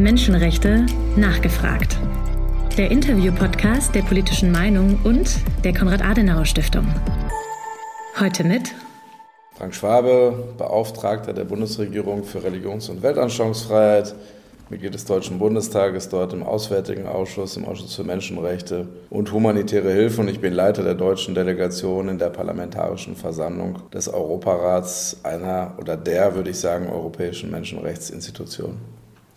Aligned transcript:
Menschenrechte 0.00 0.86
nachgefragt. 1.16 1.98
Der 2.76 2.90
Interview-Podcast 2.90 3.94
der 3.94 4.02
politischen 4.02 4.52
Meinung 4.52 4.98
und 5.04 5.40
der 5.64 5.74
Konrad-Adenauer-Stiftung. 5.74 6.86
Heute 8.18 8.44
mit 8.44 8.74
Frank 9.56 9.74
Schwabe, 9.74 10.54
Beauftragter 10.56 11.32
der 11.32 11.44
Bundesregierung 11.44 12.22
für 12.22 12.44
Religions- 12.44 12.88
und 12.88 13.02
Weltanschauungsfreiheit, 13.02 14.14
Mitglied 14.70 14.94
des 14.94 15.04
Deutschen 15.04 15.38
Bundestages, 15.38 16.08
dort 16.08 16.32
im 16.32 16.42
Auswärtigen 16.42 17.06
Ausschuss, 17.06 17.56
im 17.56 17.64
Ausschuss 17.64 17.94
für 17.94 18.04
Menschenrechte 18.04 18.86
und 19.10 19.32
humanitäre 19.32 19.90
Hilfe. 19.90 20.20
Und 20.20 20.28
ich 20.28 20.40
bin 20.40 20.52
Leiter 20.52 20.82
der 20.82 20.94
deutschen 20.94 21.34
Delegation 21.34 22.08
in 22.08 22.18
der 22.18 22.28
Parlamentarischen 22.28 23.16
Versammlung 23.16 23.78
des 23.92 24.08
Europarats, 24.08 25.16
einer 25.22 25.74
oder 25.78 25.96
der, 25.96 26.34
würde 26.34 26.50
ich 26.50 26.60
sagen, 26.60 26.88
europäischen 26.88 27.50
Menschenrechtsinstitution. 27.50 28.76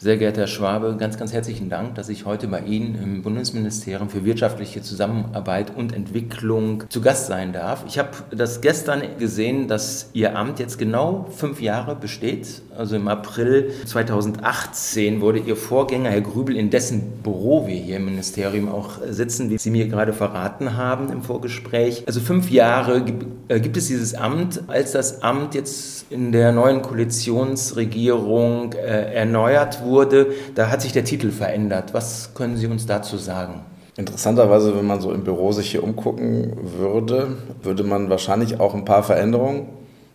Sehr 0.04 0.18
geehrter 0.18 0.42
Herr 0.42 0.48
Schwabe, 0.48 0.96
ganz, 0.98 1.20
ganz 1.20 1.32
herzlichen 1.32 1.70
Dank, 1.70 1.94
dass 1.94 2.10
ich 2.10 2.26
heute 2.26 2.48
bei 2.48 2.62
Ihnen 2.62 2.96
im 2.96 3.22
Bundesministerium 3.22 4.10
für 4.10 4.26
wirtschaftliche 4.26 4.82
Zusammenarbeit 4.82 5.78
und 5.78 5.94
Entwicklung 5.94 6.86
zu 6.90 7.02
Gast 7.02 7.28
sein 7.28 7.54
darf. 7.54 7.84
Ich 7.86 8.00
habe 8.00 8.10
das 8.32 8.62
gestern 8.62 9.04
gesehen, 9.20 9.68
dass 9.68 10.10
Ihr 10.14 10.36
Amt 10.36 10.58
jetzt 10.58 10.80
genau 10.80 11.28
fünf 11.30 11.62
Jahre 11.62 11.96
besteht. 11.96 12.64
Also 12.76 12.96
im 12.96 13.08
April 13.08 13.74
2018 13.86 15.22
wurde 15.22 15.38
Ihr 15.38 15.56
Vorgänger, 15.56 16.10
Herr 16.10 16.22
Grübel, 16.22 16.58
in 16.58 16.72
dessen 16.72 17.22
Büro 17.22 17.68
wir 17.68 17.76
hier 17.76 17.98
im 17.98 18.06
Ministerium 18.06 18.70
auch 18.70 18.94
sitzen, 19.08 19.52
wie 19.52 19.60
Sie 19.60 19.70
mir 19.70 19.88
gerade 19.88 20.14
verraten 20.14 20.78
haben 20.78 21.12
im 21.12 21.22
Vorgespräch. 21.22 22.06
Also 22.08 22.22
fünf 22.22 22.50
Jahre 22.50 23.06
äh, 23.50 23.60
gibt 23.60 23.78
es 23.78 23.86
dieses 23.86 24.16
Amt. 24.16 24.64
Als 24.66 24.94
das 24.94 25.22
Amt 25.22 25.54
jetzt 25.54 26.12
in 26.12 26.32
der 26.32 26.52
neuen 26.52 26.82
Koalitionsregierung 26.82 28.74
äh, 28.74 29.14
erneuert 29.14 29.84
wurde, 29.84 29.91
wurde, 29.92 30.32
da 30.56 30.72
hat 30.72 30.82
sich 30.82 30.94
der 30.94 31.04
Titel 31.04 31.30
verändert. 31.30 31.94
Was 31.94 32.34
können 32.34 32.58
Sie 32.58 32.66
uns 32.66 32.88
dazu 32.88 33.18
sagen? 33.18 33.62
Interessanterweise, 33.98 34.76
wenn 34.76 34.88
man 34.88 35.02
so 35.02 35.12
im 35.12 35.24
Büro 35.24 35.52
sich 35.52 35.70
hier 35.70 35.84
umgucken 35.84 36.54
würde, 36.80 37.38
würde 37.62 37.84
man 37.84 38.10
wahrscheinlich 38.10 38.60
auch 38.60 38.74
ein 38.74 38.86
paar 38.86 39.04
Veränderungen 39.04 39.68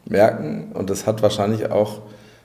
merken. 0.07 0.73
Und 0.75 0.91
das 0.91 1.07
hat 1.07 1.23
wahrscheinlich 1.23 1.71
auch 1.71 2.01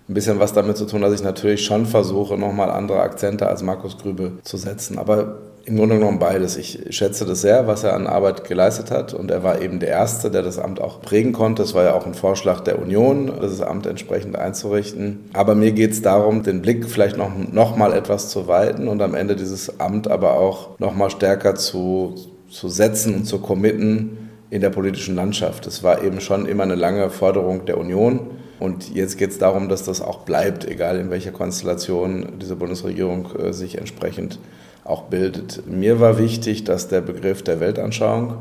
ein 0.09 0.13
bisschen 0.13 0.39
was 0.39 0.53
damit 0.53 0.77
zu 0.77 0.85
tun, 0.85 1.01
dass 1.01 1.13
ich 1.13 1.23
natürlich 1.23 1.65
schon 1.65 1.85
versuche, 1.85 2.37
nochmal 2.37 2.69
andere 2.69 2.99
Akzente 2.99 3.47
als 3.47 3.63
Markus 3.63 3.97
Grübe 3.97 4.33
zu 4.43 4.57
setzen. 4.57 4.99
Aber 4.99 5.37
im 5.65 5.77
Grunde 5.77 5.97
genommen 5.97 6.19
beides. 6.19 6.57
Ich 6.57 6.79
schätze 6.89 7.25
das 7.25 7.41
sehr, 7.41 7.67
was 7.67 7.83
er 7.83 7.93
an 7.93 8.07
Arbeit 8.07 8.45
geleistet 8.45 8.89
hat. 8.89 9.13
Und 9.13 9.29
er 9.29 9.43
war 9.43 9.61
eben 9.61 9.79
der 9.79 9.89
Erste, 9.89 10.31
der 10.31 10.41
das 10.41 10.57
Amt 10.57 10.81
auch 10.81 11.01
prägen 11.01 11.33
konnte. 11.33 11.61
Es 11.61 11.73
war 11.73 11.83
ja 11.83 11.93
auch 11.93 12.05
ein 12.05 12.13
Vorschlag 12.13 12.61
der 12.61 12.79
Union, 12.79 13.31
das 13.39 13.61
Amt 13.61 13.85
entsprechend 13.85 14.35
einzurichten. 14.35 15.29
Aber 15.33 15.53
mir 15.53 15.71
geht 15.71 15.91
es 15.91 16.01
darum, 16.01 16.43
den 16.43 16.61
Blick 16.61 16.89
vielleicht 16.89 17.17
noch, 17.17 17.31
noch 17.51 17.75
mal 17.75 17.93
etwas 17.93 18.29
zu 18.29 18.47
weiten 18.47 18.87
und 18.87 19.01
am 19.01 19.13
Ende 19.13 19.35
dieses 19.35 19.79
Amt 19.79 20.09
aber 20.09 20.33
auch 20.33 20.79
noch 20.79 20.95
mal 20.95 21.09
stärker 21.09 21.55
zu, 21.55 22.15
zu 22.49 22.67
setzen 22.67 23.15
und 23.15 23.25
zu 23.25 23.39
committen 23.39 24.29
in 24.49 24.61
der 24.61 24.69
politischen 24.69 25.15
Landschaft. 25.15 25.67
Es 25.67 25.83
war 25.83 26.03
eben 26.03 26.21
schon 26.21 26.45
immer 26.45 26.63
eine 26.63 26.75
lange 26.75 27.09
Forderung 27.09 27.65
der 27.65 27.77
Union. 27.77 28.31
Und 28.59 28.93
jetzt 28.93 29.17
geht 29.17 29.31
es 29.31 29.39
darum, 29.39 29.69
dass 29.69 29.83
das 29.83 30.01
auch 30.01 30.19
bleibt, 30.19 30.67
egal 30.67 30.99
in 30.99 31.09
welcher 31.09 31.31
Konstellation 31.31 32.33
diese 32.39 32.55
Bundesregierung 32.55 33.27
äh, 33.35 33.53
sich 33.53 33.77
entsprechend 33.77 34.37
auch 34.83 35.03
bildet. 35.03 35.63
Mir 35.67 35.99
war 35.99 36.17
wichtig, 36.17 36.63
dass 36.63 36.87
der 36.87 37.01
Begriff 37.01 37.43
der 37.43 37.59
Weltanschauung 37.59 38.37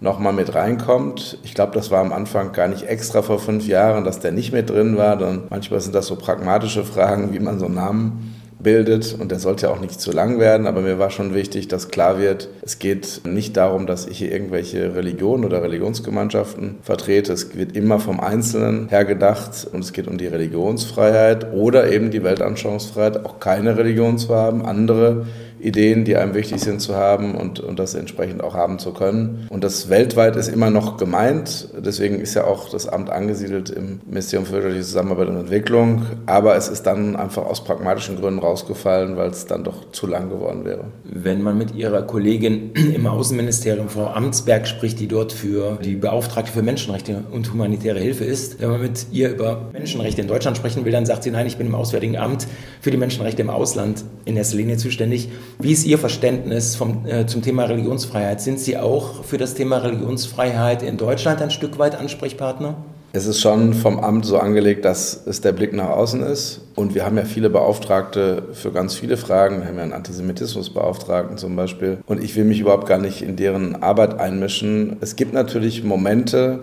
nochmal 0.00 0.32
mit 0.32 0.54
reinkommt. 0.54 1.38
Ich 1.42 1.54
glaube, 1.54 1.72
das 1.74 1.90
war 1.90 2.00
am 2.00 2.12
Anfang 2.12 2.52
gar 2.52 2.68
nicht 2.68 2.84
extra 2.84 3.22
vor 3.22 3.38
fünf 3.38 3.66
Jahren, 3.66 4.04
dass 4.04 4.20
der 4.20 4.32
nicht 4.32 4.52
mit 4.52 4.70
drin 4.70 4.96
war. 4.96 5.16
Dann 5.16 5.44
manchmal 5.50 5.80
sind 5.80 5.94
das 5.94 6.06
so 6.06 6.16
pragmatische 6.16 6.84
Fragen, 6.84 7.32
wie 7.32 7.40
man 7.40 7.58
so 7.58 7.66
einen 7.66 7.74
Namen 7.74 8.36
bildet 8.62 9.16
und 9.18 9.30
der 9.30 9.38
sollte 9.38 9.66
ja 9.66 9.72
auch 9.72 9.80
nicht 9.80 10.00
zu 10.00 10.12
lang 10.12 10.38
werden, 10.38 10.66
aber 10.66 10.80
mir 10.80 10.98
war 10.98 11.10
schon 11.10 11.34
wichtig, 11.34 11.68
dass 11.68 11.88
klar 11.88 12.18
wird, 12.18 12.48
es 12.62 12.78
geht 12.78 13.22
nicht 13.24 13.56
darum, 13.56 13.86
dass 13.86 14.06
ich 14.06 14.18
hier 14.18 14.30
irgendwelche 14.30 14.94
Religionen 14.94 15.44
oder 15.44 15.62
Religionsgemeinschaften 15.62 16.76
vertrete. 16.82 17.32
Es 17.32 17.56
wird 17.56 17.76
immer 17.76 17.98
vom 17.98 18.20
Einzelnen 18.20 18.88
her 18.88 19.04
gedacht 19.04 19.66
und 19.72 19.80
es 19.82 19.92
geht 19.92 20.06
um 20.06 20.18
die 20.18 20.26
Religionsfreiheit 20.26 21.52
oder 21.52 21.90
eben 21.90 22.10
die 22.10 22.22
Weltanschauungsfreiheit, 22.22 23.24
auch 23.24 23.40
keine 23.40 23.76
Religion 23.76 24.18
zu 24.18 24.34
haben, 24.34 24.64
andere 24.64 25.26
Ideen, 25.62 26.04
die 26.04 26.16
einem 26.16 26.34
wichtig 26.34 26.60
sind 26.60 26.80
zu 26.80 26.96
haben 26.96 27.34
und, 27.34 27.60
und 27.60 27.78
das 27.78 27.94
entsprechend 27.94 28.42
auch 28.42 28.54
haben 28.54 28.78
zu 28.78 28.92
können. 28.92 29.46
Und 29.50 29.64
das 29.64 29.88
weltweit 29.88 30.36
ist 30.36 30.48
immer 30.48 30.70
noch 30.70 30.96
gemeint. 30.96 31.68
Deswegen 31.78 32.20
ist 32.20 32.34
ja 32.34 32.44
auch 32.44 32.68
das 32.68 32.88
Amt 32.88 33.10
angesiedelt 33.10 33.70
im 33.70 34.00
Ministerium 34.06 34.46
für 34.46 34.54
wirtschaftliche 34.54 34.84
Zusammenarbeit 34.86 35.28
und 35.28 35.36
Entwicklung. 35.36 36.06
Aber 36.26 36.56
es 36.56 36.68
ist 36.68 36.84
dann 36.84 37.16
einfach 37.16 37.44
aus 37.44 37.64
pragmatischen 37.64 38.16
Gründen 38.16 38.40
rausgefallen, 38.40 39.16
weil 39.16 39.30
es 39.30 39.46
dann 39.46 39.64
doch 39.64 39.90
zu 39.92 40.06
lang 40.06 40.30
geworden 40.30 40.64
wäre. 40.64 40.84
Wenn 41.04 41.42
man 41.42 41.58
mit 41.58 41.74
Ihrer 41.74 42.02
Kollegin 42.02 42.72
im 42.94 43.06
Außenministerium, 43.06 43.88
Frau 43.88 44.06
Amtsberg, 44.06 44.66
spricht, 44.66 45.00
die 45.00 45.08
dort 45.08 45.32
für 45.32 45.78
die 45.84 45.96
Beauftragte 45.96 46.52
für 46.52 46.62
Menschenrechte 46.62 47.24
und 47.30 47.52
humanitäre 47.52 47.98
Hilfe 47.98 48.24
ist, 48.24 48.60
wenn 48.60 48.70
man 48.70 48.80
mit 48.80 49.06
ihr 49.12 49.30
über 49.30 49.70
Menschenrechte 49.72 50.20
in 50.20 50.28
Deutschland 50.28 50.56
sprechen 50.56 50.84
will, 50.84 50.92
dann 50.92 51.06
sagt 51.06 51.24
sie, 51.24 51.30
nein, 51.30 51.46
ich 51.46 51.56
bin 51.56 51.66
im 51.66 51.74
Auswärtigen 51.74 52.16
Amt 52.16 52.46
für 52.80 52.90
die 52.90 52.96
Menschenrechte 52.96 53.42
im 53.42 53.50
Ausland 53.50 54.04
in 54.24 54.36
erster 54.36 54.56
Linie 54.56 54.76
zuständig. 54.76 55.28
Wie 55.62 55.72
ist 55.72 55.84
Ihr 55.84 55.98
Verständnis 55.98 56.74
vom, 56.74 57.04
äh, 57.06 57.26
zum 57.26 57.42
Thema 57.42 57.64
Religionsfreiheit? 57.64 58.40
Sind 58.40 58.58
Sie 58.58 58.78
auch 58.78 59.24
für 59.24 59.36
das 59.36 59.52
Thema 59.52 59.76
Religionsfreiheit 59.78 60.82
in 60.82 60.96
Deutschland 60.96 61.42
ein 61.42 61.50
Stück 61.50 61.78
weit 61.78 61.94
Ansprechpartner? 61.94 62.76
Es 63.12 63.26
ist 63.26 63.40
schon 63.40 63.74
vom 63.74 63.98
Amt 63.98 64.24
so 64.24 64.38
angelegt, 64.38 64.86
dass 64.86 65.26
es 65.26 65.42
der 65.42 65.52
Blick 65.52 65.74
nach 65.74 65.90
außen 65.90 66.22
ist. 66.22 66.62
Und 66.76 66.94
wir 66.94 67.04
haben 67.04 67.18
ja 67.18 67.24
viele 67.24 67.50
Beauftragte 67.50 68.44
für 68.54 68.72
ganz 68.72 68.94
viele 68.94 69.18
Fragen. 69.18 69.60
Wir 69.60 69.68
haben 69.68 69.76
ja 69.76 69.82
einen 69.82 69.92
Antisemitismusbeauftragten 69.92 71.36
zum 71.36 71.56
Beispiel. 71.56 71.98
Und 72.06 72.24
ich 72.24 72.36
will 72.36 72.44
mich 72.44 72.60
überhaupt 72.60 72.88
gar 72.88 72.98
nicht 72.98 73.20
in 73.20 73.36
deren 73.36 73.82
Arbeit 73.82 74.18
einmischen. 74.18 74.96
Es 75.02 75.14
gibt 75.14 75.34
natürlich 75.34 75.84
Momente, 75.84 76.60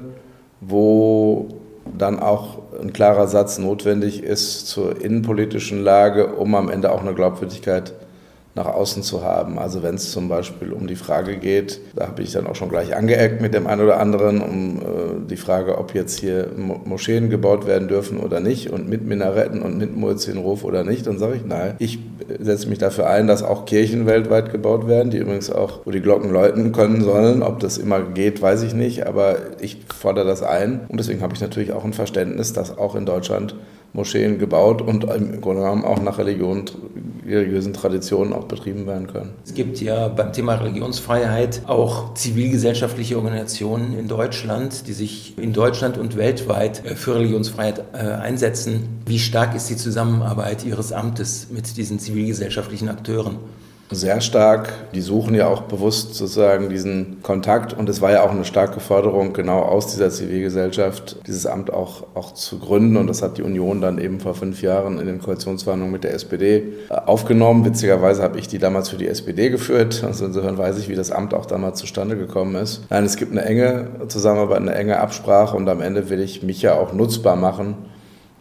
wo 0.59 1.49
dann 1.95 2.19
auch 2.19 2.59
ein 2.81 2.93
klarer 2.93 3.27
Satz 3.27 3.59
notwendig 3.59 4.23
ist 4.23 4.67
zur 4.67 4.99
innenpolitischen 5.01 5.83
Lage, 5.83 6.33
um 6.33 6.55
am 6.55 6.69
Ende 6.69 6.91
auch 6.91 7.01
eine 7.01 7.13
Glaubwürdigkeit 7.13 7.89
zu 7.89 8.06
nach 8.57 8.65
außen 8.65 9.03
zu 9.03 9.23
haben. 9.23 9.57
Also 9.57 9.83
wenn 9.83 9.95
es 9.95 10.11
zum 10.11 10.27
Beispiel 10.27 10.73
um 10.73 10.87
die 10.87 10.95
Frage 10.95 11.37
geht, 11.37 11.79
da 11.95 12.07
habe 12.07 12.21
ich 12.21 12.31
dann 12.31 12.47
auch 12.47 12.55
schon 12.55 12.69
gleich 12.69 12.95
angeeckt 12.95 13.41
mit 13.41 13.53
dem 13.53 13.67
einen 13.67 13.81
oder 13.81 13.99
anderen, 13.99 14.41
um 14.41 14.77
äh, 14.77 14.81
die 15.29 15.37
Frage, 15.37 15.77
ob 15.77 15.93
jetzt 15.93 16.19
hier 16.19 16.49
Moscheen 16.57 17.29
gebaut 17.29 17.65
werden 17.65 17.87
dürfen 17.87 18.19
oder 18.19 18.39
nicht 18.39 18.69
und 18.69 18.89
mit 18.89 19.05
Minaretten 19.05 19.61
und 19.61 19.77
mit 19.77 19.95
Muezzinruf 19.95 20.63
oder 20.63 20.83
nicht, 20.83 21.07
dann 21.07 21.19
sage 21.19 21.35
ich, 21.35 21.45
nein, 21.45 21.75
ich 21.79 21.99
setze 22.39 22.67
mich 22.67 22.79
dafür 22.79 23.07
ein, 23.09 23.27
dass 23.27 23.43
auch 23.43 23.65
Kirchen 23.65 24.05
weltweit 24.05 24.51
gebaut 24.51 24.87
werden, 24.87 25.11
die 25.11 25.17
übrigens 25.17 25.49
auch, 25.49 25.85
wo 25.85 25.91
die 25.91 26.01
Glocken 26.01 26.31
läuten 26.31 26.71
können 26.71 27.01
sollen. 27.01 27.43
Ob 27.43 27.59
das 27.59 27.77
immer 27.77 28.01
geht, 28.01 28.41
weiß 28.41 28.63
ich 28.63 28.73
nicht, 28.73 29.07
aber 29.07 29.37
ich 29.61 29.77
fordere 29.95 30.25
das 30.25 30.43
ein 30.43 30.81
und 30.89 30.99
deswegen 30.99 31.21
habe 31.21 31.33
ich 31.33 31.41
natürlich 31.41 31.71
auch 31.71 31.85
ein 31.85 31.93
Verständnis, 31.93 32.53
dass 32.53 32.77
auch 32.77 32.95
in 32.95 33.05
Deutschland 33.05 33.55
Moscheen 33.97 34.37
gebaut 34.37 34.81
und 34.81 35.03
im 35.05 35.41
Grunde 35.41 35.63
genommen 35.63 35.83
auch 35.83 35.99
nach 35.99 36.19
Religion, 36.19 36.65
religiösen 37.25 37.73
Traditionen 37.73 38.31
auch 38.31 38.45
betrieben 38.45 38.85
werden 38.85 39.07
können. 39.07 39.31
Es 39.43 39.55
gibt 39.55 39.81
ja 39.81 40.07
beim 40.07 40.31
Thema 40.31 40.53
Religionsfreiheit 40.53 41.63
auch 41.65 42.13
zivilgesellschaftliche 42.13 43.17
Organisationen 43.17 43.97
in 43.97 44.07
Deutschland, 44.07 44.87
die 44.87 44.93
sich 44.93 45.37
in 45.39 45.51
Deutschland 45.51 45.97
und 45.97 46.15
weltweit 46.15 46.85
äh, 46.85 46.95
für 46.95 47.15
Religionsfreiheit 47.15 47.83
äh, 47.93 47.97
einsetzen. 47.97 49.01
Wie 49.05 49.19
stark 49.19 49.55
ist 49.55 49.69
die 49.69 49.77
Zusammenarbeit 49.77 50.63
Ihres 50.63 50.93
Amtes 50.93 51.47
mit 51.49 51.75
diesen 51.75 51.97
zivilgesellschaftlichen 51.97 52.89
Akteuren? 52.89 53.37
Sehr 53.89 54.21
stark. 54.21 54.73
Die 54.93 55.01
suchen 55.01 55.33
ja 55.33 55.47
auch 55.47 55.61
bewusst 55.63 56.15
sozusagen 56.15 56.69
diesen 56.69 57.21
Kontakt. 57.23 57.73
Und 57.73 57.87
es 57.89 58.01
war 58.01 58.11
ja 58.11 58.23
auch 58.23 58.31
eine 58.31 58.45
starke 58.45 58.79
Forderung, 58.79 59.33
genau 59.33 59.59
aus 59.59 59.87
dieser 59.87 60.09
Zivilgesellschaft 60.09 61.17
dieses 61.25 61.45
Amt 61.45 61.71
auch, 61.71 62.03
auch 62.13 62.33
zu 62.33 62.59
gründen. 62.59 62.97
Und 62.97 63.07
das 63.07 63.21
hat 63.21 63.37
die 63.37 63.43
Union 63.43 63.81
dann 63.81 63.97
eben 63.97 64.19
vor 64.19 64.35
fünf 64.35 64.61
Jahren 64.61 64.99
in 64.99 65.07
den 65.07 65.19
Koalitionsverhandlungen 65.19 65.93
mit 65.93 66.03
der 66.03 66.13
SPD 66.13 66.63
äh, 66.89 66.93
aufgenommen. 66.93 67.65
Witzigerweise 67.65 68.23
habe 68.23 68.39
ich 68.39 68.47
die 68.47 68.59
damals 68.59 68.89
für 68.89 68.97
die 68.97 69.07
SPD 69.07 69.49
geführt. 69.49 70.03
Also 70.03 70.25
insofern 70.25 70.57
weiß 70.57 70.77
ich, 70.79 70.89
wie 70.89 70.95
das 70.95 71.11
Amt 71.11 71.33
auch 71.33 71.45
damals 71.45 71.79
zustande 71.79 72.17
gekommen 72.17 72.55
ist. 72.55 72.81
Nein, 72.89 73.05
es 73.05 73.15
gibt 73.15 73.31
eine 73.31 73.45
enge 73.45 73.87
Zusammenarbeit, 74.07 74.57
eine 74.57 74.75
enge 74.75 74.99
Absprache. 74.99 75.55
Und 75.55 75.69
am 75.69 75.81
Ende 75.81 76.09
will 76.09 76.19
ich 76.19 76.43
mich 76.43 76.61
ja 76.61 76.75
auch 76.75 76.93
nutzbar 76.93 77.35
machen 77.35 77.75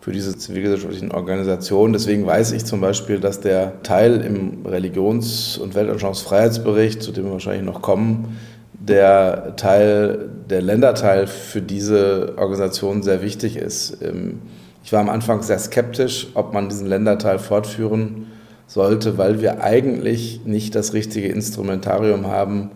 für 0.06 0.12
diese 0.12 0.38
zivilgesellschaftlichen 0.38 1.10
Organisationen. 1.10 1.92
Deswegen 1.92 2.24
weiß 2.24 2.52
ich 2.52 2.64
zum 2.64 2.80
Beispiel, 2.80 3.18
dass 3.18 3.40
der 3.40 3.82
Teil 3.82 4.20
im 4.20 4.64
Religions- 4.64 5.58
und 5.58 5.74
Weltanschauungsfreiheitsbericht, 5.74 7.02
zu 7.02 7.10
dem 7.10 7.24
wir 7.24 7.32
wahrscheinlich 7.32 7.64
noch 7.64 7.82
kommen, 7.82 8.38
der 8.72 9.56
Teil, 9.56 10.28
der 10.48 10.62
Länderteil 10.62 11.26
für 11.26 11.60
diese 11.60 12.34
Organisation 12.36 13.02
sehr 13.02 13.20
wichtig 13.20 13.56
ist. 13.56 14.00
Ähm, 14.00 14.42
ich 14.84 14.92
war 14.92 15.00
am 15.00 15.08
Anfang 15.08 15.42
sehr 15.42 15.58
skeptisch, 15.58 16.28
ob 16.34 16.54
man 16.54 16.68
diesen 16.68 16.86
Länderteil 16.86 17.40
fortführen 17.40 18.28
sollte, 18.68 19.18
weil 19.18 19.40
wir 19.40 19.64
eigentlich 19.64 20.42
nicht 20.44 20.76
das 20.76 20.92
richtige 20.92 21.26
Instrumentarium 21.30 22.28
haben, 22.28 22.70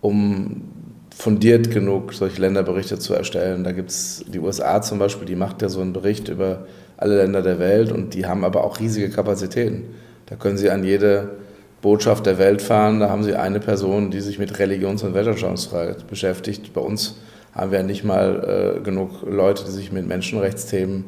um 0.00 0.62
fundiert 1.16 1.70
genug, 1.70 2.12
solche 2.12 2.40
Länderberichte 2.40 2.98
zu 2.98 3.14
erstellen. 3.14 3.64
Da 3.64 3.72
gibt 3.72 3.90
es 3.90 4.24
die 4.26 4.40
USA 4.40 4.82
zum 4.82 4.98
Beispiel, 4.98 5.26
die 5.26 5.36
macht 5.36 5.62
ja 5.62 5.68
so 5.68 5.80
einen 5.80 5.92
Bericht 5.92 6.28
über 6.28 6.66
alle 6.96 7.16
Länder 7.16 7.42
der 7.42 7.58
Welt 7.58 7.92
und 7.92 8.14
die 8.14 8.26
haben 8.26 8.44
aber 8.44 8.64
auch 8.64 8.80
riesige 8.80 9.10
Kapazitäten. 9.10 9.84
Da 10.26 10.36
können 10.36 10.56
Sie 10.56 10.70
an 10.70 10.84
jede 10.84 11.30
Botschaft 11.82 12.26
der 12.26 12.38
Welt 12.38 12.62
fahren, 12.62 13.00
da 13.00 13.10
haben 13.10 13.22
Sie 13.22 13.34
eine 13.34 13.60
Person, 13.60 14.10
die 14.10 14.20
sich 14.20 14.38
mit 14.38 14.58
Religions- 14.58 15.02
und 15.02 15.14
Weltanschauungsfreiheit 15.14 16.06
beschäftigt. 16.06 16.72
Bei 16.72 16.80
uns 16.80 17.16
haben 17.54 17.70
wir 17.70 17.82
nicht 17.82 18.04
mal 18.04 18.78
äh, 18.78 18.80
genug 18.80 19.22
Leute, 19.22 19.64
die 19.64 19.70
sich 19.70 19.92
mit 19.92 20.06
Menschenrechtsthemen 20.06 21.04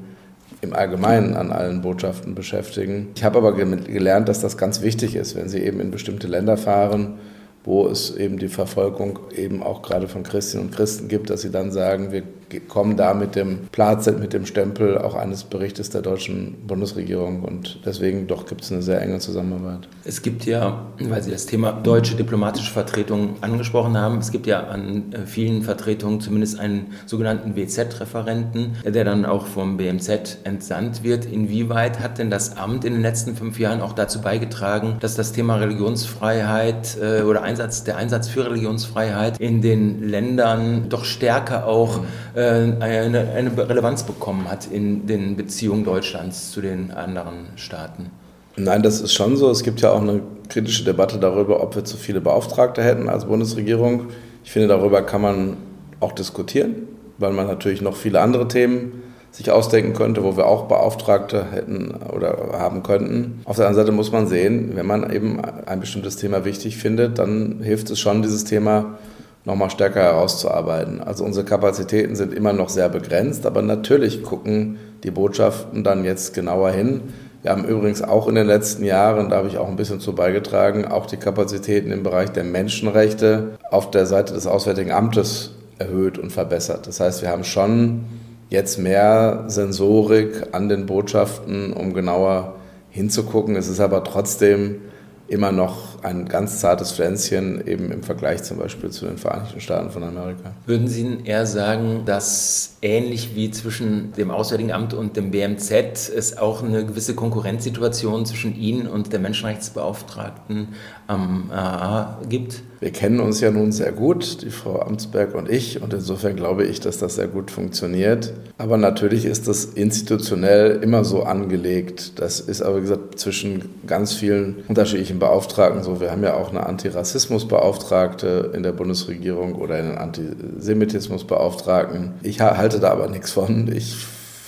im 0.61 0.73
Allgemeinen 0.75 1.35
an 1.35 1.51
allen 1.51 1.83
Botschaften 1.83 2.35
beschäftigen. 2.35 3.09
Ich 3.15 3.25
habe 3.25 3.39
aber 3.39 3.55
gelernt, 3.55 4.29
dass 4.29 4.41
das 4.41 4.57
ganz 4.57 4.83
wichtig 4.83 5.17
ist, 5.17 5.35
wenn 5.35 5.49
Sie 5.49 5.61
eben 5.61 5.81
in 5.81 5.91
bestimmte 5.91 6.27
Länder 6.29 6.57
fahren, 6.57 7.19
wo 7.67 7.89
es 7.89 8.17
eben 8.17 8.39
die 8.39 8.49
Verfolgung 8.49 9.19
eben 9.35 9.63
auch 9.63 9.83
gerade 9.83 10.09
von 10.09 10.23
Christinnen 10.23 10.67
und 10.67 10.75
Christen 10.75 11.09
gibt, 11.09 11.29
dass 11.29 11.43
sie 11.43 11.51
dann 11.51 11.73
sagen, 11.73 12.13
wir 12.13 12.23
kommen 12.69 12.97
da 12.97 13.15
mit 13.15 13.35
dem 13.35 13.69
Platz, 13.73 14.07
mit 14.07 14.33
dem 14.33 14.47
Stempel 14.47 14.99
auch 14.99 15.15
eines 15.15 15.45
Berichtes 15.45 15.91
der 15.91 16.03
deutschen 16.03 16.67
Bundesregierung 16.67 17.43
und 17.43 17.81
deswegen 17.85 18.27
doch 18.27 18.47
gibt 18.47 18.63
es 18.63 18.73
eine 18.73 18.83
sehr 18.83 19.01
enge 19.03 19.19
Zusammenarbeit. 19.19 19.89
Es 20.05 20.23
gibt 20.23 20.47
ja, 20.47 20.87
weil 21.01 21.23
Sie 21.23 21.31
das 21.31 21.47
Thema 21.47 21.73
deutsche 21.73 22.15
diplomatische 22.15 22.73
Vertretung 22.73 23.37
angesprochen 23.41 23.97
haben, 23.97 24.19
es 24.19 24.31
gibt 24.31 24.47
ja 24.47 24.61
an 24.61 25.15
vielen 25.27 25.63
Vertretungen 25.63 26.21
zumindest 26.21 26.59
einen 26.61 26.93
sogenannten 27.07 27.57
WZ-Referenten, 27.57 28.77
der 28.85 29.05
dann 29.05 29.25
auch 29.25 29.47
vom 29.47 29.77
BMZ 29.77 30.39
entsandt 30.45 31.03
wird. 31.03 31.25
Inwieweit 31.25 32.01
hat 32.01 32.19
denn 32.19 32.31
das 32.31 32.57
Amt 32.57 32.85
in 32.85 32.93
den 32.93 33.03
letzten 33.03 33.35
fünf 33.35 33.59
Jahren 33.59 33.81
auch 33.81 33.93
dazu 33.93 34.21
beigetragen, 34.21 34.97
dass 35.01 35.15
das 35.17 35.33
Thema 35.33 35.57
Religionsfreiheit 35.57 36.97
äh, 37.01 37.23
oder 37.23 37.43
Einsatz, 37.43 37.85
der 37.85 37.97
Einsatz 37.97 38.29
für 38.29 38.47
Religionsfreiheit 38.47 39.39
in 39.41 39.63
den 39.63 40.09
Ländern 40.09 40.89
doch 40.89 41.05
stärker 41.05 41.67
auch 41.67 42.01
eine, 42.37 43.29
eine 43.35 43.69
Relevanz 43.69 44.03
bekommen 44.03 44.51
hat 44.51 44.67
in 44.71 45.07
den 45.07 45.37
Beziehungen 45.37 45.85
Deutschlands 45.85 46.53
zu 46.53 46.61
den 46.61 46.91
anderen 46.91 47.47
Staaten? 47.57 48.11
Nein, 48.57 48.83
das 48.83 49.01
ist 49.01 49.13
schon 49.13 49.37
so. 49.37 49.51
Es 49.51 49.63
gibt 49.63 49.81
ja 49.81 49.93
auch 49.93 50.01
eine 50.01 50.21
kritische 50.49 50.85
Debatte 50.85 51.19
darüber, 51.19 51.63
ob 51.63 51.77
wir 51.77 51.85
zu 51.85 51.97
viele 51.97 52.21
Beauftragte 52.21 52.83
hätten 52.83 53.09
als 53.09 53.27
Bundesregierung. 53.27 54.07
Ich 54.45 54.53
finde, 54.53 54.69
darüber 54.69 55.03
kann 55.03 55.21
man 55.21 55.57
auch 56.01 56.13
diskutieren, 56.13 56.89
weil 57.19 57.33
man 57.33 57.47
natürlich 57.47 57.83
noch 57.83 57.97
viele 57.97 58.21
andere 58.21 58.49
Themen 58.49 59.03
sich 59.31 59.51
ausdenken 59.51 59.93
könnte, 59.93 60.25
wo 60.25 60.37
wir 60.37 60.47
auch 60.47 60.67
Beauftragte 60.67 61.51
hätten 61.51 61.95
oder 62.15 62.55
haben 62.55 62.83
könnten. 62.83 63.43
Auf 63.45 63.57
der 63.57 63.67
anderen 63.67 63.87
Seite 63.87 63.95
muss 63.95 64.11
man 64.11 64.27
sehen, 64.27 64.73
wenn 64.75 64.87
man 64.87 65.13
eben 65.13 65.41
ein 65.45 65.81
bestimmtes 65.81 66.17
Thema 66.17 66.47
wichtig 66.47 66.79
findet, 66.79 67.19
dann 67.19 67.61
hilft 67.63 67.91
es 67.91 67.99
schon, 67.99 68.23
dieses 68.23 68.45
Thema 68.45 68.99
nochmal 69.47 69.71
stärker 69.71 70.03
herauszuarbeiten. 70.03 71.01
Also 71.01 71.25
unsere 71.25 71.47
Kapazitäten 71.47 72.17
sind 72.17 72.35
immer 72.35 72.53
noch 72.53 72.69
sehr 72.69 72.91
begrenzt, 72.91 73.47
aber 73.47 73.63
natürlich 73.63 74.23
gucken 74.23 74.79
die 75.03 75.11
Botschaften 75.11 75.83
dann 75.83 76.05
jetzt 76.05 76.35
genauer 76.35 76.73
hin 76.73 77.01
wir 77.47 77.53
haben 77.53 77.65
übrigens 77.65 78.03
auch 78.03 78.27
in 78.27 78.35
den 78.35 78.49
letzten 78.49 78.85
Jahren, 78.85 79.31
da 79.31 79.37
habe 79.37 79.47
ich 79.47 79.57
auch 79.57 79.69
ein 79.69 79.77
bisschen 79.77 80.01
zu 80.01 80.17
beigetragen, 80.17 80.85
auch 80.85 81.07
die 81.07 81.17
Kapazitäten 81.17 81.93
im 81.93 82.03
Bereich 82.03 82.31
der 82.31 82.43
Menschenrechte 82.43 83.57
auf 83.71 83.93
der 83.93 84.05
Seite 84.05 84.35
des 84.35 84.49
Auswärtigen 84.49 84.91
Amtes 84.91 85.53
erhöht 85.79 86.19
und 86.19 86.33
verbessert. 86.33 86.89
Das 86.89 86.99
heißt, 86.99 87.23
wir 87.23 87.29
haben 87.29 87.45
schon 87.45 88.07
jetzt 88.51 88.81
mehr 88.81 89.45
Sensorik 89.47 90.49
an 90.51 90.69
den 90.69 90.87
Botschaften, 90.87 91.73
um 91.73 91.95
genauer 91.95 92.57
hinzugucken. 92.91 93.55
Es 93.55 93.69
ist 93.69 93.79
aber 93.79 94.03
trotzdem 94.03 94.81
immer 95.29 95.53
noch 95.53 96.03
ein 96.03 96.29
ganz 96.29 96.61
zartes 96.61 96.93
Pflänzchen, 96.93 97.67
eben 97.67 97.91
im 97.91 98.03
Vergleich 98.03 98.43
zum 98.43 98.59
Beispiel 98.59 98.91
zu 98.91 99.07
den 99.07 99.19
Vereinigten 99.19 99.61
Staaten 99.61 99.91
von 99.91 100.03
Amerika. 100.03 100.53
Würden 100.67 100.89
Sie 100.89 101.19
eher 101.25 101.47
sagen, 101.47 102.03
dass 102.05 102.77
ähnlich 102.83 103.35
wie 103.35 103.51
zwischen 103.51 104.13
dem 104.13 104.31
Auswärtigen 104.31 104.73
Amt 104.73 104.95
und 104.95 105.17
dem 105.17 105.31
BMZ 105.31 105.73
es 106.15 106.39
auch 106.39 106.63
eine 106.63 106.85
gewisse 106.85 107.15
Konkurrenzsituation 107.15 108.27
zwischen 108.27 108.57
Ihnen 108.57 108.87
und 108.87 109.13
der 109.13 109.21
Menschenrechtsbeauftragten 109.21 110.69
am 111.07 111.51
AA 111.51 112.21
gibt? 112.29 112.63
Wir 112.81 112.91
kennen 112.91 113.21
uns 113.21 113.41
ja 113.41 113.51
nun 113.51 113.73
sehr 113.73 113.93
gut, 113.93 114.43
die 114.43 114.51
Frau 114.51 114.81
Amtsberg 114.81 115.35
und 115.35 115.51
ich, 115.51 115.83
und 115.83 115.95
insofern 115.95 116.37
glaube 116.37 116.65
ich, 116.65 116.81
dass 116.81 116.99
das 116.99 117.15
sehr 117.15 117.29
gut 117.29 117.51
funktioniert. 117.51 118.35
Aber 118.59 118.77
natürlich 118.77 119.25
ist 119.25 119.49
das 119.49 119.65
institutionell 119.65 120.83
immer 120.83 121.05
so 121.05 121.23
angelegt. 121.23 122.19
Das 122.19 122.41
ist 122.41 122.61
aber, 122.63 122.79
wie 122.79 122.83
gesagt, 122.83 123.19
zwischen 123.19 123.65
ganz 123.87 124.13
vielen 124.13 124.57
unterschiedlichen 124.69 125.19
Beauftragten 125.19 125.83
so. 125.83 126.01
Wir 126.01 126.11
haben 126.11 126.23
ja 126.23 126.35
auch 126.35 126.51
eine 126.51 126.67
Antirassismusbeauftragte 126.67 128.53
in 128.55 128.63
der 128.63 128.73
Bundesregierung 128.73 129.55
oder 129.55 129.77
einen 129.77 129.97
Antisemitismusbeauftragten. 129.97 132.13
Ich 132.23 132.41
halte 132.41 132.81
da 132.81 132.91
aber 132.91 133.09
nichts 133.09 133.31
von. 133.31 133.71
Ich 133.75 133.97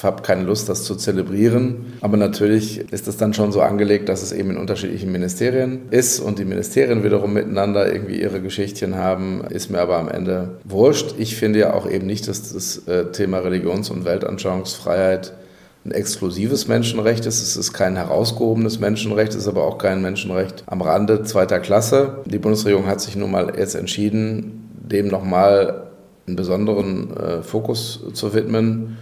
habe 0.04 0.22
keine 0.22 0.44
Lust, 0.44 0.68
das 0.68 0.84
zu 0.84 0.94
zelebrieren. 0.94 1.94
Aber 2.00 2.16
natürlich 2.16 2.78
ist 2.92 3.08
es 3.08 3.16
dann 3.16 3.34
schon 3.34 3.52
so 3.52 3.60
angelegt, 3.60 4.08
dass 4.08 4.22
es 4.22 4.32
eben 4.32 4.50
in 4.50 4.56
unterschiedlichen 4.56 5.10
Ministerien 5.10 5.88
ist 5.90 6.20
und 6.20 6.38
die 6.38 6.44
Ministerien 6.44 7.04
wiederum 7.04 7.32
miteinander 7.32 7.92
irgendwie 7.92 8.20
ihre 8.20 8.40
Geschichtchen 8.40 8.96
haben, 8.96 9.42
ist 9.50 9.70
mir 9.70 9.80
aber 9.80 9.98
am 9.98 10.08
Ende 10.08 10.58
wurscht. 10.64 11.14
Ich 11.18 11.36
finde 11.36 11.58
ja 11.58 11.74
auch 11.74 11.88
eben 11.88 12.06
nicht, 12.06 12.28
dass 12.28 12.52
das 12.52 12.86
äh, 12.86 13.06
Thema 13.12 13.38
Religions- 13.38 13.90
und 13.90 14.04
Weltanschauungsfreiheit 14.04 15.34
ein 15.84 15.92
exklusives 15.92 16.68
Menschenrecht 16.68 17.26
ist. 17.26 17.42
Es 17.42 17.56
ist 17.56 17.72
kein 17.72 17.96
herausgehobenes 17.96 18.78
Menschenrecht, 18.80 19.32
es 19.32 19.42
ist 19.42 19.48
aber 19.48 19.64
auch 19.64 19.78
kein 19.78 20.02
Menschenrecht 20.02 20.64
am 20.66 20.82
Rande 20.82 21.22
zweiter 21.24 21.60
Klasse. 21.60 22.18
Die 22.26 22.38
Bundesregierung 22.38 22.86
hat 22.86 23.00
sich 23.00 23.16
nun 23.16 23.30
mal 23.30 23.52
jetzt 23.56 23.74
entschieden, 23.74 24.70
dem 24.74 25.08
nochmal 25.08 25.88
einen 26.26 26.36
besonderen 26.36 27.16
äh, 27.16 27.42
Fokus 27.42 28.00
zu 28.12 28.34
widmen. 28.34 28.98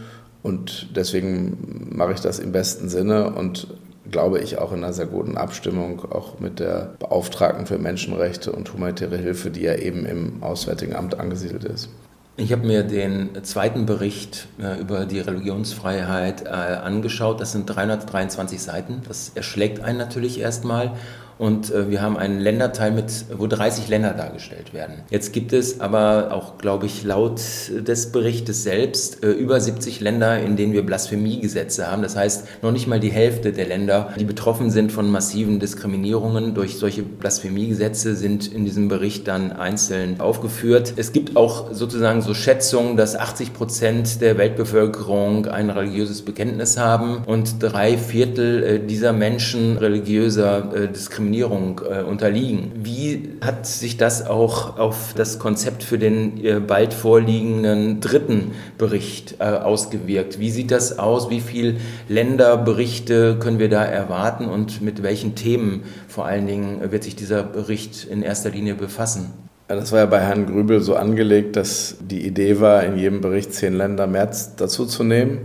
Und 0.46 0.94
deswegen 0.94 1.88
mache 1.90 2.12
ich 2.12 2.20
das 2.20 2.38
im 2.38 2.52
besten 2.52 2.88
Sinne 2.88 3.34
und 3.34 3.66
glaube 4.12 4.38
ich 4.38 4.58
auch 4.58 4.70
in 4.70 4.84
einer 4.84 4.92
sehr 4.92 5.06
guten 5.06 5.36
Abstimmung 5.36 6.04
auch 6.12 6.38
mit 6.38 6.60
der 6.60 6.94
Beauftragten 7.00 7.66
für 7.66 7.78
Menschenrechte 7.78 8.52
und 8.52 8.72
humanitäre 8.72 9.16
Hilfe, 9.16 9.50
die 9.50 9.62
ja 9.62 9.74
eben 9.74 10.06
im 10.06 10.44
Auswärtigen 10.44 10.94
Amt 10.94 11.18
angesiedelt 11.18 11.64
ist. 11.64 11.88
Ich 12.36 12.52
habe 12.52 12.64
mir 12.64 12.84
den 12.84 13.30
zweiten 13.42 13.86
Bericht 13.86 14.46
äh, 14.62 14.78
über 14.78 15.04
die 15.04 15.18
Religionsfreiheit 15.18 16.44
äh, 16.44 16.50
angeschaut. 16.50 17.40
Das 17.40 17.50
sind 17.50 17.66
323 17.66 18.62
Seiten. 18.62 19.02
Das 19.08 19.32
erschlägt 19.34 19.80
einen 19.82 19.98
natürlich 19.98 20.38
erstmal. 20.38 20.92
Und 21.38 21.70
äh, 21.70 21.90
wir 21.90 22.00
haben 22.00 22.16
einen 22.16 22.40
Länderteil 22.40 22.92
mit, 22.92 23.26
wo 23.36 23.46
30 23.46 23.88
Länder 23.88 24.12
dargestellt 24.12 24.72
werden. 24.72 24.94
Jetzt 25.10 25.32
gibt 25.32 25.52
es 25.52 25.80
aber 25.80 26.32
auch, 26.32 26.56
glaube 26.58 26.86
ich, 26.86 27.04
laut 27.04 27.40
des 27.70 28.12
Berichtes 28.12 28.62
selbst 28.62 29.22
äh, 29.22 29.30
über 29.32 29.60
70 29.60 30.00
Länder, 30.00 30.40
in 30.40 30.56
denen 30.56 30.72
wir 30.72 30.84
Blasphemiegesetze 30.84 31.90
haben. 31.90 32.02
Das 32.02 32.16
heißt, 32.16 32.62
noch 32.62 32.72
nicht 32.72 32.86
mal 32.86 33.00
die 33.00 33.10
Hälfte 33.10 33.52
der 33.52 33.66
Länder, 33.66 34.14
die 34.18 34.24
betroffen 34.24 34.70
sind 34.70 34.92
von 34.92 35.10
massiven 35.10 35.60
Diskriminierungen 35.60 36.54
durch 36.54 36.78
solche 36.78 37.02
Blasphemiegesetze, 37.02 38.16
sind 38.16 38.50
in 38.50 38.64
diesem 38.64 38.88
Bericht 38.88 39.28
dann 39.28 39.52
einzeln 39.52 40.20
aufgeführt. 40.20 40.94
Es 40.96 41.12
gibt 41.12 41.36
auch 41.36 41.72
sozusagen 41.72 42.22
so 42.22 42.32
Schätzungen, 42.32 42.96
dass 42.96 43.14
80 43.14 43.52
Prozent 43.52 44.20
der 44.22 44.38
Weltbevölkerung 44.38 45.46
ein 45.46 45.68
religiöses 45.68 46.22
Bekenntnis 46.22 46.78
haben 46.78 47.24
und 47.26 47.62
drei 47.62 47.98
Viertel 47.98 48.62
äh, 48.62 48.80
dieser 48.80 49.12
Menschen 49.12 49.76
religiöser 49.76 50.74
äh, 50.74 50.88
Diskriminierung 50.88 51.25
Diskriminierung 51.26 51.80
äh, 51.88 52.02
unterliegen. 52.02 52.72
Wie 52.76 53.30
hat 53.40 53.66
sich 53.66 53.96
das 53.96 54.26
auch 54.26 54.78
auf 54.78 55.12
das 55.16 55.38
Konzept 55.38 55.82
für 55.82 55.98
den 55.98 56.44
äh, 56.44 56.60
bald 56.60 56.94
vorliegenden 56.94 58.00
dritten 58.00 58.52
Bericht 58.78 59.36
äh, 59.40 59.44
ausgewirkt? 59.44 60.38
Wie 60.38 60.50
sieht 60.50 60.70
das 60.70 60.98
aus? 60.98 61.30
Wie 61.30 61.40
viele 61.40 61.76
Länderberichte 62.08 63.36
können 63.38 63.58
wir 63.58 63.68
da 63.68 63.84
erwarten 63.84 64.46
und 64.46 64.82
mit 64.82 65.02
welchen 65.02 65.34
Themen 65.34 65.82
vor 66.08 66.26
allen 66.26 66.46
Dingen 66.46 66.92
wird 66.92 67.04
sich 67.04 67.16
dieser 67.16 67.42
Bericht 67.42 68.04
in 68.04 68.22
erster 68.22 68.50
Linie 68.50 68.74
befassen? 68.74 69.32
Das 69.68 69.90
war 69.90 69.98
ja 69.98 70.06
bei 70.06 70.20
Herrn 70.20 70.46
Grübel 70.46 70.80
so 70.80 70.94
angelegt, 70.94 71.56
dass 71.56 71.96
die 72.00 72.24
Idee 72.24 72.60
war, 72.60 72.84
in 72.84 72.96
jedem 72.96 73.20
Bericht 73.20 73.52
zehn 73.52 73.74
Länder 73.74 74.06
mehr 74.06 74.30
dazuzunehmen. 74.56 75.38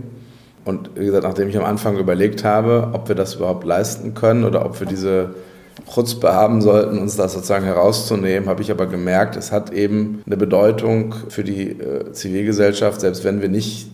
Und 0.64 0.90
wie 0.94 1.06
gesagt, 1.06 1.24
nachdem 1.24 1.48
ich 1.48 1.58
am 1.58 1.64
Anfang 1.64 1.98
überlegt 1.98 2.44
habe, 2.44 2.90
ob 2.92 3.08
wir 3.08 3.16
das 3.16 3.34
überhaupt 3.34 3.64
leisten 3.64 4.14
können 4.14 4.44
oder 4.44 4.64
ob 4.64 4.78
wir 4.78 4.86
diese 4.86 5.34
Chutzpe 5.92 6.32
haben 6.32 6.60
sollten, 6.60 6.98
uns 6.98 7.16
das 7.16 7.32
sozusagen 7.32 7.64
herauszunehmen, 7.64 8.48
habe 8.48 8.62
ich 8.62 8.70
aber 8.70 8.86
gemerkt, 8.86 9.36
es 9.36 9.52
hat 9.52 9.72
eben 9.72 10.22
eine 10.26 10.36
Bedeutung 10.36 11.14
für 11.28 11.44
die 11.44 11.70
äh, 11.70 12.12
Zivilgesellschaft, 12.12 13.00
selbst 13.00 13.24
wenn 13.24 13.40
wir 13.40 13.48
nicht 13.48 13.88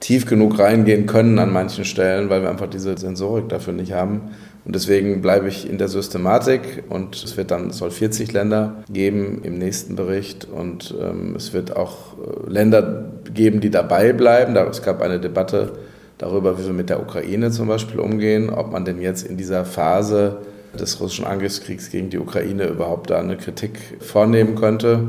tief 0.00 0.26
genug 0.26 0.58
reingehen 0.58 1.06
können 1.06 1.38
an 1.38 1.52
manchen 1.52 1.84
Stellen, 1.84 2.28
weil 2.28 2.42
wir 2.42 2.50
einfach 2.50 2.68
diese 2.68 2.98
Sensorik 2.98 3.48
dafür 3.48 3.72
nicht 3.72 3.92
haben. 3.92 4.32
Und 4.64 4.74
deswegen 4.74 5.22
bleibe 5.22 5.48
ich 5.48 5.68
in 5.68 5.78
der 5.78 5.88
Systematik 5.88 6.84
und 6.88 7.22
es 7.22 7.36
wird 7.36 7.50
dann, 7.50 7.70
es 7.70 7.78
soll 7.78 7.90
40 7.90 8.32
Länder 8.32 8.82
geben 8.90 9.40
im 9.42 9.58
nächsten 9.58 9.96
Bericht 9.96 10.44
und 10.44 10.94
ähm, 11.00 11.34
es 11.36 11.52
wird 11.52 11.76
auch 11.76 12.16
äh, 12.18 12.50
Länder 12.50 13.04
geben, 13.32 13.60
die 13.60 13.70
dabei 13.70 14.12
bleiben. 14.12 14.56
Es 14.56 14.82
gab 14.82 15.02
eine 15.02 15.18
Debatte 15.18 15.72
darüber, 16.18 16.58
wie 16.58 16.66
wir 16.66 16.72
mit 16.72 16.90
der 16.90 17.00
Ukraine 17.00 17.50
zum 17.50 17.68
Beispiel 17.68 17.98
umgehen, 17.98 18.50
ob 18.50 18.70
man 18.70 18.84
denn 18.84 19.00
jetzt 19.00 19.26
in 19.26 19.36
dieser 19.36 19.64
Phase 19.64 20.38
des 20.78 21.00
russischen 21.00 21.24
Angriffskriegs 21.24 21.90
gegen 21.90 22.10
die 22.10 22.18
Ukraine 22.18 22.66
überhaupt 22.66 23.10
da 23.10 23.18
eine 23.18 23.36
Kritik 23.36 23.78
vornehmen 24.00 24.54
könnte. 24.54 25.08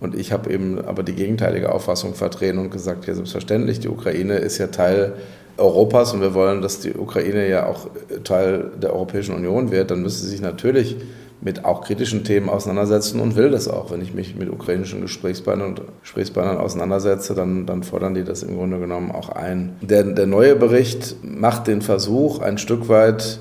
Und 0.00 0.14
ich 0.14 0.32
habe 0.32 0.50
eben 0.52 0.82
aber 0.84 1.02
die 1.02 1.14
gegenteilige 1.14 1.72
Auffassung 1.72 2.14
vertreten 2.14 2.58
und 2.58 2.70
gesagt, 2.70 3.06
ja 3.06 3.14
selbstverständlich, 3.14 3.80
die 3.80 3.88
Ukraine 3.88 4.36
ist 4.36 4.58
ja 4.58 4.68
Teil 4.68 5.12
Europas 5.58 6.14
und 6.14 6.22
wir 6.22 6.32
wollen, 6.32 6.62
dass 6.62 6.80
die 6.80 6.94
Ukraine 6.94 7.48
ja 7.48 7.66
auch 7.66 7.88
Teil 8.24 8.70
der 8.80 8.94
Europäischen 8.94 9.34
Union 9.34 9.70
wird, 9.70 9.90
dann 9.90 10.02
müsste 10.02 10.24
sie 10.24 10.30
sich 10.30 10.40
natürlich 10.40 10.96
mit 11.42 11.64
auch 11.64 11.82
kritischen 11.82 12.24
Themen 12.24 12.48
auseinandersetzen 12.48 13.20
und 13.20 13.36
will 13.36 13.50
das 13.50 13.68
auch. 13.68 13.90
Wenn 13.90 14.02
ich 14.02 14.12
mich 14.12 14.36
mit 14.36 14.50
ukrainischen 14.50 15.00
Gesprächspartnern 15.00 15.68
und 15.68 15.82
Gesprächspartnern 16.02 16.58
auseinandersetze, 16.58 17.34
dann, 17.34 17.66
dann 17.66 17.82
fordern 17.82 18.14
die 18.14 18.24
das 18.24 18.42
im 18.42 18.56
Grunde 18.56 18.78
genommen 18.78 19.10
auch 19.10 19.30
ein. 19.30 19.76
Der, 19.80 20.02
der 20.02 20.26
neue 20.26 20.56
Bericht 20.56 21.16
macht 21.22 21.66
den 21.66 21.82
Versuch, 21.82 22.40
ein 22.40 22.58
Stück 22.58 22.88
weit 22.88 23.40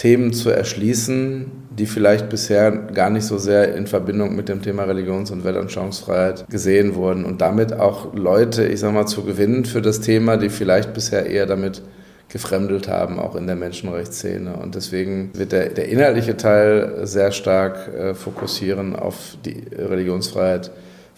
Themen 0.00 0.32
zu 0.32 0.48
erschließen, 0.48 1.52
die 1.78 1.84
vielleicht 1.84 2.30
bisher 2.30 2.70
gar 2.72 3.10
nicht 3.10 3.24
so 3.26 3.36
sehr 3.36 3.74
in 3.74 3.86
Verbindung 3.86 4.34
mit 4.34 4.48
dem 4.48 4.62
Thema 4.62 4.84
Religions- 4.84 5.30
und 5.30 5.44
Weltanschauungsfreiheit 5.44 6.48
gesehen 6.48 6.94
wurden 6.94 7.26
und 7.26 7.42
damit 7.42 7.74
auch 7.74 8.14
Leute, 8.14 8.64
ich 8.66 8.80
sag 8.80 8.94
mal, 8.94 9.04
zu 9.04 9.24
gewinnen 9.24 9.66
für 9.66 9.82
das 9.82 10.00
Thema, 10.00 10.38
die 10.38 10.48
vielleicht 10.48 10.94
bisher 10.94 11.26
eher 11.26 11.44
damit 11.44 11.82
gefremdelt 12.30 12.88
haben, 12.88 13.18
auch 13.18 13.36
in 13.36 13.46
der 13.46 13.56
Menschenrechtsszene. 13.56 14.56
Und 14.56 14.74
deswegen 14.74 15.32
wird 15.34 15.52
der, 15.52 15.68
der 15.68 15.88
inhaltliche 15.90 16.38
Teil 16.38 17.00
sehr 17.02 17.30
stark 17.30 17.88
äh, 17.92 18.14
fokussieren 18.14 18.96
auf 18.96 19.36
die 19.44 19.64
Religionsfreiheit 19.76 20.70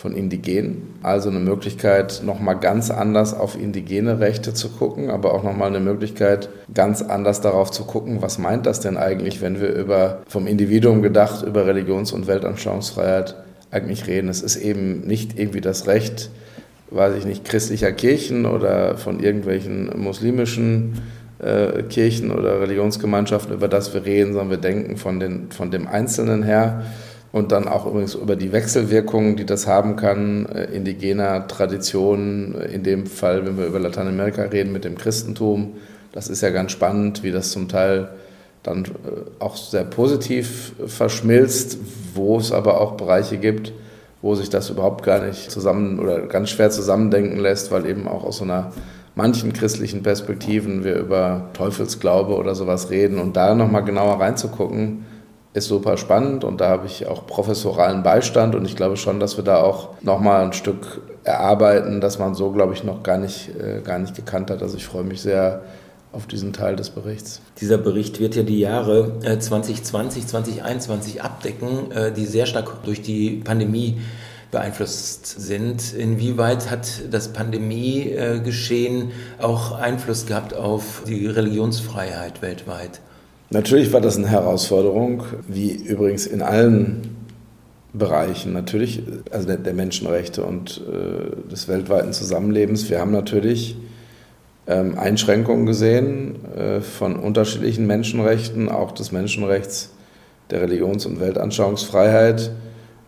von 0.03 0.17
Indigenen. 0.17 0.99
Also 1.05 1.31
eine 1.31 1.39
Möglichkeit, 1.39 2.23
nochmal 2.25 2.59
ganz 2.59 2.91
anders 2.91 3.35
auf 3.35 3.57
indigene 3.57 4.19
Rechte 4.19 4.53
zu 4.53 4.69
gucken, 4.71 5.11
aber 5.11 5.33
auch 5.33 5.45
nochmal 5.45 5.69
eine 5.69 5.79
Möglichkeit, 5.79 6.49
ganz 6.75 7.03
anders 7.03 7.41
darauf 7.41 7.71
zu 7.71 7.85
gucken, 7.85 8.21
was 8.21 8.37
meint 8.37 8.67
das 8.67 8.81
denn 8.81 8.97
eigentlich, 8.97 9.41
wenn 9.41 9.61
wir 9.61 9.73
über, 9.73 10.23
vom 10.27 10.49
Individuum 10.49 11.03
gedacht, 11.03 11.47
über 11.47 11.69
Religions- 11.69 12.11
und 12.11 12.27
Weltanschauungsfreiheit 12.27 13.37
eigentlich 13.71 14.09
reden. 14.09 14.29
Es 14.29 14.43
ist 14.43 14.57
eben 14.57 15.03
nicht 15.03 15.39
irgendwie 15.39 15.61
das 15.61 15.87
Recht, 15.87 16.31
weiß 16.91 17.15
ich 17.15 17.25
nicht, 17.25 17.45
christlicher 17.45 17.93
Kirchen 17.93 18.45
oder 18.45 18.97
von 18.97 19.21
irgendwelchen 19.21 19.89
muslimischen 20.03 21.01
äh, 21.39 21.85
Kirchen 21.85 22.33
oder 22.33 22.61
Religionsgemeinschaften, 22.61 23.55
über 23.55 23.69
das 23.69 23.95
wir 23.95 24.05
reden, 24.05 24.33
sondern 24.33 24.51
wir 24.51 24.57
denken 24.57 24.97
von, 24.97 25.21
den, 25.21 25.53
von 25.53 25.71
dem 25.71 25.87
Einzelnen 25.87 26.43
her 26.43 26.83
und 27.33 27.51
dann 27.51 27.67
auch 27.67 27.87
übrigens 27.87 28.15
über 28.15 28.37
die 28.37 28.53
Wechselwirkungen, 28.53 29.37
die 29.37 29.47
das 29.47 29.67
haben 29.67 29.97
kann, 29.97 30.47
äh, 30.47 30.65
indigener 30.65 31.49
Traditionen, 31.49 32.55
äh, 32.61 32.67
in 32.67 32.83
dem 32.83 33.07
Fall, 33.07 33.47
wenn 33.47 33.57
wir 33.57 33.67
über 33.67 33.81
Lateinamerika 33.81 34.43
reden, 34.43 34.73
mit 34.73 34.85
dem 34.85 34.99
Christentum. 34.99 35.73
Das 36.13 36.29
ist 36.29 36.43
ja 36.43 36.51
ganz 36.51 36.73
spannend, 36.73 37.23
wie 37.23 37.33
das 37.33 37.51
zum 37.51 37.69
Teil 37.69 38.11
dann 38.63 38.85
äh, 38.85 38.89
auch 39.39 39.57
sehr 39.57 39.85
positiv 39.85 40.75
verschmilzt, 40.87 41.79
wo 42.15 42.37
es 42.37 42.53
aber 42.53 42.81
auch 42.81 42.93
Bereiche 42.93 43.39
gibt, 43.39 43.73
wo 44.21 44.35
sich 44.35 44.51
das 44.51 44.69
überhaupt 44.69 45.03
gar 45.03 45.25
nicht 45.25 45.51
zusammen 45.51 45.99
oder 45.99 46.27
ganz 46.27 46.51
schwer 46.51 46.71
zusammendenken 46.71 47.39
lässt, 47.39 47.73
weil 47.73 47.87
eben 47.87 48.07
auch 48.07 48.25
aus 48.25 48.37
so 48.37 48.45
einer 48.45 48.73
manchen 49.15 49.55
christlichen 49.55 50.03
Perspektiven 50.03 50.85
wir 50.85 50.97
über 50.97 51.49
Teufelsglaube 51.55 52.35
oder 52.35 52.55
sowas 52.55 52.91
reden 52.91 53.19
und 53.19 53.37
da 53.37 53.55
nochmal 53.55 53.85
genauer 53.85 54.21
reinzugucken, 54.21 55.07
ist 55.55 55.69
super 55.69 55.97
spannend 55.97 56.45
und 56.45 56.61
da 56.61 56.69
habe 56.69 56.87
ich 56.87 57.07
auch 57.07 57.27
professoralen 57.27 58.03
Beistand 58.03 58.55
und 58.55 58.65
ich 58.65 58.75
glaube 58.75 58.97
schon, 58.97 59.21
dass 59.21 59.37
wir 59.37 59.45
da 59.45 59.59
auch 59.59 59.91
nochmal 60.01 60.45
ein 60.45 60.53
Stück 60.53 61.03
erarbeiten, 61.25 62.01
das 62.01 62.19
man 62.19 62.35
so, 62.35 62.51
glaube 62.53 62.73
ich, 62.73 62.85
noch 62.85 63.03
gar 63.03 63.19
nicht, 63.19 63.51
äh, 63.61 63.81
gar 63.83 63.99
nicht 63.99 64.15
gekannt 64.15 64.51
hat. 64.51 64.63
Also 64.63 64.77
ich 64.77 64.87
freue 64.87 65.05
mich 65.05 65.21
sehr 65.21 65.63
auf 66.13 66.27
diesen 66.27 66.53
Teil 66.53 66.77
des 66.77 66.91
Berichts. 66.91 67.41
Dieser 67.61 67.79
Bericht 67.79 68.21
wird 68.21 68.35
ja 68.35 68.43
die 68.43 68.61
Jahre 68.61 69.19
2020, 69.39 70.25
äh, 70.25 70.27
2021 70.27 71.23
abdecken, 71.23 71.91
äh, 71.91 72.13
die 72.13 72.27
sehr 72.27 72.47
stark 72.47 72.83
durch 72.85 73.03
die 73.03 73.43
Pandemie 73.45 73.99
beeinflusst 74.51 75.27
sind. 75.27 75.95
Inwieweit 75.95 76.71
hat 76.71 76.87
das 77.11 77.29
Pandemiegeschehen 77.29 79.13
auch 79.41 79.73
Einfluss 79.73 80.27
gehabt 80.27 80.55
auf 80.55 81.03
die 81.07 81.27
Religionsfreiheit 81.27 82.43
weltweit? 82.43 83.01
Natürlich 83.53 83.93
war 83.93 84.01
das 84.01 84.17
eine 84.17 84.29
Herausforderung, 84.29 85.25
wie 85.47 85.73
übrigens 85.73 86.27
in 86.27 86.41
allen 86.41 87.17
Bereichen, 87.93 88.55
natürlich, 88.55 89.03
also 89.31 89.47
der, 89.47 89.75
Menschenrechte 89.75 90.43
und 90.43 90.81
äh, 90.89 91.51
des 91.51 91.69
weltweiten 91.69 92.15
Zusammenlebens. 92.15 92.89
Wir 92.89 92.99
haben 92.99 93.13
natürlich 93.13 93.77
ähm, 94.67 94.99
Einschränkungen 94.99 95.67
gesehen 95.67 96.37
äh, 96.55 96.81
von 96.81 97.17
unterschiedlichen 97.17 97.87
Menschenrechten, 97.87 98.71
auch 98.71 98.93
des 98.93 99.13
Menschenrechts 99.13 99.91
der 100.51 100.63
Religions- 100.63 101.05
und 101.05 101.21
Weltanschauungsfreiheit. 101.21 102.53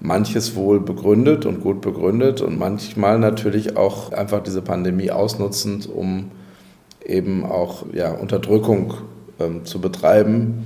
Manches 0.00 0.56
wohl 0.56 0.78
begründet 0.78 1.46
und 1.46 1.62
gut 1.62 1.80
begründet 1.80 2.42
und 2.42 2.58
manchmal 2.58 3.18
natürlich 3.18 3.78
auch 3.78 4.12
einfach 4.12 4.42
diese 4.42 4.60
Pandemie 4.60 5.10
ausnutzend, 5.10 5.88
um 5.88 6.32
eben 7.02 7.46
auch 7.46 7.86
ja, 7.94 8.12
Unterdrückung 8.12 8.92
ähm, 9.40 9.64
zu 9.64 9.80
betreiben. 9.80 10.64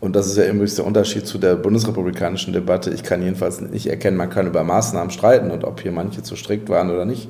Und 0.00 0.16
das 0.16 0.26
ist 0.26 0.36
ja 0.36 0.44
übrigens 0.44 0.74
der 0.74 0.84
Unterschied 0.84 1.26
zu 1.26 1.38
der 1.38 1.54
bundesrepublikanischen 1.54 2.52
Debatte. 2.52 2.90
Ich 2.90 3.04
kann 3.04 3.22
jedenfalls 3.22 3.60
nicht 3.60 3.86
erkennen, 3.86 4.16
man 4.16 4.30
kann 4.30 4.48
über 4.48 4.64
Maßnahmen 4.64 5.10
streiten 5.10 5.52
und 5.52 5.62
ob 5.64 5.80
hier 5.80 5.92
manche 5.92 6.22
zu 6.22 6.34
strikt 6.34 6.68
waren 6.68 6.90
oder 6.90 7.04
nicht 7.04 7.28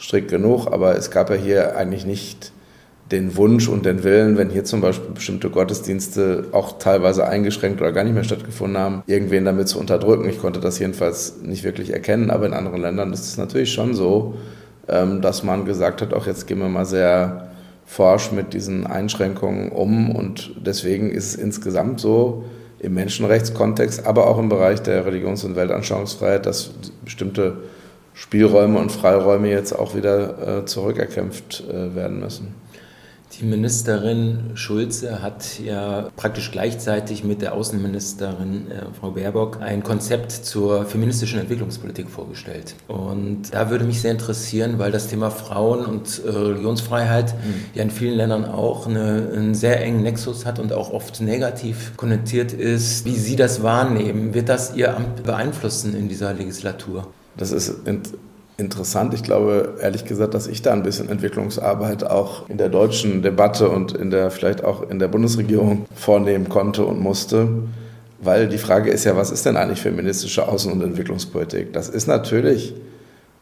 strikt 0.00 0.30
genug. 0.30 0.68
Aber 0.68 0.96
es 0.96 1.10
gab 1.10 1.28
ja 1.28 1.36
hier 1.36 1.76
eigentlich 1.76 2.06
nicht 2.06 2.52
den 3.10 3.36
Wunsch 3.36 3.68
und 3.68 3.86
den 3.86 4.04
Willen, 4.04 4.36
wenn 4.36 4.50
hier 4.50 4.64
zum 4.64 4.80
Beispiel 4.80 5.10
bestimmte 5.14 5.50
Gottesdienste 5.50 6.46
auch 6.52 6.78
teilweise 6.78 7.26
eingeschränkt 7.26 7.80
oder 7.80 7.92
gar 7.92 8.04
nicht 8.04 8.14
mehr 8.14 8.24
stattgefunden 8.24 8.78
haben, 8.78 9.02
irgendwen 9.06 9.44
damit 9.44 9.68
zu 9.68 9.78
unterdrücken. 9.78 10.28
Ich 10.28 10.40
konnte 10.40 10.60
das 10.60 10.78
jedenfalls 10.78 11.42
nicht 11.42 11.64
wirklich 11.64 11.92
erkennen, 11.92 12.30
aber 12.30 12.46
in 12.46 12.52
anderen 12.52 12.80
Ländern 12.80 13.12
ist 13.12 13.26
es 13.26 13.36
natürlich 13.36 13.72
schon 13.72 13.94
so, 13.94 14.34
ähm, 14.88 15.22
dass 15.22 15.42
man 15.42 15.64
gesagt 15.64 16.02
hat, 16.02 16.12
auch 16.12 16.26
jetzt 16.26 16.46
gehen 16.46 16.58
wir 16.58 16.68
mal 16.68 16.84
sehr 16.84 17.47
forsch 17.88 18.32
mit 18.32 18.52
diesen 18.52 18.86
Einschränkungen 18.86 19.72
um. 19.72 20.14
Und 20.14 20.52
deswegen 20.64 21.10
ist 21.10 21.26
es 21.26 21.34
insgesamt 21.34 22.00
so 22.00 22.44
im 22.78 22.94
Menschenrechtskontext, 22.94 24.06
aber 24.06 24.28
auch 24.28 24.38
im 24.38 24.48
Bereich 24.48 24.82
der 24.82 25.04
Religions- 25.06 25.42
und 25.42 25.56
Weltanschauungsfreiheit, 25.56 26.46
dass 26.46 26.70
bestimmte 27.02 27.56
Spielräume 28.12 28.78
und 28.78 28.92
Freiräume 28.92 29.48
jetzt 29.48 29.72
auch 29.72 29.96
wieder 29.96 30.58
äh, 30.60 30.64
zurückerkämpft 30.66 31.64
äh, 31.68 31.94
werden 31.96 32.20
müssen. 32.20 32.54
Die 33.40 33.44
Ministerin 33.44 34.50
Schulze 34.54 35.22
hat 35.22 35.60
ja 35.60 36.08
praktisch 36.16 36.50
gleichzeitig 36.50 37.22
mit 37.22 37.40
der 37.40 37.54
Außenministerin 37.54 38.68
äh, 38.68 38.86
Frau 38.98 39.12
Baerbock 39.12 39.62
ein 39.62 39.84
Konzept 39.84 40.32
zur 40.32 40.84
feministischen 40.86 41.38
Entwicklungspolitik 41.38 42.10
vorgestellt. 42.10 42.74
Und 42.88 43.54
da 43.54 43.70
würde 43.70 43.84
mich 43.84 44.00
sehr 44.00 44.10
interessieren, 44.10 44.80
weil 44.80 44.90
das 44.90 45.06
Thema 45.06 45.30
Frauen 45.30 45.86
und 45.86 46.20
äh, 46.24 46.30
Religionsfreiheit 46.30 47.34
mhm. 47.34 47.54
ja 47.74 47.82
in 47.84 47.90
vielen 47.90 48.16
Ländern 48.16 48.44
auch 48.44 48.88
eine, 48.88 49.30
einen 49.32 49.54
sehr 49.54 49.84
engen 49.84 50.02
Nexus 50.02 50.44
hat 50.44 50.58
und 50.58 50.72
auch 50.72 50.92
oft 50.92 51.20
negativ 51.20 51.92
konnotiert 51.96 52.52
ist. 52.52 53.04
Wie 53.04 53.14
Sie 53.14 53.36
das 53.36 53.62
wahrnehmen, 53.62 54.34
wird 54.34 54.48
das 54.48 54.74
Ihr 54.74 54.96
Amt 54.96 55.22
beeinflussen 55.22 55.94
in 55.94 56.08
dieser 56.08 56.34
Legislatur? 56.34 57.06
Das 57.36 57.52
ist 57.52 57.72
interessant. 58.58 59.14
Ich 59.14 59.22
glaube, 59.22 59.76
ehrlich 59.80 60.04
gesagt, 60.04 60.34
dass 60.34 60.48
ich 60.48 60.62
da 60.62 60.72
ein 60.72 60.82
bisschen 60.82 61.08
Entwicklungsarbeit 61.08 62.04
auch 62.04 62.48
in 62.48 62.58
der 62.58 62.68
deutschen 62.68 63.22
Debatte 63.22 63.70
und 63.70 63.92
in 63.92 64.10
der, 64.10 64.30
vielleicht 64.30 64.64
auch 64.64 64.90
in 64.90 64.98
der 64.98 65.08
Bundesregierung 65.08 65.86
vornehmen 65.94 66.48
konnte 66.48 66.84
und 66.84 67.00
musste. 67.00 67.48
Weil 68.20 68.48
die 68.48 68.58
Frage 68.58 68.90
ist 68.90 69.04
ja, 69.04 69.16
was 69.16 69.30
ist 69.30 69.46
denn 69.46 69.56
eigentlich 69.56 69.80
feministische 69.80 70.48
Außen- 70.48 70.72
und 70.72 70.82
Entwicklungspolitik? 70.82 71.72
Das 71.72 71.88
ist 71.88 72.08
natürlich 72.08 72.74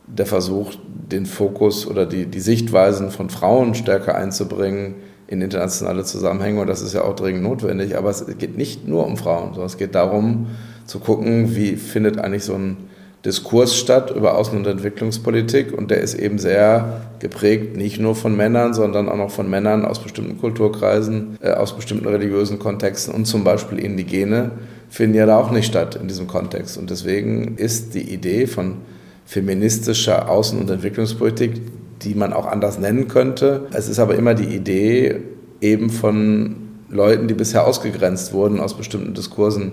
der 0.07 0.27
Versuch, 0.27 0.75
den 0.87 1.25
Fokus 1.25 1.87
oder 1.87 2.05
die, 2.05 2.27
die 2.27 2.41
Sichtweisen 2.41 3.11
von 3.11 3.31
Frauen 3.31 3.75
stärker 3.75 4.15
einzubringen 4.17 4.97
in 5.29 5.41
internationale 5.41 6.05
Zusammenhänge. 6.05 6.61
Und 6.61 6.67
das 6.67 6.83
ist 6.83 6.93
ja 6.93 7.03
auch 7.03 7.17
dringend 7.17 7.43
notwendig. 7.43 7.97
Aber 7.97 8.11
es 8.11 8.25
geht 8.39 8.59
nicht 8.59 8.87
nur 8.87 9.07
um 9.07 9.17
Frauen, 9.17 9.55
sondern 9.55 9.67
es 9.67 9.79
geht 9.79 9.95
darum, 9.95 10.49
zu 10.85 11.01
gucken, 11.01 11.57
wie 11.57 11.77
findet 11.77 12.19
eigentlich 12.19 12.45
so 12.45 12.53
ein 12.53 12.77
Diskurs 13.27 13.77
statt 13.77 14.15
über 14.15 14.39
Außen- 14.39 14.57
und 14.57 14.67
Entwicklungspolitik. 14.67 15.77
Und 15.77 15.91
der 15.91 16.01
ist 16.01 16.15
eben 16.15 16.39
sehr 16.39 17.03
geprägt, 17.19 17.77
nicht 17.77 17.99
nur 17.99 18.15
von 18.15 18.37
Männern, 18.37 18.73
sondern 18.73 19.09
auch 19.09 19.17
noch 19.17 19.31
von 19.31 19.51
Männern 19.51 19.85
aus 19.85 20.03
bestimmten 20.03 20.39
Kulturkreisen, 20.39 21.37
äh, 21.43 21.51
aus 21.51 21.75
bestimmten 21.75 22.07
religiösen 22.07 22.59
Kontexten. 22.59 23.13
Und 23.13 23.27
zum 23.27 23.43
Beispiel 23.43 23.81
Indigene 23.81 24.53
finden 24.89 25.17
ja 25.17 25.27
da 25.27 25.39
auch 25.39 25.51
nicht 25.51 25.67
statt 25.67 25.97
in 25.97 26.07
diesem 26.07 26.29
Kontext. 26.29 26.79
Und 26.79 26.89
deswegen 26.89 27.57
ist 27.57 27.95
die 27.95 28.15
Idee 28.15 28.47
von 28.47 28.77
feministischer 29.27 30.31
Außen- 30.31 30.59
und 30.59 30.71
Entwicklungspolitik, 30.71 31.61
die 32.03 32.15
man 32.15 32.33
auch 32.33 32.47
anders 32.47 32.79
nennen 32.79 33.09
könnte, 33.09 33.67
es 33.73 33.89
ist 33.89 33.99
aber 33.99 34.15
immer 34.15 34.35
die 34.35 34.55
Idee 34.55 35.23
eben 35.61 35.91
von 35.91 36.57
Leuten, 36.89 37.27
die 37.27 37.35
bisher 37.35 37.67
ausgegrenzt 37.67 38.33
wurden 38.33 38.61
aus 38.61 38.77
bestimmten 38.77 39.15
Diskursen 39.15 39.73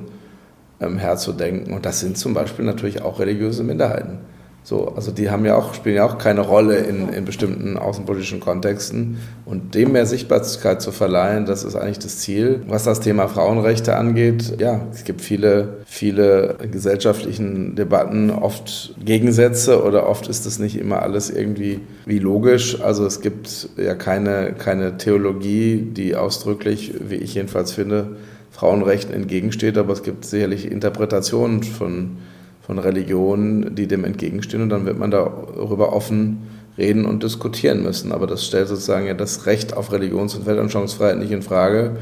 ähm, 0.79 0.97
herzudenken. 0.97 1.73
Und 1.73 1.85
das 1.85 1.99
sind 1.99 2.17
zum 2.17 2.33
Beispiel 2.33 2.65
natürlich 2.65 3.01
auch 3.01 3.19
religiöse 3.19 3.63
Minderheiten. 3.63 4.19
So, 4.65 4.93
also 4.95 5.11
die 5.11 5.29
haben 5.29 5.43
ja 5.43 5.55
auch, 5.55 5.73
spielen 5.73 5.97
ja 5.97 6.05
auch 6.05 6.17
keine 6.17 6.39
Rolle 6.39 6.77
in, 6.77 7.09
in 7.09 7.25
bestimmten 7.25 7.77
außenpolitischen 7.77 8.39
Kontexten. 8.39 9.17
Und 9.45 9.75
dem 9.75 9.91
mehr 9.91 10.05
Sichtbarkeit 10.05 10.81
zu 10.81 10.93
verleihen, 10.93 11.45
das 11.45 11.65
ist 11.65 11.75
eigentlich 11.75 11.99
das 11.99 12.19
Ziel. 12.19 12.61
Was 12.67 12.85
das 12.85 13.01
Thema 13.01 13.27
Frauenrechte 13.27 13.97
angeht, 13.97 14.61
ja, 14.61 14.87
es 14.93 15.03
gibt 15.03 15.19
viele, 15.19 15.79
viele 15.85 16.55
gesellschaftlichen 16.71 17.75
Debatten, 17.75 18.29
oft 18.29 18.95
Gegensätze 19.03 19.83
oder 19.83 20.07
oft 20.07 20.27
ist 20.27 20.45
das 20.45 20.59
nicht 20.59 20.79
immer 20.79 21.01
alles 21.01 21.29
irgendwie 21.29 21.81
wie 22.05 22.19
logisch. 22.19 22.81
Also 22.81 23.05
es 23.05 23.19
gibt 23.19 23.67
ja 23.75 23.95
keine, 23.95 24.53
keine 24.53 24.97
Theologie, 24.97 25.89
die 25.91 26.15
ausdrücklich, 26.15 26.93
wie 27.01 27.15
ich 27.15 27.35
jedenfalls 27.35 27.73
finde, 27.73 28.15
Frauenrechten 28.53 29.13
entgegensteht, 29.13 29.77
aber 29.77 29.91
es 29.91 30.03
gibt 30.03 30.25
sicherlich 30.25 30.71
Interpretationen 30.71 31.63
von 31.63 32.17
von 32.65 32.79
Religionen, 32.79 33.75
die 33.75 33.87
dem 33.87 34.05
entgegenstehen. 34.05 34.63
Und 34.63 34.69
dann 34.69 34.85
wird 34.85 34.97
man 34.97 35.11
darüber 35.11 35.93
offen 35.93 36.43
reden 36.77 37.05
und 37.05 37.21
diskutieren 37.21 37.83
müssen. 37.83 38.11
Aber 38.11 38.25
das 38.25 38.45
stellt 38.45 38.69
sozusagen 38.69 39.05
ja 39.05 39.13
das 39.13 39.45
Recht 39.45 39.75
auf 39.75 39.91
Religions- 39.91 40.35
und 40.35 40.45
Weltanschauungsfreiheit 40.45 41.19
nicht 41.19 41.31
in 41.31 41.41
Frage. 41.41 41.97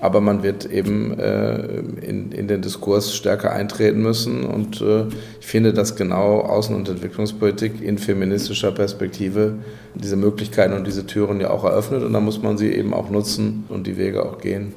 Aber 0.00 0.20
man 0.20 0.42
wird 0.42 0.66
eben 0.66 1.18
äh, 1.18 1.78
in, 2.02 2.32
in 2.32 2.48
den 2.48 2.60
Diskurs 2.60 3.14
stärker 3.14 3.52
eintreten 3.52 4.02
müssen. 4.02 4.44
Und 4.44 4.82
äh, 4.82 5.04
ich 5.40 5.46
finde, 5.46 5.72
dass 5.72 5.96
genau 5.96 6.40
Außen- 6.40 6.74
und 6.74 6.88
Entwicklungspolitik 6.88 7.80
in 7.80 7.98
feministischer 7.98 8.72
Perspektive 8.72 9.54
diese 9.94 10.16
Möglichkeiten 10.16 10.74
und 10.74 10.86
diese 10.86 11.06
Türen 11.06 11.40
ja 11.40 11.50
auch 11.50 11.64
eröffnet. 11.64 12.02
Und 12.02 12.12
da 12.12 12.20
muss 12.20 12.42
man 12.42 12.58
sie 12.58 12.72
eben 12.72 12.92
auch 12.92 13.10
nutzen 13.10 13.64
und 13.68 13.86
die 13.86 13.96
Wege 13.96 14.24
auch 14.24 14.38
gehen. 14.38 14.74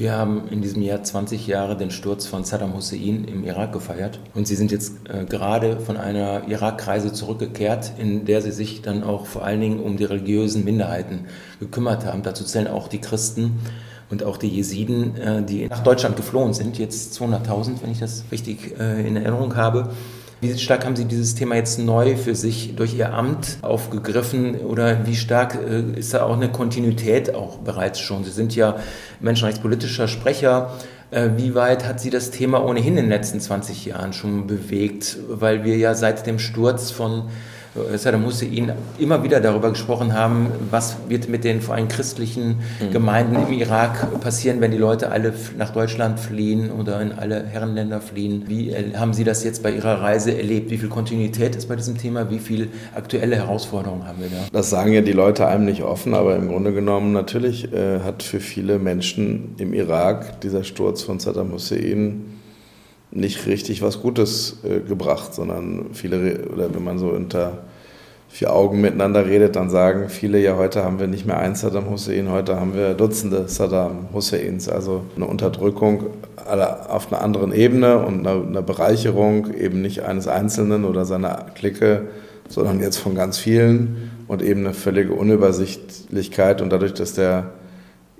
Wir 0.00 0.12
haben 0.12 0.48
in 0.48 0.62
diesem 0.62 0.80
Jahr 0.80 1.02
20 1.02 1.46
Jahre 1.46 1.76
den 1.76 1.90
Sturz 1.90 2.24
von 2.24 2.42
Saddam 2.42 2.72
Hussein 2.72 3.26
im 3.26 3.44
Irak 3.44 3.74
gefeiert. 3.74 4.18
Und 4.32 4.48
Sie 4.48 4.56
sind 4.56 4.72
jetzt 4.72 4.94
äh, 5.10 5.26
gerade 5.26 5.78
von 5.78 5.98
einer 5.98 6.48
Irak-Reise 6.48 7.12
zurückgekehrt, 7.12 7.92
in 7.98 8.24
der 8.24 8.40
Sie 8.40 8.50
sich 8.50 8.80
dann 8.80 9.04
auch 9.04 9.26
vor 9.26 9.44
allen 9.44 9.60
Dingen 9.60 9.78
um 9.78 9.98
die 9.98 10.04
religiösen 10.04 10.64
Minderheiten 10.64 11.26
gekümmert 11.60 12.06
haben. 12.06 12.22
Dazu 12.22 12.44
zählen 12.44 12.66
auch 12.66 12.88
die 12.88 13.02
Christen 13.02 13.60
und 14.08 14.24
auch 14.24 14.38
die 14.38 14.48
Jesiden, 14.48 15.18
äh, 15.18 15.42
die 15.42 15.66
nach 15.68 15.82
Deutschland 15.82 16.16
geflohen 16.16 16.54
sind. 16.54 16.78
Jetzt 16.78 17.20
200.000, 17.20 17.82
wenn 17.82 17.92
ich 17.92 17.98
das 17.98 18.24
richtig 18.32 18.80
äh, 18.80 19.06
in 19.06 19.16
Erinnerung 19.16 19.54
habe. 19.56 19.90
Wie 20.42 20.56
stark 20.56 20.86
haben 20.86 20.96
Sie 20.96 21.04
dieses 21.04 21.34
Thema 21.34 21.56
jetzt 21.56 21.78
neu 21.78 22.16
für 22.16 22.34
sich 22.34 22.74
durch 22.74 22.94
Ihr 22.94 23.12
Amt 23.12 23.58
aufgegriffen 23.60 24.56
oder 24.60 25.06
wie 25.06 25.14
stark 25.14 25.54
äh, 25.54 25.98
ist 25.98 26.14
da 26.14 26.22
auch 26.22 26.34
eine 26.34 26.50
Kontinuität 26.50 27.34
auch 27.34 27.58
bereits 27.58 28.00
schon? 28.00 28.24
Sie 28.24 28.30
sind 28.30 28.56
ja 28.56 28.76
menschenrechtspolitischer 29.20 30.08
Sprecher. 30.08 30.72
Äh, 31.10 31.30
wie 31.36 31.54
weit 31.54 31.86
hat 31.86 32.00
Sie 32.00 32.08
das 32.08 32.30
Thema 32.30 32.64
ohnehin 32.64 32.96
in 32.96 33.04
den 33.04 33.08
letzten 33.10 33.38
20 33.38 33.84
Jahren 33.84 34.14
schon 34.14 34.46
bewegt? 34.46 35.18
Weil 35.28 35.62
wir 35.64 35.76
ja 35.76 35.92
seit 35.92 36.26
dem 36.26 36.38
Sturz 36.38 36.90
von 36.90 37.24
Saddam 37.96 38.26
Hussein 38.26 38.72
immer 38.98 39.22
wieder 39.22 39.40
darüber 39.40 39.70
gesprochen 39.70 40.12
haben, 40.12 40.48
was 40.70 40.96
wird 41.08 41.28
mit 41.28 41.44
den 41.44 41.60
vor 41.60 41.76
allem 41.76 41.86
christlichen 41.86 42.56
mhm. 42.80 42.92
Gemeinden 42.92 43.36
im 43.36 43.52
Irak 43.52 44.20
passieren, 44.20 44.60
wenn 44.60 44.72
die 44.72 44.78
Leute 44.78 45.12
alle 45.12 45.32
nach 45.56 45.70
Deutschland 45.70 46.18
fliehen 46.18 46.72
oder 46.72 47.00
in 47.00 47.12
alle 47.12 47.44
Herrenländer 47.44 48.00
fliehen. 48.00 48.44
Wie 48.48 48.70
äh, 48.70 48.94
haben 48.96 49.12
Sie 49.14 49.22
das 49.22 49.44
jetzt 49.44 49.62
bei 49.62 49.70
Ihrer 49.70 50.00
Reise 50.00 50.36
erlebt? 50.36 50.70
Wie 50.70 50.78
viel 50.78 50.88
Kontinuität 50.88 51.54
ist 51.54 51.68
bei 51.68 51.76
diesem 51.76 51.96
Thema? 51.96 52.28
Wie 52.28 52.40
viele 52.40 52.68
aktuelle 52.94 53.36
Herausforderungen 53.36 54.06
haben 54.06 54.20
wir 54.20 54.28
da? 54.28 54.46
Das 54.52 54.68
sagen 54.68 54.92
ja 54.92 55.00
die 55.00 55.12
Leute 55.12 55.46
einem 55.46 55.64
nicht 55.64 55.82
offen, 55.82 56.14
aber 56.14 56.34
im 56.36 56.48
Grunde 56.48 56.72
genommen 56.72 57.12
natürlich 57.12 57.72
äh, 57.72 58.00
hat 58.00 58.24
für 58.24 58.40
viele 58.40 58.80
Menschen 58.80 59.54
im 59.58 59.74
Irak 59.74 60.40
dieser 60.40 60.64
Sturz 60.64 61.02
von 61.02 61.20
Saddam 61.20 61.52
Hussein 61.52 62.39
nicht 63.10 63.46
richtig 63.46 63.82
was 63.82 64.00
Gutes 64.00 64.58
äh, 64.64 64.80
gebracht, 64.80 65.34
sondern 65.34 65.86
viele, 65.92 66.48
oder 66.48 66.72
wenn 66.74 66.84
man 66.84 66.98
so 66.98 67.08
unter 67.08 67.58
vier 68.28 68.54
Augen 68.54 68.80
miteinander 68.80 69.26
redet, 69.26 69.56
dann 69.56 69.70
sagen 69.70 70.08
viele, 70.08 70.38
ja, 70.38 70.56
heute 70.56 70.84
haben 70.84 71.00
wir 71.00 71.08
nicht 71.08 71.26
mehr 71.26 71.38
einen 71.38 71.56
Saddam 71.56 71.90
Hussein, 71.90 72.30
heute 72.30 72.58
haben 72.60 72.74
wir 72.74 72.94
Dutzende 72.94 73.48
Saddam 73.48 74.08
Husseins. 74.12 74.68
Also 74.68 75.02
eine 75.16 75.26
Unterdrückung 75.26 76.06
auf 76.46 77.12
einer 77.12 77.22
anderen 77.22 77.52
Ebene 77.52 77.98
und 77.98 78.26
eine 78.26 78.62
Bereicherung 78.62 79.52
eben 79.54 79.82
nicht 79.82 80.04
eines 80.04 80.28
Einzelnen 80.28 80.84
oder 80.84 81.04
seiner 81.04 81.46
Clique, 81.54 82.08
sondern 82.48 82.80
jetzt 82.80 82.98
von 82.98 83.14
ganz 83.14 83.38
vielen 83.38 84.10
und 84.28 84.42
eben 84.42 84.60
eine 84.60 84.74
völlige 84.74 85.12
Unübersichtlichkeit 85.12 86.62
und 86.62 86.70
dadurch, 86.70 86.94
dass 86.94 87.14
der 87.14 87.50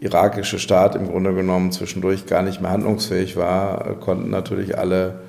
irakische 0.01 0.59
Staat 0.59 0.97
im 0.97 1.09
Grunde 1.09 1.35
genommen 1.35 1.73
zwischendurch 1.73 2.27
gar 2.27 2.43
nicht 2.43 2.61
mehr 2.61 2.71
handlungsfähig 2.71 3.37
war, 3.37 3.97
konnten 4.01 4.31
natürlich 4.31 4.79
alle 4.79 5.21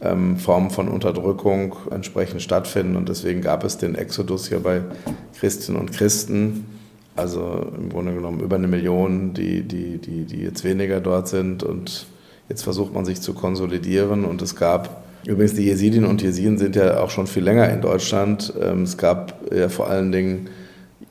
ähm, 0.00 0.36
Formen 0.36 0.70
von 0.70 0.88
Unterdrückung 0.88 1.74
entsprechend 1.90 2.40
stattfinden. 2.40 2.96
Und 2.96 3.08
deswegen 3.08 3.40
gab 3.40 3.64
es 3.64 3.76
den 3.76 3.96
Exodus 3.96 4.48
hier 4.48 4.60
bei 4.60 4.82
Christinnen 5.38 5.80
und 5.80 5.92
Christen. 5.92 6.66
Also 7.16 7.66
im 7.76 7.90
Grunde 7.90 8.14
genommen 8.14 8.40
über 8.40 8.56
eine 8.56 8.68
Million, 8.68 9.34
die, 9.34 9.62
die, 9.62 9.98
die, 9.98 10.24
die 10.24 10.42
jetzt 10.42 10.64
weniger 10.64 11.00
dort 11.00 11.28
sind. 11.28 11.62
Und 11.62 12.06
jetzt 12.48 12.62
versucht 12.62 12.94
man 12.94 13.04
sich 13.04 13.20
zu 13.20 13.34
konsolidieren. 13.34 14.24
Und 14.24 14.42
es 14.42 14.54
gab 14.54 15.04
übrigens 15.26 15.54
die 15.54 15.64
Jesidinnen 15.64 16.08
und 16.08 16.22
Jesiden 16.22 16.58
sind 16.58 16.76
ja 16.76 17.00
auch 17.00 17.10
schon 17.10 17.26
viel 17.26 17.42
länger 17.42 17.68
in 17.70 17.80
Deutschland. 17.80 18.52
Ähm, 18.60 18.82
es 18.82 18.96
gab 18.96 19.52
ja 19.52 19.68
vor 19.68 19.88
allen 19.88 20.12
Dingen 20.12 20.48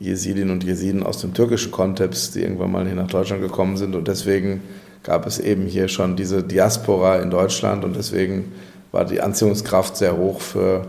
Jesidinnen 0.04 0.52
und 0.52 0.66
Jesiden 0.66 1.02
aus 1.02 1.20
dem 1.20 1.34
türkischen 1.34 1.72
Kontext, 1.72 2.36
die 2.36 2.42
irgendwann 2.42 2.72
mal 2.72 2.86
hier 2.86 2.96
nach 2.96 3.08
Deutschland 3.08 3.42
gekommen 3.42 3.78
sind. 3.78 3.96
Und 3.96 4.10
deswegen 4.10 4.62
gab 5.02 5.26
es 5.26 5.40
eben 5.40 5.66
hier 5.66 5.88
schon 5.88 6.18
diese 6.18 6.44
Diaspora 6.44 7.20
in 7.20 7.30
Deutschland 7.30 7.86
und 7.86 7.96
deswegen 7.96 8.52
war 8.92 9.06
die 9.06 9.22
Anziehungskraft 9.22 9.96
sehr 9.96 10.18
hoch 10.18 10.42
für 10.42 10.88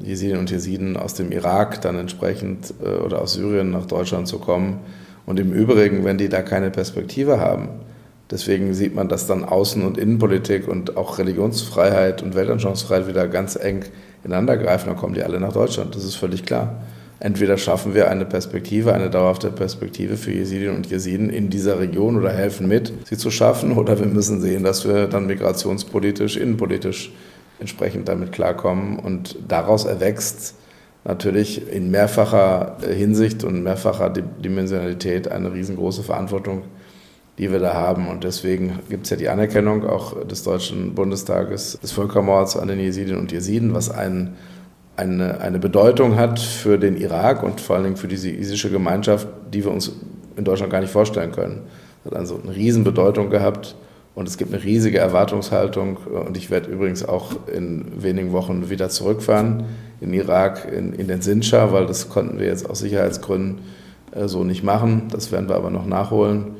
Jesidinnen 0.00 0.40
und 0.40 0.50
Jesiden 0.50 0.96
aus 0.96 1.14
dem 1.14 1.32
Irak 1.32 1.80
dann 1.82 1.98
entsprechend 1.98 2.74
äh, 2.82 3.02
oder 3.02 3.20
aus 3.20 3.34
Syrien 3.34 3.70
nach 3.70 3.86
Deutschland 3.86 4.28
zu 4.28 4.38
kommen. 4.38 4.78
Und 5.26 5.40
im 5.40 5.52
Übrigen, 5.52 6.04
wenn 6.04 6.18
die 6.18 6.28
da 6.28 6.42
keine 6.42 6.70
Perspektive 6.70 7.40
haben, 7.40 7.68
deswegen 8.30 8.72
sieht 8.72 8.94
man, 8.94 9.08
dass 9.08 9.26
dann 9.26 9.44
Außen- 9.44 9.84
und 9.84 9.98
Innenpolitik 9.98 10.68
und 10.68 10.96
auch 10.96 11.18
Religionsfreiheit 11.18 12.22
und 12.22 12.36
Weltanschauungsfreiheit 12.36 13.08
wieder 13.08 13.26
ganz 13.26 13.56
eng 13.56 13.84
ineinander 14.22 14.56
greifen, 14.56 14.88
dann 14.88 14.96
kommen 14.96 15.14
die 15.14 15.24
alle 15.24 15.40
nach 15.40 15.52
Deutschland. 15.52 15.96
Das 15.96 16.04
ist 16.04 16.14
völlig 16.14 16.44
klar 16.44 16.84
entweder 17.20 17.56
schaffen 17.58 17.94
wir 17.94 18.10
eine 18.10 18.24
Perspektive, 18.24 18.92
eine 18.92 19.10
dauerhafte 19.10 19.50
Perspektive 19.50 20.16
für 20.16 20.32
Jesidinnen 20.32 20.76
und 20.76 20.86
Jesiden 20.90 21.30
in 21.30 21.50
dieser 21.50 21.78
Region 21.78 22.16
oder 22.16 22.32
helfen 22.32 22.68
mit, 22.68 22.92
sie 23.04 23.16
zu 23.16 23.30
schaffen, 23.30 23.72
oder 23.72 23.98
wir 23.98 24.06
müssen 24.06 24.40
sehen, 24.40 24.64
dass 24.64 24.86
wir 24.86 25.06
dann 25.06 25.26
migrationspolitisch, 25.26 26.36
innenpolitisch 26.36 27.12
entsprechend 27.60 28.08
damit 28.08 28.32
klarkommen. 28.32 28.98
Und 28.98 29.36
daraus 29.48 29.84
erwächst 29.84 30.56
natürlich 31.04 31.70
in 31.70 31.90
mehrfacher 31.90 32.78
Hinsicht 32.86 33.44
und 33.44 33.62
mehrfacher 33.62 34.10
Dimensionalität 34.10 35.30
eine 35.30 35.52
riesengroße 35.52 36.02
Verantwortung, 36.02 36.62
die 37.38 37.50
wir 37.50 37.58
da 37.58 37.74
haben. 37.74 38.08
Und 38.08 38.24
deswegen 38.24 38.80
gibt 38.88 39.04
es 39.04 39.10
ja 39.10 39.16
die 39.16 39.28
Anerkennung 39.28 39.86
auch 39.86 40.26
des 40.26 40.42
Deutschen 40.42 40.94
Bundestages 40.94 41.78
des 41.82 41.92
Völkermords 41.92 42.56
an 42.56 42.68
den 42.68 42.80
Jesidinnen 42.80 43.20
und 43.20 43.32
Jesiden, 43.32 43.74
was 43.74 43.90
einen 43.90 44.36
eine, 44.96 45.40
eine 45.40 45.58
Bedeutung 45.58 46.16
hat 46.16 46.38
für 46.38 46.78
den 46.78 46.96
Irak 46.96 47.42
und 47.42 47.60
vor 47.60 47.76
allen 47.76 47.84
Dingen 47.84 47.96
für 47.96 48.08
diese 48.08 48.30
isische 48.30 48.70
Gemeinschaft, 48.70 49.26
die 49.52 49.64
wir 49.64 49.72
uns 49.72 49.92
in 50.36 50.44
Deutschland 50.44 50.72
gar 50.72 50.80
nicht 50.80 50.92
vorstellen 50.92 51.32
können. 51.32 51.62
Hat 52.04 52.14
also 52.14 52.40
eine 52.42 52.54
Riesenbedeutung 52.54 53.30
gehabt 53.30 53.76
und 54.14 54.28
es 54.28 54.36
gibt 54.36 54.52
eine 54.52 54.62
riesige 54.62 54.98
Erwartungshaltung 54.98 55.96
und 55.96 56.36
ich 56.36 56.50
werde 56.50 56.70
übrigens 56.70 57.04
auch 57.04 57.32
in 57.52 58.02
wenigen 58.02 58.32
Wochen 58.32 58.70
wieder 58.70 58.88
zurückfahren 58.88 59.64
in 60.00 60.12
Irak, 60.12 60.70
in, 60.70 60.92
in 60.92 61.08
den 61.08 61.22
Sinjar, 61.22 61.72
weil 61.72 61.86
das 61.86 62.08
konnten 62.08 62.38
wir 62.38 62.46
jetzt 62.46 62.68
aus 62.68 62.80
Sicherheitsgründen 62.80 63.62
äh, 64.12 64.28
so 64.28 64.44
nicht 64.44 64.62
machen. 64.62 65.08
Das 65.10 65.32
werden 65.32 65.48
wir 65.48 65.56
aber 65.56 65.70
noch 65.70 65.86
nachholen. 65.86 66.56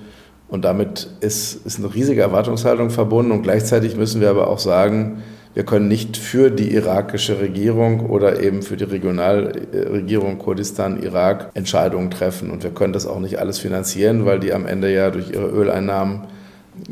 Und 0.49 0.65
damit 0.65 1.09
ist, 1.21 1.65
ist 1.67 1.79
eine 1.79 1.95
riesige 1.95 2.21
Erwartungshaltung 2.21 2.91
verbunden 2.91 3.33
und 3.33 3.43
gleichzeitig 3.43 3.97
müssen 3.97 4.21
wir 4.21 4.31
aber 4.31 4.49
auch 4.49 4.59
sagen, 4.59 5.23
wir 5.55 5.65
können 5.65 5.87
nicht 5.87 6.17
für 6.17 6.51
die 6.51 6.75
irakische 6.75 7.39
Regierung 7.39 8.11
oder 8.11 8.43
eben 8.43 8.63
für 8.63 8.77
die 8.77 8.85
Regionalregierung 8.85 10.39
Kurdistan, 10.39 11.01
Irak 11.01 11.51
Entscheidungen 11.55 12.11
treffen. 12.11 12.51
Und 12.51 12.65
wir 12.65 12.71
können 12.71 12.93
das 12.93 13.07
auch 13.07 13.21
nicht 13.21 13.39
alles 13.39 13.61
finanzieren, 13.61 14.27
weil 14.27 14.41
die 14.41 14.53
am 14.53 14.67
Ende 14.67 14.93
ja 14.93 15.11
durch 15.11 15.31
ihre 15.31 15.47
Öleinnahmen 15.47 16.23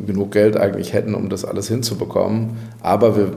genug 0.07 0.31
Geld 0.31 0.57
eigentlich 0.57 0.93
hätten, 0.93 1.15
um 1.15 1.29
das 1.29 1.45
alles 1.45 1.67
hinzubekommen. 1.67 2.51
Aber 2.81 3.17
wir, 3.17 3.33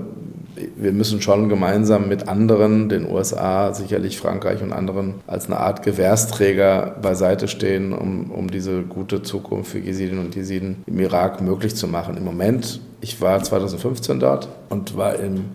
wir 0.75 0.91
müssen 0.91 1.19
schon 1.21 1.49
gemeinsam 1.49 2.07
mit 2.07 2.27
anderen, 2.27 2.87
den 2.87 3.09
USA, 3.09 3.73
sicherlich 3.73 4.19
Frankreich 4.19 4.61
und 4.61 4.73
anderen, 4.73 5.15
als 5.25 5.47
eine 5.47 5.57
Art 5.57 5.81
Gewährsträger 5.81 6.97
beiseite 7.01 7.47
stehen, 7.47 7.93
um, 7.93 8.29
um 8.29 8.51
diese 8.51 8.83
gute 8.83 9.23
Zukunft 9.23 9.71
für 9.71 9.79
Jesiden 9.79 10.19
und 10.19 10.35
Jesiden 10.35 10.83
im 10.85 10.99
Irak 10.99 11.41
möglich 11.41 11.75
zu 11.75 11.87
machen. 11.87 12.15
Im 12.15 12.25
Moment 12.25 12.79
ich 13.05 13.21
war 13.21 13.41
2015 13.41 14.19
dort 14.19 14.49
und 14.69 14.97
war 14.97 15.19
im 15.19 15.45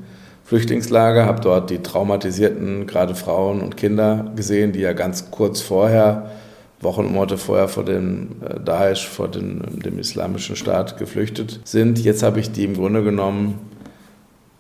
Flüchtlingslager, 0.45 1.27
habe 1.27 1.41
dort 1.41 1.71
die 1.71 1.79
traumatisierten, 1.79 2.87
gerade 2.87 3.17
Frauen 3.17 3.61
und 3.61 3.77
Kinder 3.77 4.31
gesehen, 4.37 4.71
die 4.71 4.79
ja 4.79 4.93
ganz 4.93 5.33
kurz 5.33 5.61
vorher, 5.61 6.31
Wochen 6.81 7.07
und 7.07 7.13
Monate 7.13 7.39
vorher 7.39 7.67
vor 7.67 7.85
dem 7.85 8.37
äh, 8.41 8.61
Daesh, 8.61 9.09
vor 9.09 9.27
dem, 9.27 9.81
dem, 9.81 9.99
islamischen 9.99 10.55
Staat 10.55 10.97
geflüchtet 10.97 11.61
sind. 11.65 11.99
Jetzt 11.99 12.23
habe 12.23 12.39
ich 12.39 12.53
die 12.53 12.65
im 12.65 12.75
Grunde 12.75 13.03
genommen 13.03 13.59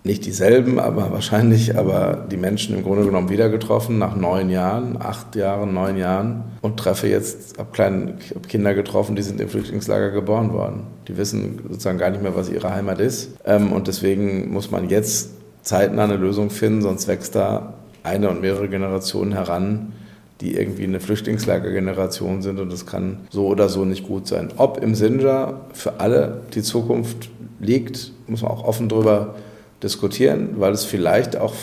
nicht 0.02 0.24
dieselben, 0.24 0.78
aber 0.78 1.12
wahrscheinlich 1.12 1.76
aber 1.76 2.26
die 2.30 2.38
Menschen 2.38 2.74
im 2.74 2.82
Grunde 2.82 3.04
genommen 3.04 3.28
wieder 3.28 3.50
getroffen, 3.50 3.98
nach 3.98 4.16
neun 4.16 4.48
Jahren, 4.48 4.96
acht 5.00 5.36
Jahren, 5.36 5.74
neun 5.74 5.98
Jahren 5.98 6.44
und 6.62 6.78
treffe 6.78 7.06
jetzt, 7.06 7.58
habe 7.58 7.70
kleine 7.72 8.14
hab 8.34 8.48
Kinder 8.48 8.74
getroffen, 8.74 9.14
die 9.14 9.22
sind 9.22 9.40
im 9.40 9.48
Flüchtlingslager 9.48 10.10
geboren 10.10 10.52
worden. 10.54 10.84
Die 11.06 11.18
wissen 11.18 11.60
sozusagen 11.68 11.98
gar 11.98 12.10
nicht 12.10 12.22
mehr, 12.22 12.34
was 12.34 12.48
ihre 12.48 12.72
Heimat 12.72 12.98
ist 12.98 13.32
ähm, 13.44 13.72
und 13.72 13.88
deswegen 13.88 14.50
muss 14.52 14.70
man 14.70 14.88
jetzt 14.88 15.30
zeitnah 15.62 16.04
eine 16.04 16.16
Lösung 16.16 16.48
finden, 16.48 16.80
sonst 16.80 17.06
wächst 17.06 17.34
da 17.34 17.74
eine 18.02 18.30
und 18.30 18.40
mehrere 18.40 18.70
Generationen 18.70 19.32
heran, 19.32 19.92
die 20.40 20.56
irgendwie 20.56 20.84
eine 20.84 21.00
Flüchtlingslagergeneration 21.00 22.40
sind 22.40 22.58
und 22.58 22.72
das 22.72 22.86
kann 22.86 23.18
so 23.28 23.46
oder 23.46 23.68
so 23.68 23.84
nicht 23.84 24.06
gut 24.06 24.26
sein. 24.26 24.48
Ob 24.56 24.82
im 24.82 24.94
Sinja 24.94 25.60
für 25.74 26.00
alle 26.00 26.40
die 26.54 26.62
Zukunft 26.62 27.28
liegt, 27.58 28.12
muss 28.26 28.40
man 28.40 28.50
auch 28.50 28.64
offen 28.64 28.88
drüber 28.88 29.34
diskutieren, 29.82 30.56
weil 30.58 30.72
es 30.72 30.84
vielleicht 30.84 31.36
auch 31.36 31.54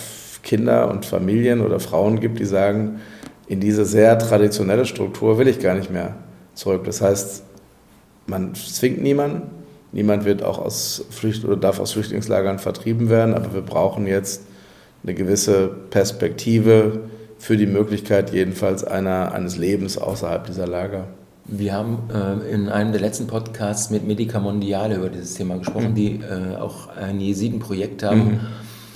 Kinder 0.44 0.90
und 0.90 1.06
Familien 1.06 1.62
oder 1.62 1.80
Frauen 1.80 2.20
gibt, 2.20 2.40
die 2.40 2.46
sagen, 2.46 3.02
in 3.48 3.60
diese 3.60 3.86
sehr 3.86 4.18
traditionelle 4.20 4.86
Struktur 4.86 5.38
will 5.38 5.48
ich 5.48 5.60
gar 5.60 5.76
nicht 5.76 5.92
mehr 5.92 6.16
zurück. 6.54 6.84
Das 6.86 7.02
heißt, 7.02 7.44
man 8.28 8.56
zwingt 8.56 9.02
niemanden, 9.02 9.44
niemand 9.92 10.26
wird 10.26 10.44
auch 10.44 10.60
aus 10.60 11.06
Flücht 11.10 11.46
oder 11.46 11.56
darf 11.56 11.80
aus 11.80 11.94
Flüchtlingslagern 11.94 12.60
vertrieben 12.60 13.10
werden, 13.10 13.34
aber 13.34 13.54
wir 13.54 13.62
brauchen 13.62 14.06
jetzt 14.08 14.44
eine 15.04 15.14
gewisse 15.14 15.70
Perspektive 15.90 17.02
für 17.38 17.56
die 17.56 17.68
Möglichkeit 17.68 18.34
jedenfalls 18.34 18.84
einer, 18.84 19.32
eines 19.32 19.58
Lebens 19.58 19.98
außerhalb 19.98 20.46
dieser 20.46 20.68
Lager. 20.68 21.08
Wir 21.48 21.74
haben 21.74 22.10
äh, 22.14 22.54
in 22.54 22.70
einem 22.70 22.92
der 22.92 23.02
letzten 23.02 23.28
Podcasts 23.28 23.90
mit 23.90 24.06
Medica 24.06 24.40
Mondiale 24.40 24.96
über 24.96 25.10
dieses 25.10 25.36
Thema 25.36 25.58
gesprochen, 25.58 25.92
mhm. 25.92 25.96
die 25.96 26.20
äh, 26.22 26.58
auch 26.58 26.90
ein 26.90 27.20
Jesiden-Projekt 27.20 28.04
haben. 28.04 28.26
Mhm 28.26 28.40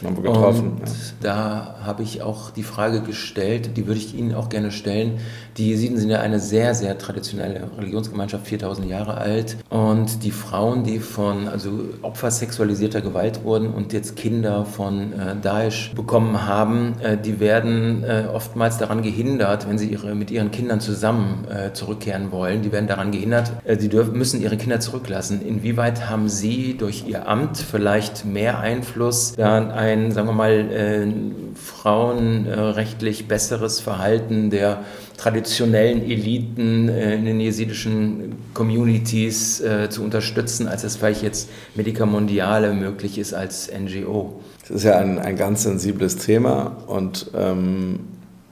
haben 0.04 0.16
wir 0.16 0.32
getroffen. 0.32 0.72
Und 0.80 0.88
ja. 0.88 0.94
da 1.22 1.76
habe 1.84 2.04
ich 2.04 2.22
auch 2.22 2.52
die 2.52 2.64
Frage 2.64 3.02
gestellt, 3.02 3.78
die 3.78 3.88
würde 3.88 4.00
ich 4.00 4.16
Ihnen 4.16 4.34
auch 4.34 4.50
gerne 4.50 4.72
stellen. 4.72 5.20
Die 5.58 5.70
Jesiden 5.70 5.98
sind 5.98 6.10
ja 6.10 6.20
eine 6.20 6.40
sehr, 6.40 6.74
sehr 6.76 6.98
traditionelle 6.98 7.70
Religionsgemeinschaft, 7.78 8.48
4000 8.48 8.88
Jahre 8.88 9.18
alt. 9.18 9.58
Und 9.70 10.24
die 10.24 10.32
Frauen, 10.32 10.84
die 10.84 11.00
von 11.00 11.48
also 11.48 11.72
Opfer 12.02 12.32
sexualisierter 12.32 13.02
Gewalt 13.02 13.44
wurden 13.44 13.74
und 13.74 13.94
jetzt 13.94 14.16
Kinder 14.16 14.66
von 14.66 15.14
äh, 15.14 15.36
Daesh 15.42 15.92
bekommen 15.94 16.46
haben, 16.46 16.96
äh, 17.02 17.18
die 17.18 17.40
werden 17.40 18.04
äh, 18.04 18.26
oftmals 18.34 18.78
daran 18.78 19.02
gehindert, 19.02 19.68
wenn 19.68 19.78
sie 19.78 19.88
ihre, 19.88 20.16
mit 20.16 20.32
ihren 20.32 20.52
Kindern 20.52 20.80
zusammen 20.80 21.46
äh, 21.50 21.74
zurückkehren 21.74 22.32
wollen, 22.32 22.62
die 22.62 22.72
werden 22.72 22.88
daran 22.88 23.12
gehindert, 23.12 23.52
äh, 23.66 23.78
sie 23.78 23.90
dürfen, 23.90 24.18
müssen 24.18 24.42
ihre 24.42 24.58
Kinder 24.58 24.80
zurücklassen. 24.80 25.42
Inwieweit 25.42 26.10
haben 26.10 26.30
Sie 26.30 26.78
durch 26.78 27.06
Ihr 27.08 27.28
Amt 27.28 27.58
vielleicht 27.58 28.26
mehr 28.26 28.60
Einfluss, 28.60 29.34
da 29.34 29.58
ein 29.58 29.72
ein, 29.92 30.12
sagen 30.12 30.28
wir 30.28 30.34
mal, 30.34 30.52
äh, 30.52 31.08
frauenrechtlich 31.56 33.28
besseres 33.28 33.80
Verhalten 33.80 34.50
der 34.50 34.84
traditionellen 35.18 36.02
Eliten 36.04 36.90
äh, 36.90 37.16
in 37.16 37.26
den 37.26 37.40
jesidischen 37.40 38.36
Communities 38.54 39.62
äh, 39.62 39.90
zu 39.90 40.04
unterstützen, 40.04 40.68
als 40.68 40.84
es 40.84 40.96
vielleicht 40.96 41.22
jetzt 41.22 41.50
Medica 41.76 42.06
Mondiale 42.06 42.74
möglich 42.74 43.18
ist 43.18 43.34
als 43.34 43.70
NGO. 43.72 44.42
Das 44.62 44.72
ist 44.72 44.84
ja 44.84 44.98
ein, 44.98 45.20
ein 45.20 45.36
ganz 45.36 45.64
sensibles 45.64 46.18
Thema 46.18 46.78
und 46.88 47.30
ähm, 47.36 48.00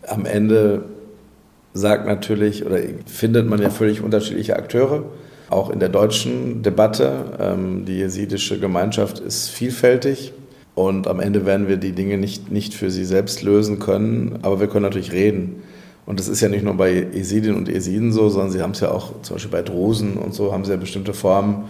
am 0.07 0.25
Ende 0.25 0.85
sagt 1.73 2.05
natürlich 2.05 2.65
oder 2.65 2.77
findet 3.05 3.47
man 3.47 3.61
ja 3.61 3.69
völlig 3.69 4.01
unterschiedliche 4.01 4.55
Akteure. 4.55 5.05
Auch 5.49 5.71
in 5.71 5.79
der 5.79 5.89
deutschen 5.89 6.61
Debatte. 6.61 7.11
Ähm, 7.39 7.85
die 7.85 7.97
jesidische 7.97 8.59
Gemeinschaft 8.59 9.19
ist 9.19 9.49
vielfältig. 9.49 10.33
Und 10.79 11.09
am 11.09 11.19
Ende 11.19 11.45
werden 11.45 11.67
wir 11.67 11.75
die 11.75 11.91
Dinge 11.91 12.17
nicht, 12.17 12.53
nicht 12.53 12.73
für 12.73 12.89
sie 12.89 13.03
selbst 13.03 13.43
lösen 13.43 13.79
können, 13.79 14.39
aber 14.43 14.61
wir 14.61 14.67
können 14.67 14.83
natürlich 14.83 15.11
reden. 15.11 15.61
Und 16.05 16.21
das 16.21 16.29
ist 16.29 16.39
ja 16.39 16.47
nicht 16.47 16.63
nur 16.63 16.75
bei 16.75 17.05
Esidien 17.13 17.55
und 17.57 17.67
Esiden 17.67 18.13
so, 18.13 18.29
sondern 18.29 18.51
sie 18.51 18.61
haben 18.61 18.71
es 18.71 18.79
ja 18.79 18.89
auch 18.89 19.21
zum 19.21 19.35
Beispiel 19.35 19.51
bei 19.51 19.61
Drusen 19.61 20.13
und 20.13 20.33
so, 20.33 20.53
haben 20.53 20.63
sie 20.63 20.71
ja 20.71 20.77
bestimmte 20.77 21.13
Formen 21.13 21.65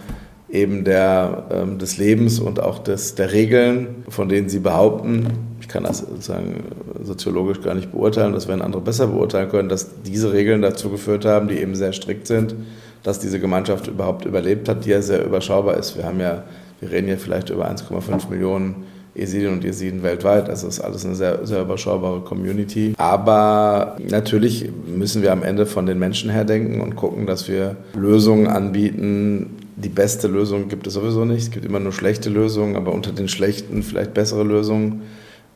eben 0.48 0.84
der, 0.84 1.42
ähm, 1.50 1.78
des 1.80 1.98
Lebens 1.98 2.38
und 2.38 2.62
auch 2.62 2.78
des, 2.78 3.16
der 3.16 3.32
Regeln, 3.32 4.04
von 4.08 4.28
denen 4.28 4.48
sie 4.48 4.60
behaupten, 4.60 5.26
ich 5.60 5.66
kann 5.66 5.82
das 5.82 5.98
sozusagen 5.98 6.62
soziologisch 7.02 7.62
gar 7.62 7.74
nicht 7.74 7.90
beurteilen, 7.90 8.32
das 8.32 8.46
werden 8.46 8.62
andere 8.62 8.80
besser 8.80 9.08
beurteilen 9.08 9.48
können, 9.48 9.68
dass 9.68 9.88
diese 10.04 10.32
Regeln 10.32 10.62
dazu 10.62 10.88
geführt 10.88 11.24
haben, 11.24 11.48
die 11.48 11.56
eben 11.56 11.74
sehr 11.74 11.92
strikt 11.92 12.28
sind, 12.28 12.54
dass 13.02 13.18
diese 13.18 13.40
Gemeinschaft 13.40 13.88
überhaupt 13.88 14.24
überlebt 14.24 14.68
hat, 14.68 14.84
die 14.84 14.90
ja 14.90 15.02
sehr 15.02 15.24
überschaubar 15.24 15.76
ist. 15.78 15.96
Wir 15.96 16.04
haben 16.04 16.20
ja, 16.20 16.44
wir 16.78 16.92
reden 16.92 17.08
ja 17.08 17.16
vielleicht 17.16 17.50
über 17.50 17.68
1,5 17.68 18.30
Millionen 18.30 18.86
Jesiden 19.14 19.52
und 19.52 19.64
Jesiden 19.64 20.02
weltweit. 20.02 20.48
Also 20.48 20.68
ist 20.68 20.80
alles 20.80 21.04
eine 21.04 21.14
sehr, 21.14 21.46
sehr 21.46 21.62
überschaubare 21.62 22.20
Community. 22.20 22.94
Aber 22.96 23.96
natürlich 24.08 24.70
müssen 24.86 25.22
wir 25.22 25.32
am 25.32 25.42
Ende 25.42 25.66
von 25.66 25.86
den 25.86 25.98
Menschen 25.98 26.30
her 26.30 26.44
denken 26.44 26.80
und 26.80 26.96
gucken, 26.96 27.26
dass 27.26 27.48
wir 27.48 27.76
Lösungen 27.94 28.46
anbieten. 28.46 29.56
Die 29.76 29.88
beste 29.88 30.28
Lösung 30.28 30.68
gibt 30.68 30.86
es 30.86 30.94
sowieso 30.94 31.24
nicht. 31.24 31.42
Es 31.42 31.50
gibt 31.50 31.64
immer 31.64 31.80
nur 31.80 31.92
schlechte 31.92 32.30
Lösungen, 32.30 32.76
aber 32.76 32.92
unter 32.92 33.12
den 33.12 33.28
schlechten 33.28 33.82
vielleicht 33.82 34.14
bessere 34.14 34.44
Lösungen 34.44 35.02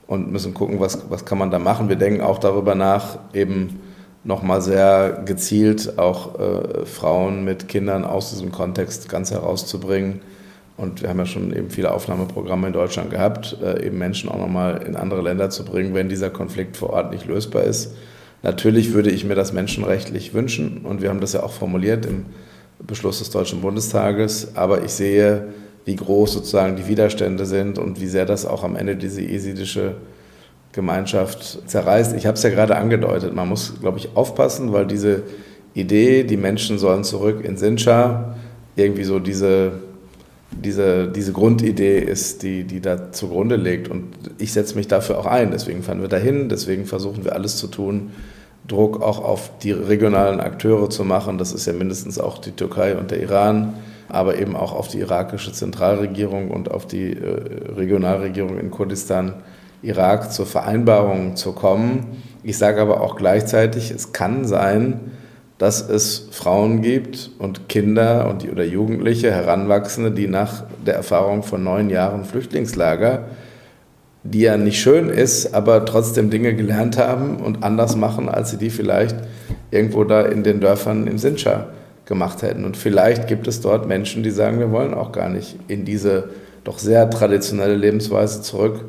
und 0.07 0.33
müssen 0.33 0.53
gucken, 0.53 0.81
was, 0.81 1.11
was 1.11 1.25
kann 1.25 1.38
man 1.38 1.51
da 1.51 1.59
machen. 1.59 1.88
Wir 1.88 1.97
denken 1.97 2.21
auch 2.21 2.38
darüber 2.38 2.75
nach, 2.75 3.19
eben 3.33 3.81
nochmal 4.25 4.62
sehr 4.62 5.23
gezielt 5.25 5.99
auch 5.99 6.38
äh, 6.40 6.87
Frauen 6.87 7.45
mit 7.45 7.69
Kindern 7.69 8.05
aus 8.05 8.31
diesem 8.31 8.51
Kontext 8.51 9.09
ganz 9.09 9.31
herauszubringen 9.31 10.21
und 10.77 11.03
wir 11.03 11.09
haben 11.09 11.19
ja 11.19 11.27
schon 11.27 11.55
eben 11.55 11.71
viele 11.71 11.93
Aufnahmeprogramme 11.93 12.67
in 12.67 12.73
Deutschland 12.73 13.11
gehabt, 13.11 13.57
äh, 13.63 13.87
eben 13.87 13.99
Menschen 13.99 14.29
auch 14.29 14.39
nochmal 14.39 14.83
in 14.87 14.97
andere 14.97 15.23
Länder 15.23 15.51
zu 15.51 15.65
bringen, 15.65 15.95
wenn 15.95 16.09
dieser 16.09 16.31
Konflikt 16.31 16.77
vor 16.77 16.91
Ort 16.91 17.13
nicht 17.13 17.27
lösbar 17.27 17.63
ist. 17.63 17.95
Natürlich 18.43 18.93
würde 18.93 19.11
ich 19.11 19.25
mir 19.25 19.35
das 19.35 19.53
menschenrechtlich 19.53 20.35
wünschen 20.35 20.83
und 20.85 21.01
wir 21.01 21.11
haben 21.11 21.21
das 21.21 21.33
ja 21.33 21.43
auch 21.43 21.53
formuliert 21.53 22.07
im 22.07 22.27
Beschluss 22.87 23.21
des 23.21 23.31
Deutschen 23.31 23.61
Bundestages, 23.61 24.57
aber 24.57 24.83
ich 24.83 24.91
sehe, 24.91 25.49
wie 25.85 25.97
groß 25.97 26.33
sozusagen 26.33 26.77
die 26.77 26.89
Widerstände 26.89 27.47
sind 27.47 27.79
und 27.79 28.01
wie 28.01 28.07
sehr 28.07 28.27
das 28.27 28.45
auch 28.45 28.65
am 28.65 28.77
Ende 28.77 28.97
diese 28.97 29.23
jesidische 29.23 29.95
Gemeinschaft 30.73 31.71
zerreißt. 31.71 32.17
Ich 32.17 32.27
habe 32.27 32.37
es 32.37 32.43
ja 32.43 32.51
gerade 32.51 32.77
angedeutet, 32.77 33.35
man 33.35 33.49
muss, 33.49 33.75
glaube 33.81 33.99
ich, 33.99 34.17
aufpassen, 34.17 34.73
weil 34.73 34.87
diese 34.87 35.23
Idee, 35.73 36.25
die 36.25 36.37
Menschen 36.37 36.79
sollen 36.79 37.05
zurück 37.05 37.45
in 37.45 37.57
Sincha, 37.57 38.35
irgendwie 38.77 39.05
so 39.05 39.21
diese 39.21 39.84
diese, 40.62 41.09
diese 41.09 41.33
Grundidee 41.33 41.99
ist, 41.99 42.43
die, 42.43 42.64
die 42.64 42.81
da 42.81 43.12
zugrunde 43.12 43.57
liegt. 43.57 43.88
Und 43.88 44.05
ich 44.38 44.53
setze 44.53 44.77
mich 44.77 44.88
dafür 44.88 45.19
auch 45.19 45.27
ein. 45.27 45.51
Deswegen 45.51 45.83
fahren 45.83 46.01
wir 46.01 46.09
dahin, 46.09 46.49
deswegen 46.49 46.87
versuchen 46.87 47.25
wir 47.25 47.35
alles 47.35 47.57
zu 47.57 47.67
tun, 47.67 48.12
Druck 48.67 49.03
auch 49.03 49.23
auf 49.23 49.51
die 49.62 49.73
regionalen 49.73 50.40
Akteure 50.40 50.88
zu 50.88 51.05
machen. 51.05 51.38
Das 51.38 51.53
ist 51.53 51.67
ja 51.67 51.73
mindestens 51.73 52.19
auch 52.19 52.38
die 52.38 52.53
Türkei 52.53 52.97
und 52.97 53.11
der 53.11 53.21
Iran, 53.21 53.75
aber 54.09 54.38
eben 54.38 54.57
auch 54.57 54.73
auf 54.73 54.88
die 54.88 55.01
irakische 55.01 55.53
Zentralregierung 55.53 56.51
und 56.51 56.71
auf 56.71 56.87
die 56.87 57.12
äh, 57.12 57.73
Regionalregierung 57.77 58.59
in 58.59 58.71
Kurdistan, 58.71 59.35
Irak 59.83 60.33
zur 60.33 60.47
Vereinbarung 60.47 61.37
zu 61.37 61.53
kommen. 61.53 62.23
Ich 62.43 62.57
sage 62.57 62.81
aber 62.81 63.03
auch 63.03 63.17
gleichzeitig, 63.17 63.90
es 63.90 64.12
kann 64.12 64.47
sein, 64.47 65.01
dass 65.59 65.88
es 65.88 66.29
Frauen 66.33 66.83
gibt 66.83 67.31
und 67.38 67.69
Kinder 67.69 68.29
und 68.29 68.43
die, 68.43 68.51
oder 68.51 68.64
Jugendliche, 68.64 69.31
Heranwachsende, 69.31 70.11
die 70.11 70.27
nach 70.27 70.64
der 70.85 70.95
Erfahrung 70.95 71.43
von 71.43 71.62
neun 71.62 71.90
Jahren 71.90 72.25
Flüchtlingslager, 72.25 73.27
die 74.25 74.40
ja 74.40 74.57
nicht 74.57 74.81
schön 74.81 75.09
ist, 75.09 75.55
aber 75.55 75.85
trotzdem 75.85 76.31
Dinge 76.31 76.55
gelernt 76.55 76.99
haben 76.99 77.37
und 77.37 77.62
anders 77.62 77.95
machen, 77.95 78.29
als 78.29 78.51
sie 78.51 78.57
die 78.57 78.71
vielleicht 78.71 79.17
irgendwo 79.71 80.05
da 80.05 80.23
in 80.23 80.43
den 80.43 80.61
Dörfern 80.61 81.07
im 81.07 81.19
Sindscha 81.19 81.69
gemacht 82.07 82.43
hätten. 82.43 82.64
Und 82.64 82.77
vielleicht 82.77 83.29
gibt 83.29 83.47
es 83.47 83.61
dort 83.61 83.87
Menschen, 83.87 84.23
die 84.23 84.31
sagen, 84.31 84.59
wir 84.59 84.73
wollen 84.73 84.95
auch 84.95 85.12
gar 85.12 85.29
nicht 85.29 85.57
in 85.69 85.85
diese 85.85 86.31
doch 86.64 86.79
sehr 86.79 87.09
traditionelle 87.11 87.77
Lebensweise 87.77 88.43
zurück 88.43 88.85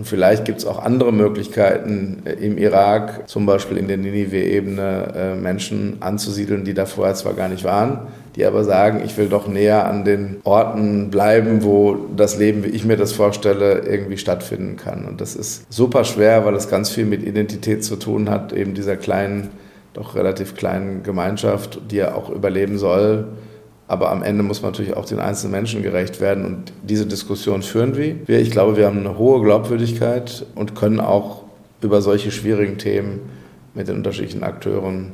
und 0.00 0.06
vielleicht 0.06 0.46
gibt 0.46 0.60
es 0.60 0.64
auch 0.64 0.82
andere 0.82 1.12
Möglichkeiten 1.12 2.22
äh, 2.24 2.32
im 2.42 2.56
Irak, 2.56 3.28
zum 3.28 3.44
Beispiel 3.44 3.76
in 3.76 3.86
der 3.86 3.98
Ninive-Ebene, 3.98 5.12
äh, 5.14 5.34
Menschen 5.34 5.98
anzusiedeln, 6.00 6.64
die 6.64 6.72
da 6.72 6.86
vorher 6.86 7.14
zwar 7.14 7.34
gar 7.34 7.50
nicht 7.50 7.64
waren, 7.64 7.98
die 8.34 8.46
aber 8.46 8.64
sagen, 8.64 9.02
ich 9.04 9.18
will 9.18 9.28
doch 9.28 9.46
näher 9.46 9.86
an 9.86 10.06
den 10.06 10.40
Orten 10.44 11.10
bleiben, 11.10 11.62
wo 11.64 11.98
das 12.16 12.38
Leben, 12.38 12.64
wie 12.64 12.68
ich 12.68 12.86
mir 12.86 12.96
das 12.96 13.12
vorstelle, 13.12 13.80
irgendwie 13.80 14.16
stattfinden 14.16 14.78
kann. 14.78 15.04
Und 15.04 15.20
das 15.20 15.36
ist 15.36 15.70
super 15.70 16.04
schwer, 16.04 16.46
weil 16.46 16.54
es 16.54 16.70
ganz 16.70 16.88
viel 16.88 17.04
mit 17.04 17.22
Identität 17.22 17.84
zu 17.84 17.96
tun 17.96 18.30
hat, 18.30 18.54
eben 18.54 18.72
dieser 18.72 18.96
kleinen, 18.96 19.50
doch 19.92 20.14
relativ 20.14 20.56
kleinen 20.56 21.02
Gemeinschaft, 21.02 21.78
die 21.90 21.96
ja 21.96 22.14
auch 22.14 22.30
überleben 22.30 22.78
soll 22.78 23.26
aber 23.90 24.12
am 24.12 24.22
Ende 24.22 24.44
muss 24.44 24.62
man 24.62 24.70
natürlich 24.70 24.96
auch 24.96 25.04
den 25.04 25.18
einzelnen 25.18 25.50
Menschen 25.50 25.82
gerecht 25.82 26.20
werden. 26.20 26.44
Und 26.44 26.72
diese 26.84 27.06
Diskussion 27.06 27.60
führen 27.60 27.96
wir. 27.96 28.38
Ich 28.38 28.52
glaube, 28.52 28.76
wir 28.76 28.86
haben 28.86 29.00
eine 29.00 29.18
hohe 29.18 29.42
Glaubwürdigkeit 29.42 30.46
und 30.54 30.76
können 30.76 31.00
auch 31.00 31.42
über 31.82 32.00
solche 32.00 32.30
schwierigen 32.30 32.78
Themen 32.78 33.18
mit 33.74 33.88
den 33.88 33.96
unterschiedlichen 33.96 34.44
Akteuren 34.44 35.10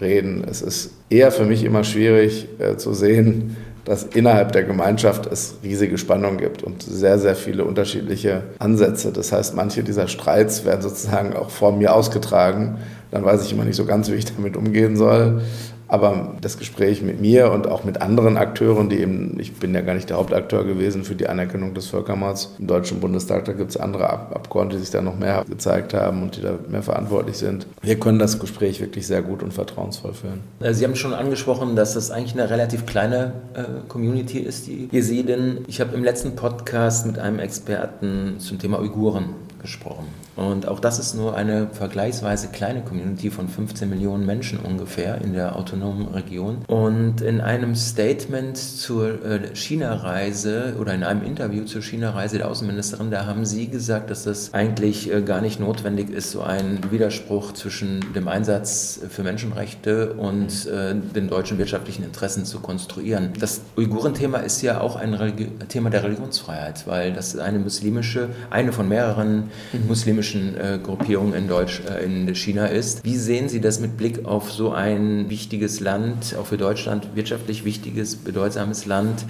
reden. 0.00 0.42
Es 0.50 0.62
ist 0.62 0.92
eher 1.10 1.32
für 1.32 1.44
mich 1.44 1.64
immer 1.64 1.84
schwierig 1.84 2.48
äh, 2.58 2.78
zu 2.78 2.94
sehen, 2.94 3.58
dass 3.84 4.04
innerhalb 4.04 4.52
der 4.52 4.64
Gemeinschaft 4.64 5.26
es 5.26 5.56
riesige 5.62 5.98
Spannungen 5.98 6.38
gibt 6.38 6.62
und 6.62 6.82
sehr, 6.82 7.18
sehr 7.18 7.36
viele 7.36 7.66
unterschiedliche 7.66 8.44
Ansätze. 8.58 9.12
Das 9.12 9.32
heißt, 9.32 9.54
manche 9.54 9.82
dieser 9.82 10.08
Streits 10.08 10.64
werden 10.64 10.80
sozusagen 10.80 11.34
auch 11.34 11.50
vor 11.50 11.72
mir 11.72 11.94
ausgetragen. 11.94 12.78
Dann 13.10 13.22
weiß 13.22 13.44
ich 13.44 13.52
immer 13.52 13.64
nicht 13.64 13.76
so 13.76 13.84
ganz, 13.84 14.10
wie 14.10 14.14
ich 14.14 14.24
damit 14.34 14.56
umgehen 14.56 14.96
soll. 14.96 15.42
Aber 15.88 16.34
das 16.40 16.58
Gespräch 16.58 17.02
mit 17.02 17.20
mir 17.20 17.50
und 17.52 17.66
auch 17.66 17.84
mit 17.84 18.00
anderen 18.00 18.36
Akteuren, 18.36 18.88
die 18.88 18.98
eben, 18.98 19.38
ich 19.38 19.54
bin 19.54 19.74
ja 19.74 19.80
gar 19.82 19.94
nicht 19.94 20.10
der 20.10 20.16
Hauptakteur 20.16 20.64
gewesen 20.64 21.04
für 21.04 21.14
die 21.14 21.28
Anerkennung 21.28 21.74
des 21.74 21.86
Völkermords 21.86 22.54
im 22.58 22.66
Deutschen 22.66 23.00
Bundestag, 23.00 23.44
da 23.44 23.52
gibt 23.52 23.70
es 23.70 23.76
andere 23.76 24.08
Abgeordnete, 24.08 24.76
die 24.76 24.82
sich 24.82 24.90
da 24.90 25.02
noch 25.02 25.18
mehr 25.18 25.44
gezeigt 25.48 25.94
haben 25.94 26.22
und 26.22 26.36
die 26.36 26.42
da 26.42 26.58
mehr 26.68 26.82
verantwortlich 26.82 27.36
sind. 27.36 27.66
Wir 27.82 27.98
können 28.00 28.18
das 28.18 28.38
Gespräch 28.38 28.80
wirklich 28.80 29.06
sehr 29.06 29.22
gut 29.22 29.42
und 29.42 29.52
vertrauensvoll 29.52 30.14
führen. 30.14 30.40
Äh, 30.60 30.72
Sie 30.74 30.84
haben 30.84 30.96
schon 30.96 31.12
angesprochen, 31.12 31.76
dass 31.76 31.94
das 31.94 32.10
eigentlich 32.10 32.34
eine 32.34 32.48
relativ 32.50 32.86
kleine 32.86 33.32
äh, 33.54 33.64
Community 33.88 34.38
ist, 34.38 34.66
die 34.66 34.88
Jesiden. 34.90 35.64
Ich 35.66 35.80
habe 35.80 35.94
im 35.94 36.02
letzten 36.02 36.34
Podcast 36.34 37.06
mit 37.06 37.18
einem 37.18 37.38
Experten 37.38 38.36
zum 38.38 38.58
Thema 38.58 38.80
Uiguren 38.80 39.30
gesprochen. 39.60 40.06
Und 40.36 40.66
auch 40.66 40.80
das 40.80 40.98
ist 40.98 41.14
nur 41.14 41.36
eine 41.36 41.68
vergleichsweise 41.72 42.48
kleine 42.48 42.82
Community 42.82 43.30
von 43.30 43.48
15 43.48 43.88
Millionen 43.88 44.26
Menschen 44.26 44.58
ungefähr 44.58 45.20
in 45.20 45.32
der 45.32 45.56
autonomen 45.56 46.08
Region. 46.08 46.64
Und 46.66 47.20
in 47.20 47.40
einem 47.40 47.76
Statement 47.76 48.56
zur 48.56 49.24
äh, 49.24 49.54
China-Reise 49.54 50.76
oder 50.80 50.94
in 50.94 51.04
einem 51.04 51.22
Interview 51.22 51.64
zur 51.64 51.82
China-Reise 51.82 52.38
der 52.38 52.50
Außenministerin, 52.50 53.10
da 53.10 53.26
haben 53.26 53.44
Sie 53.44 53.68
gesagt, 53.68 54.10
dass 54.10 54.24
das 54.24 54.52
eigentlich 54.54 55.12
äh, 55.12 55.22
gar 55.22 55.40
nicht 55.40 55.60
notwendig 55.60 56.10
ist, 56.10 56.32
so 56.32 56.42
ein 56.42 56.80
Widerspruch 56.90 57.52
zwischen 57.52 58.12
dem 58.14 58.28
Einsatz 58.28 59.00
für 59.08 59.22
Menschenrechte 59.22 60.14
und 60.14 60.66
äh, 60.66 60.94
den 60.94 61.28
deutschen 61.28 61.58
wirtschaftlichen 61.58 62.04
Interessen 62.04 62.44
zu 62.44 62.60
konstruieren. 62.60 63.30
Das 63.38 63.60
Uiguren-Thema 63.76 64.38
ist 64.38 64.62
ja 64.62 64.80
auch 64.80 64.96
ein 64.96 65.14
Religi 65.14 65.44
Thema 65.68 65.90
der 65.90 66.02
Religionsfreiheit, 66.02 66.86
weil 66.86 67.12
das 67.12 67.36
eine 67.36 67.58
muslimische, 67.58 68.30
eine 68.50 68.72
von 68.72 68.88
mehreren 68.88 69.50
mhm. 69.72 69.86
muslimischen 69.86 70.23
muslimischen 70.24 70.56
äh, 70.56 70.78
Gruppierung 70.82 71.34
in, 71.34 71.48
Deutsch, 71.48 71.82
äh, 71.88 72.04
in 72.04 72.34
China 72.34 72.66
ist. 72.66 73.04
Wie 73.04 73.16
sehen 73.16 73.48
Sie 73.48 73.60
das 73.60 73.80
mit 73.80 73.96
Blick 73.96 74.24
auf 74.24 74.50
so 74.50 74.72
ein 74.72 75.28
wichtiges 75.28 75.80
Land, 75.80 76.34
auch 76.38 76.46
für 76.46 76.56
Deutschland 76.56 77.14
wirtschaftlich 77.14 77.64
wichtiges, 77.64 78.16
bedeutsames 78.16 78.86
Land? 78.86 79.26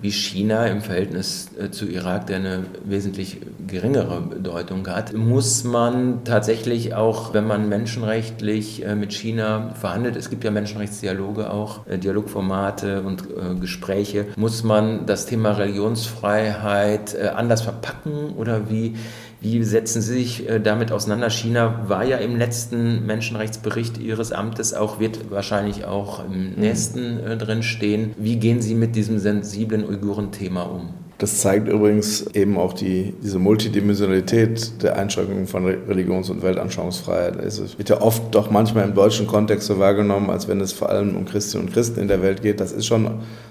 wie 0.00 0.12
China 0.12 0.66
im 0.66 0.80
Verhältnis 0.80 1.50
äh, 1.58 1.70
zu 1.70 1.86
Irak, 1.86 2.28
der 2.28 2.36
eine 2.36 2.64
wesentlich 2.84 3.38
geringere 3.66 4.20
Bedeutung 4.20 4.86
hat, 4.86 5.12
muss 5.12 5.64
man 5.64 6.22
tatsächlich 6.24 6.94
auch, 6.94 7.34
wenn 7.34 7.46
man 7.46 7.68
menschenrechtlich 7.68 8.84
äh, 8.84 8.94
mit 8.94 9.12
China 9.12 9.74
verhandelt, 9.74 10.14
es 10.14 10.30
gibt 10.30 10.44
ja 10.44 10.52
Menschenrechtsdialoge 10.52 11.50
auch, 11.50 11.84
äh, 11.88 11.98
Dialogformate 11.98 13.02
und 13.02 13.24
Gespräche, 13.60 14.26
muss 14.36 14.62
man 14.62 15.06
das 15.06 15.26
Thema 15.26 15.52
Religionsfreiheit 15.52 17.18
anders 17.18 17.62
verpacken 17.62 18.34
oder 18.36 18.70
wie, 18.70 18.94
wie 19.40 19.62
setzen 19.62 20.02
Sie 20.02 20.14
sich 20.14 20.48
äh, 20.48 20.60
damit 20.60 20.90
auseinander? 20.90 21.30
China 21.30 21.84
war 21.88 22.04
ja 22.04 22.16
im 22.16 22.36
letzten 22.36 23.06
Menschenrechtsbericht 23.06 23.98
Ihres 23.98 24.32
Amtes 24.32 24.74
auch, 24.74 24.98
wird 24.98 25.30
wahrscheinlich 25.30 25.84
auch 25.84 26.24
im 26.24 26.50
mhm. 26.50 26.54
nächsten 26.56 27.20
äh, 27.20 27.36
drin 27.36 27.62
stehen. 27.62 28.14
Wie 28.18 28.36
gehen 28.36 28.60
Sie 28.60 28.74
mit 28.74 28.96
diesem 28.96 29.18
sensiblen 29.18 29.84
Uiguren-Thema 29.84 30.62
um? 30.62 30.88
Das 31.18 31.38
zeigt 31.38 31.66
übrigens 31.66 32.28
eben 32.34 32.56
auch 32.56 32.72
die, 32.72 33.12
diese 33.24 33.40
Multidimensionalität 33.40 34.84
der 34.84 34.96
Einschränkungen 34.96 35.48
von 35.48 35.64
Religions- 35.64 36.30
und 36.30 36.44
Weltanschauungsfreiheit. 36.44 37.34
Es 37.42 37.76
wird 37.76 37.88
ja 37.88 38.00
oft 38.00 38.32
doch 38.36 38.52
manchmal 38.52 38.84
im 38.84 38.94
deutschen 38.94 39.26
Kontext 39.26 39.66
so 39.66 39.80
wahrgenommen, 39.80 40.30
als 40.30 40.46
wenn 40.46 40.60
es 40.60 40.72
vor 40.72 40.90
allem 40.90 41.16
um 41.16 41.24
Christinnen 41.24 41.66
und 41.66 41.72
Christen 41.72 41.98
in 41.98 42.06
der 42.06 42.22
Welt 42.22 42.42
geht. 42.42 42.60
Das 42.60 42.70
ist 42.70 42.86
schon 42.86 43.10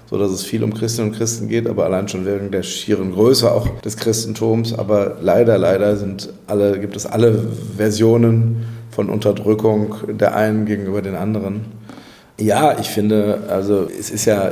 so, 0.10 0.18
dass 0.18 0.32
es 0.32 0.44
viel 0.44 0.64
um 0.64 0.74
Christinnen 0.74 1.12
und 1.12 1.18
Christen 1.18 1.50
geht, 1.50 1.68
aber 1.68 1.84
allein 1.84 2.08
schon 2.08 2.26
wegen 2.26 2.52
der 2.52 2.64
schieren 2.64 3.12
Größe 3.12 3.52
auch 3.52 3.68
des 3.82 3.98
Christentums. 3.98 4.74
Aber 4.74 5.18
leider, 5.22 5.58
leider 5.58 5.98
sind 5.98 6.30
alle, 6.48 6.80
gibt 6.80 6.96
es 6.96 7.06
alle 7.06 7.50
Versionen 7.76 8.66
von 8.92 9.10
Unterdrückung 9.10 9.94
der 10.08 10.38
einen 10.38 10.66
gegenüber 10.66 11.02
den 11.02 11.16
anderen. 11.16 11.66
Ja, 12.40 12.80
ich 12.80 12.88
finde, 12.88 13.42
also 13.50 13.90
es 14.00 14.10
ist 14.10 14.24
ja 14.24 14.52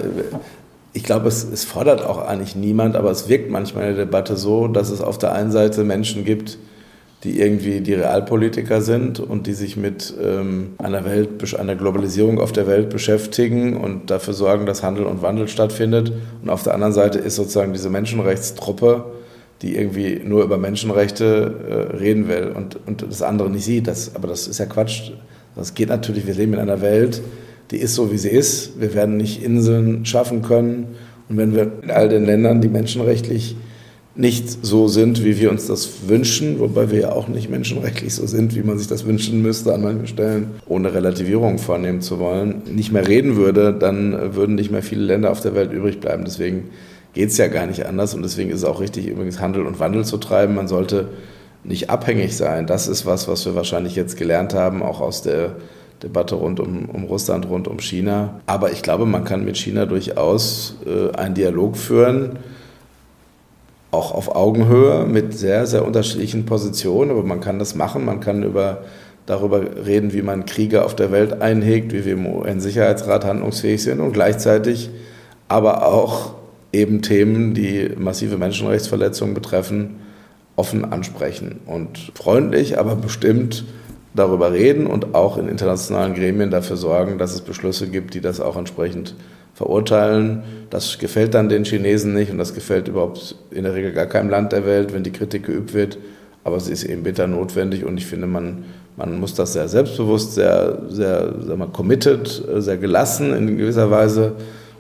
ich 0.95 1.03
glaube, 1.03 1.27
es, 1.27 1.43
es, 1.43 1.65
fordert 1.65 2.05
auch 2.05 2.25
eigentlich 2.25 2.55
niemand, 2.55 2.95
aber 2.95 3.12
es 3.12 3.27
wirkt 3.27 3.51
manchmal 3.51 3.89
in 3.89 3.95
der 3.97 4.05
Debatte 4.05 4.38
so, 4.38 4.69
dass 4.69 4.89
es 4.89 5.01
auf 5.01 5.17
der 5.17 5.34
einen 5.34 5.51
Seite 5.51 5.84
Menschen 5.84 6.23
gibt, 6.23 6.58
die 7.25 7.41
irgendwie 7.41 7.81
die 7.81 7.95
Realpolitiker 7.95 8.81
sind 8.81 9.19
und 9.19 9.45
die 9.45 9.53
sich 9.53 9.75
mit 9.75 10.13
ähm, 10.23 10.75
einer 10.77 11.03
Welt, 11.03 11.53
einer 11.60 11.75
Globalisierung 11.75 12.39
auf 12.39 12.53
der 12.53 12.65
Welt 12.65 12.89
beschäftigen 12.89 13.75
und 13.75 14.10
dafür 14.10 14.34
sorgen, 14.34 14.65
dass 14.65 14.84
Handel 14.84 15.05
und 15.05 15.21
Wandel 15.21 15.49
stattfindet. 15.49 16.13
Und 16.41 16.49
auf 16.49 16.63
der 16.63 16.73
anderen 16.73 16.93
Seite 16.93 17.19
ist 17.19 17.36
sozusagen 17.36 17.73
diese 17.73 17.89
Menschenrechtstruppe, 17.89 19.03
die 19.63 19.75
irgendwie 19.75 20.21
nur 20.23 20.43
über 20.43 20.58
Menschenrechte 20.58 21.91
äh, 21.93 21.97
reden 21.97 22.29
will 22.29 22.53
und, 22.55 22.79
und 22.88 23.01
das 23.01 23.21
andere 23.21 23.49
nicht 23.49 23.65
sieht. 23.65 23.88
Das, 23.88 24.15
aber 24.15 24.29
das 24.29 24.47
ist 24.47 24.60
ja 24.60 24.65
Quatsch. 24.65 25.12
Das 25.58 25.73
geht 25.73 25.89
natürlich, 25.89 26.25
wir 26.25 26.36
leben 26.36 26.53
in 26.53 26.60
einer 26.60 26.79
Welt, 26.79 27.21
die 27.71 27.78
ist 27.78 27.95
so, 27.95 28.12
wie 28.12 28.17
sie 28.17 28.30
ist. 28.30 28.80
Wir 28.80 28.93
werden 28.93 29.17
nicht 29.17 29.43
Inseln 29.43 30.06
schaffen 30.06 30.41
können. 30.41 30.88
Und 31.30 31.38
wenn 31.38 31.56
wir 31.56 31.71
in 31.82 31.91
all 31.91 32.10
den 32.10 32.25
Ländern, 32.25 32.62
die 32.62 32.67
menschenrechtlich 32.67 33.56
nicht 34.15 34.65
so 34.65 34.88
sind, 34.88 35.25
wie 35.25 35.39
wir 35.39 35.51
uns 35.51 35.67
das 35.67 36.08
wünschen, 36.08 36.60
wobei 36.60 36.89
wir 36.89 36.99
ja 36.99 37.12
auch 37.12 37.28
nicht 37.28 37.49
menschenrechtlich 37.49 38.13
so 38.13 38.25
sind, 38.25 38.56
wie 38.56 38.63
man 38.63 38.78
sich 38.78 38.88
das 38.88 39.06
wünschen 39.06 39.41
müsste 39.41 39.73
an 39.73 39.82
manchen 39.82 40.08
Stellen, 40.08 40.51
ohne 40.67 40.93
Relativierung 40.93 41.58
vornehmen 41.58 42.01
zu 42.01 42.17
wollen, 42.19 42.62
nicht 42.73 42.93
mehr 42.93 43.06
reden 43.06 43.36
würde, 43.36 43.73
dann 43.73 44.36
würden 44.36 44.56
nicht 44.56 44.71
mehr 44.71 44.84
viele 44.84 45.04
Länder 45.04 45.32
auf 45.32 45.41
der 45.41 45.54
Welt 45.54 45.73
übrig 45.73 45.99
bleiben. 45.99 46.23
Deswegen 46.23 46.69
geht 47.13 47.30
es 47.30 47.38
ja 47.38 47.47
gar 47.47 47.65
nicht 47.65 47.86
anders 47.86 48.13
und 48.13 48.23
deswegen 48.23 48.51
ist 48.51 48.60
es 48.60 48.63
auch 48.63 48.80
richtig, 48.80 49.08
übrigens 49.08 49.41
Handel 49.41 49.65
und 49.65 49.80
Wandel 49.80 50.06
zu 50.06 50.17
treiben. 50.17 50.56
Man 50.56 50.69
sollte 50.69 51.10
nicht 51.65 51.89
abhängig 51.89 52.38
sein. 52.38 52.67
Das 52.67 52.88
ist 52.88 53.06
was, 53.06 53.28
was 53.28 53.45
wir 53.45 53.56
wahrscheinlich 53.56 53.95
jetzt 53.95 54.17
gelernt 54.17 54.54
haben, 54.54 54.82
auch 54.82 55.01
aus 55.01 55.23
der 55.23 55.58
Debatte 56.03 56.36
rund 56.36 56.60
um, 56.60 56.86
um 56.86 57.05
Russland, 57.05 57.47
rund 57.49 57.67
um 57.67 57.79
China. 57.79 58.41
Aber 58.45 58.71
ich 58.71 58.81
glaube, 58.81 59.05
man 59.05 59.23
kann 59.23 59.45
mit 59.45 59.58
China 59.58 59.86
durchaus 59.86 60.77
äh, 60.86 61.15
einen 61.15 61.36
Dialog 61.36 61.77
führen, 61.77 62.39
auch 63.91 64.13
auf 64.13 64.36
Augenhöhe 64.36 65.05
mit 65.05 65.38
sehr, 65.38 65.67
sehr 65.67 65.86
unterschiedlichen 65.86 66.45
Positionen. 66.45 67.12
Aber 67.12 67.23
man 67.23 67.39
kann 67.39 67.60
das 67.60 67.75
machen. 67.75 68.05
Man 68.05 68.19
kann 68.19 68.43
über, 68.43 68.84
darüber 69.25 69.62
reden, 69.86 70.13
wie 70.13 70.21
man 70.21 70.45
Kriege 70.45 70.84
auf 70.84 70.95
der 70.95 71.12
Welt 71.12 71.41
einhegt, 71.41 71.93
wie 71.93 72.05
wir 72.05 72.13
im 72.13 72.25
UN-Sicherheitsrat 72.25 73.23
handlungsfähig 73.23 73.81
sind 73.81 74.01
und 74.01 74.12
gleichzeitig 74.12 74.89
aber 75.47 75.88
auch 75.88 76.34
eben 76.73 77.01
Themen, 77.01 77.53
die 77.53 77.89
massive 77.97 78.38
Menschenrechtsverletzungen 78.38 79.34
betreffen, 79.34 80.01
offen 80.55 80.86
ansprechen 80.86 81.60
und 81.65 82.12
freundlich, 82.15 82.77
aber 82.79 82.95
bestimmt 82.95 83.65
darüber 84.15 84.51
reden 84.54 84.88
und 84.88 85.13
auch 85.13 85.38
in 85.38 85.47
internationalen 85.47 86.13
Gremien 86.13 86.49
dafür 86.49 86.78
sorgen, 86.78 87.17
dass 87.17 87.34
es 87.34 87.41
Beschlüsse 87.41 87.88
gibt, 87.88 88.13
die 88.13 88.21
das 88.21 88.39
auch 88.39 88.58
entsprechend 88.58 89.15
verurteilen. 89.54 90.43
Das 90.69 90.97
gefällt 90.99 91.34
dann 91.34 91.49
den 91.49 91.65
Chinesen 91.65 92.13
nicht 92.13 92.32
und 92.32 92.38
das 92.38 92.54
gefällt 92.54 92.88
überhaupt 92.88 93.36
in 93.51 93.63
der 93.63 93.73
Regel 93.73 93.91
gar 93.91 94.06
keinem 94.06 94.30
Land 94.30 94.51
der 94.51 94.65
Welt, 94.65 94.93
wenn 94.93 95.04
die 95.04 95.12
Kritik 95.12 95.45
geübt 95.45 95.73
wird. 95.73 95.97
Aber 96.43 96.60
sie 96.60 96.71
ist 96.71 96.84
eben 96.84 97.04
bitter 97.04 97.28
notwendig 97.28 97.86
und 97.86 97.97
ich 97.97 98.06
finde, 98.06 98.28
man, 98.28 98.65
man 98.97 99.19
muss 99.19 99.34
das 99.34 99.54
sehr 99.54 99.67
selbstbewusst, 99.67 100.36
sehr, 100.36 100.80
sehr 100.89 101.34
sag 101.45 101.58
mal, 101.58 101.67
committed, 101.67 102.43
sehr 102.58 102.78
gelassen 102.78 103.34
in 103.34 103.58
gewisser 103.58 103.89
Weise 103.89 104.34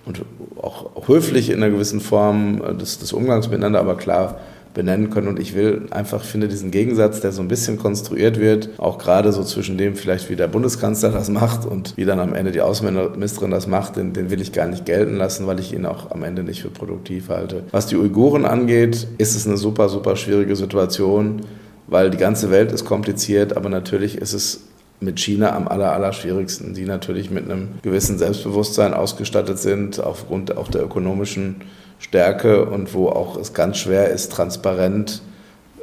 und 0.05 0.21
auch, 0.61 1.07
höflich 1.07 1.49
in 1.49 1.61
einer 1.61 1.71
gewissen 1.71 1.99
Form 1.99 2.77
des, 2.79 2.99
des 2.99 3.13
Umgangs 3.13 3.49
miteinander, 3.49 3.79
aber 3.79 3.95
klar 3.95 4.39
benennen 4.75 5.09
können. 5.09 5.27
Und 5.27 5.39
ich 5.39 5.55
will 5.55 5.87
einfach, 5.89 6.23
finde 6.23 6.47
diesen 6.47 6.69
Gegensatz, 6.69 7.21
der 7.21 7.31
so 7.31 7.41
ein 7.41 7.47
bisschen 7.47 7.79
konstruiert 7.79 8.39
wird, 8.39 8.69
auch 8.77 8.99
gerade 8.99 9.31
so 9.31 9.43
zwischen 9.43 9.79
dem 9.79 9.95
vielleicht, 9.95 10.29
wie 10.29 10.35
der 10.35 10.47
Bundeskanzler 10.47 11.09
das 11.09 11.29
macht 11.29 11.65
und 11.65 11.97
wie 11.97 12.05
dann 12.05 12.19
am 12.19 12.35
Ende 12.35 12.51
die 12.51 12.61
Außenministerin 12.61 13.49
das 13.49 13.65
macht, 13.65 13.95
den, 13.95 14.13
den 14.13 14.29
will 14.29 14.41
ich 14.41 14.51
gar 14.51 14.67
nicht 14.67 14.85
gelten 14.85 15.15
lassen, 15.15 15.47
weil 15.47 15.59
ich 15.59 15.73
ihn 15.73 15.87
auch 15.87 16.11
am 16.11 16.23
Ende 16.23 16.43
nicht 16.43 16.61
für 16.61 16.69
produktiv 16.69 17.29
halte. 17.29 17.63
Was 17.71 17.87
die 17.87 17.95
Uiguren 17.95 18.45
angeht, 18.45 19.07
ist 19.17 19.35
es 19.35 19.47
eine 19.47 19.57
super, 19.57 19.89
super 19.89 20.15
schwierige 20.15 20.55
Situation, 20.55 21.41
weil 21.87 22.11
die 22.11 22.17
ganze 22.17 22.51
Welt 22.51 22.71
ist 22.71 22.85
kompliziert, 22.85 23.57
aber 23.57 23.69
natürlich 23.69 24.17
ist 24.17 24.33
es 24.33 24.61
mit 24.99 25.19
China 25.19 25.55
am 25.55 25.67
aller, 25.67 25.91
aller 25.91 26.13
schwierigsten, 26.13 26.73
die 26.73 26.85
natürlich 26.85 27.29
mit 27.29 27.45
einem 27.45 27.69
gewissen 27.81 28.17
Selbstbewusstsein 28.17 28.93
ausgestattet 28.93 29.59
sind, 29.59 29.99
aufgrund 29.99 30.55
auch 30.57 30.69
der 30.69 30.83
ökonomischen 30.83 31.57
Stärke 31.99 32.65
und 32.65 32.93
wo 32.93 33.07
auch 33.07 33.37
es 33.37 33.53
ganz 33.53 33.77
schwer 33.77 34.09
ist, 34.09 34.31
transparent 34.31 35.21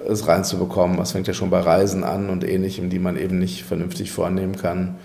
es 0.08 0.26
reinzubekommen. 0.26 0.96
Das 0.96 1.12
fängt 1.12 1.28
ja 1.28 1.34
schon 1.34 1.50
bei 1.50 1.60
Reisen 1.60 2.04
an 2.04 2.30
und 2.30 2.44
ähnlichem, 2.44 2.90
die 2.90 2.98
man 2.98 3.16
eben 3.16 3.38
nicht 3.38 3.62
vernünftig 3.62 4.10
vornehmen 4.10 4.56
kann. 4.56 4.96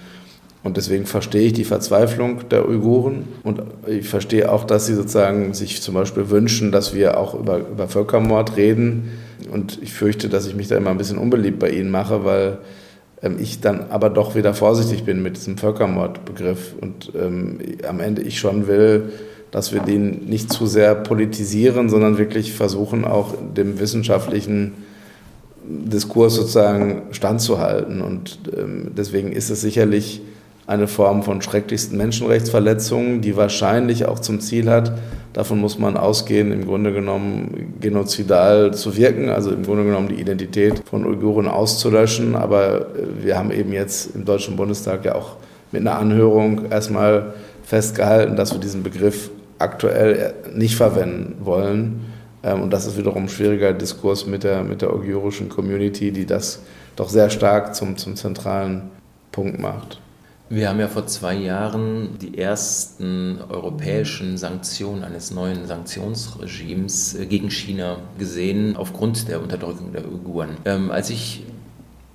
Und 0.63 0.76
deswegen 0.76 1.06
verstehe 1.06 1.48
ich 1.48 1.54
die 1.54 1.63
Verzweiflung 1.63 2.50
der 2.50 2.67
Uiguren 2.67 3.28
und 3.43 3.62
ich 3.86 4.10
verstehe 4.10 4.52
auch, 4.52 4.65
dass 4.65 4.86
sie 4.86 4.96
sozusagen 4.96 5.54
sich 5.54 5.82
zum 5.82 5.93
Beispiel 5.93 6.30
wünschen, 6.30 6.72
dass 6.72 6.93
wir 6.93 7.17
auch 7.17 7.36
über, 7.36 7.60
über 7.60 7.88
Völkermord 7.88 8.58
reden. 8.58 9.12
Und 9.50 9.80
ich 9.82 9.93
fürchte, 9.93 10.30
dass 10.30 10.46
ich 10.46 10.56
mich 10.56 10.67
da 10.67 10.76
immer 10.76 10.89
ein 10.89 10.98
bisschen 10.98 11.20
unbeliebt 11.20 11.60
bei 11.60 11.70
ihnen 11.70 11.89
mache, 11.89 12.26
weil 12.26 12.58
ähm, 13.22 13.38
ich 13.39 13.62
dann 13.62 13.91
aber 13.91 14.10
doch 14.10 14.36
wieder 14.36 14.54
vorsichtig 14.54 15.06
bin 15.06 15.24
mit 15.24 15.38
diesem 15.38 15.58
Völkermordbegriff 15.58 16.74
und 16.82 17.13
ähm, 17.15 17.60
am 17.88 18.00
Ende 18.00 18.24
ich 18.24 18.39
schon 18.39 18.67
will, 18.67 19.13
dass 19.52 19.74
wir 19.74 19.82
den 19.82 20.26
nicht 20.26 20.52
zu 20.52 20.66
sehr 20.66 20.96
politisieren, 20.96 21.90
sondern 21.90 22.18
wirklich 22.18 22.54
versuchen, 22.54 23.06
auch 23.06 23.34
dem 23.56 23.80
wissenschaftlichen 23.80 24.74
Diskurs 25.64 26.36
sozusagen 26.36 27.04
standzuhalten. 27.12 28.02
Und 28.02 28.40
ähm, 28.58 28.92
deswegen 28.96 29.32
ist 29.32 29.50
es 29.50 29.62
sicherlich 29.62 30.22
eine 30.66 30.88
Form 30.88 31.24
von 31.24 31.42
schrecklichsten 31.42 31.98
Menschenrechtsverletzungen, 31.98 33.22
die 33.22 33.38
wahrscheinlich 33.38 34.06
auch 34.06 34.20
zum 34.20 34.42
Ziel 34.42 34.70
hat, 34.70 34.92
davon 35.32 35.60
muss 35.60 35.80
man 35.80 35.96
ausgehen, 35.96 36.52
im 36.52 36.66
Grunde 36.66 36.92
genommen 36.92 37.76
genozidal 37.80 38.74
zu 38.74 38.98
wirken, 38.98 39.30
also 39.30 39.52
im 39.52 39.64
Grunde 39.64 39.86
genommen 39.86 40.10
die 40.10 40.20
Identität 40.20 40.82
von 40.90 41.06
Uiguren 41.06 41.48
auszulöschen. 41.48 42.36
Aber 42.36 42.82
äh, 42.82 43.24
wir 43.24 43.38
haben 43.38 43.52
eben 43.52 43.72
jetzt 43.72 44.16
im 44.16 44.26
Deutschen 44.26 44.56
Bundestag 44.56 45.06
ja 45.06 45.16
auch 45.16 45.38
mit 45.72 45.82
einer 45.82 45.98
Anhörung 45.98 46.70
erstmal 46.70 47.34
festgehalten, 47.64 48.36
dass 48.36 48.54
wir 48.54 48.60
diesen 48.60 48.84
Begriff 48.84 49.30
aktuell 49.60 50.34
nicht 50.54 50.76
verwenden 50.76 51.38
wollen. 51.46 52.06
Ähm, 52.43 52.62
und 52.62 52.72
das 52.72 52.86
ist 52.86 52.98
wiederum 52.98 53.24
ein 53.24 53.30
schwieriger 53.30 53.74
Diskurs 53.74 54.26
mit 54.26 54.43
der, 54.43 54.63
mit 54.63 54.82
der 54.82 54.93
uigurischen 54.93 55.50
Community, 55.50 56.12
die 56.12 56.26
das 56.26 56.62
doch 56.96 57.10
sehr 57.10 57.30
stark 57.30 57.76
zum, 57.76 57.98
zum 57.98 58.15
zentralen 58.15 58.89
Punkt 59.32 59.60
macht. 59.60 60.02
Wir 60.50 60.70
haben 60.70 60.80
ja 60.80 60.88
vor 60.88 61.06
zwei 61.08 61.36
Jahren 61.36 62.17
die 62.20 62.38
ersten 62.38 63.39
europäischen 63.50 64.38
Sanktionen 64.38 65.04
eines 65.04 65.32
neuen 65.32 65.67
Sanktionsregimes 65.67 67.15
äh, 67.15 67.26
gegen 67.26 67.52
China 67.52 67.98
gesehen, 68.17 68.78
aufgrund 68.78 69.28
der 69.28 69.41
Unterdrückung 69.41 69.91
der 69.91 70.06
Uiguren. 70.08 70.52
Ähm, 70.63 70.89
als 70.89 71.10
ich 71.10 71.43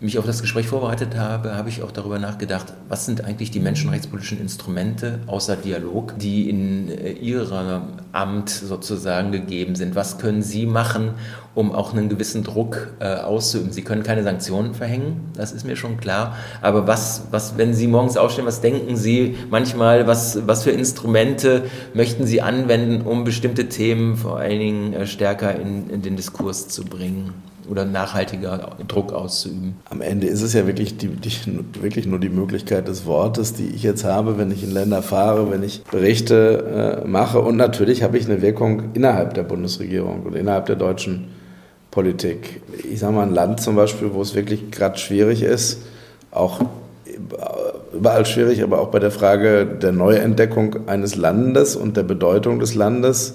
mich 0.02 0.18
auf 0.18 0.26
das 0.26 0.40
Gespräch 0.40 0.66
vorbereitet 0.66 1.16
habe, 1.16 1.54
habe 1.54 1.68
ich 1.68 1.82
auch 1.82 1.92
darüber 1.92 2.18
nachgedacht, 2.18 2.72
was 2.88 3.06
sind 3.06 3.24
eigentlich 3.24 3.50
die 3.50 3.60
menschenrechtspolitischen 3.60 4.40
Instrumente 4.40 5.20
außer 5.26 5.56
Dialog, 5.56 6.18
die 6.18 6.50
in 6.50 6.88
äh, 6.88 7.12
Ihrem 7.12 7.82
Amt 8.12 8.50
sozusagen 8.50 9.32
gegeben 9.32 9.76
sind. 9.76 9.94
Was 9.94 10.18
können 10.18 10.42
Sie 10.42 10.66
machen, 10.66 11.12
um 11.54 11.72
auch 11.72 11.92
einen 11.92 12.08
gewissen 12.08 12.42
Druck 12.42 12.94
äh, 12.98 13.14
auszuüben? 13.14 13.72
Sie 13.72 13.82
können 13.82 14.02
keine 14.02 14.24
Sanktionen 14.24 14.74
verhängen, 14.74 15.30
das 15.36 15.52
ist 15.52 15.64
mir 15.64 15.76
schon 15.76 15.98
klar. 15.98 16.36
Aber 16.60 16.86
was, 16.86 17.24
was, 17.30 17.56
wenn 17.56 17.72
Sie 17.72 17.86
morgens 17.86 18.16
aufstehen, 18.16 18.46
was 18.46 18.60
denken 18.60 18.96
Sie 18.96 19.36
manchmal, 19.50 20.06
was, 20.06 20.46
was 20.46 20.64
für 20.64 20.72
Instrumente 20.72 21.64
möchten 21.94 22.26
Sie 22.26 22.42
anwenden, 22.42 23.02
um 23.02 23.24
bestimmte 23.24 23.68
Themen 23.68 24.16
vor 24.16 24.38
allen 24.38 24.58
Dingen 24.58 24.92
äh, 24.94 25.06
stärker 25.06 25.54
in, 25.54 25.88
in 25.90 26.02
den 26.02 26.16
Diskurs 26.16 26.68
zu 26.68 26.84
bringen? 26.84 27.51
Oder 27.68 27.84
nachhaltiger 27.84 28.76
Druck 28.88 29.12
auszuüben. 29.12 29.76
Am 29.88 30.00
Ende 30.00 30.26
ist 30.26 30.42
es 30.42 30.52
ja 30.52 30.66
wirklich, 30.66 30.96
die, 30.96 31.08
die, 31.08 31.30
wirklich 31.80 32.06
nur 32.06 32.18
die 32.18 32.28
Möglichkeit 32.28 32.88
des 32.88 33.06
Wortes, 33.06 33.54
die 33.54 33.68
ich 33.68 33.82
jetzt 33.82 34.04
habe, 34.04 34.38
wenn 34.38 34.50
ich 34.50 34.64
in 34.64 34.72
Länder 34.72 35.02
fahre, 35.02 35.50
wenn 35.50 35.62
ich 35.62 35.82
Berichte 35.84 37.02
äh, 37.04 37.08
mache. 37.08 37.40
Und 37.40 37.56
natürlich 37.56 38.02
habe 38.02 38.18
ich 38.18 38.26
eine 38.26 38.42
Wirkung 38.42 38.90
innerhalb 38.94 39.34
der 39.34 39.44
Bundesregierung 39.44 40.22
und 40.22 40.34
innerhalb 40.34 40.66
der 40.66 40.76
deutschen 40.76 41.28
Politik. 41.90 42.62
Ich 42.90 43.00
sage 43.00 43.12
mal, 43.12 43.26
ein 43.26 43.34
Land 43.34 43.60
zum 43.60 43.76
Beispiel, 43.76 44.12
wo 44.12 44.22
es 44.22 44.34
wirklich 44.34 44.70
gerade 44.70 44.98
schwierig 44.98 45.42
ist, 45.42 45.82
auch 46.30 46.60
überall 47.92 48.24
schwierig, 48.26 48.62
aber 48.62 48.80
auch 48.80 48.88
bei 48.88 48.98
der 48.98 49.10
Frage 49.10 49.66
der 49.66 49.92
Neuentdeckung 49.92 50.88
eines 50.88 51.14
Landes 51.14 51.76
und 51.76 51.96
der 51.96 52.02
Bedeutung 52.02 52.58
des 52.58 52.74
Landes, 52.74 53.34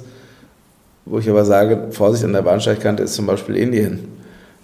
wo 1.06 1.20
ich 1.20 1.30
aber 1.30 1.46
sage, 1.46 1.88
Vorsicht 1.92 2.26
an 2.26 2.34
der 2.34 2.42
Bahnsteigkante 2.42 3.04
ist 3.04 3.14
zum 3.14 3.28
Beispiel 3.28 3.56
Indien. 3.56 4.17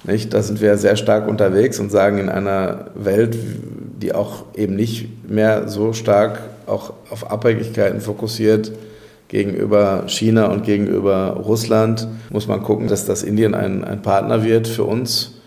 Nicht? 0.03 0.33
Da 0.33 0.41
sind 0.41 0.61
wir 0.61 0.77
sehr 0.77 0.95
stark 0.95 1.27
unterwegs 1.27 1.79
und 1.79 1.91
sagen 1.91 2.17
in 2.17 2.29
einer 2.29 2.87
Welt, 2.95 3.37
die 4.01 4.13
auch 4.13 4.45
eben 4.55 4.75
nicht 4.75 5.29
mehr 5.29 5.67
so 5.67 5.93
stark 5.93 6.39
auch 6.67 6.93
auf 7.09 7.31
Abhängigkeiten 7.31 8.01
fokussiert 8.01 8.71
gegenüber 9.29 10.03
China 10.07 10.47
und 10.47 10.63
gegenüber 10.63 11.41
Russland, 11.43 12.07
muss 12.29 12.47
man 12.47 12.61
gucken, 12.61 12.87
dass 12.87 13.05
das 13.05 13.23
Indien 13.23 13.55
ein, 13.55 13.83
ein 13.83 14.01
Partner 14.01 14.43
wird 14.43 14.67
für 14.67 14.83
uns. 14.83 15.39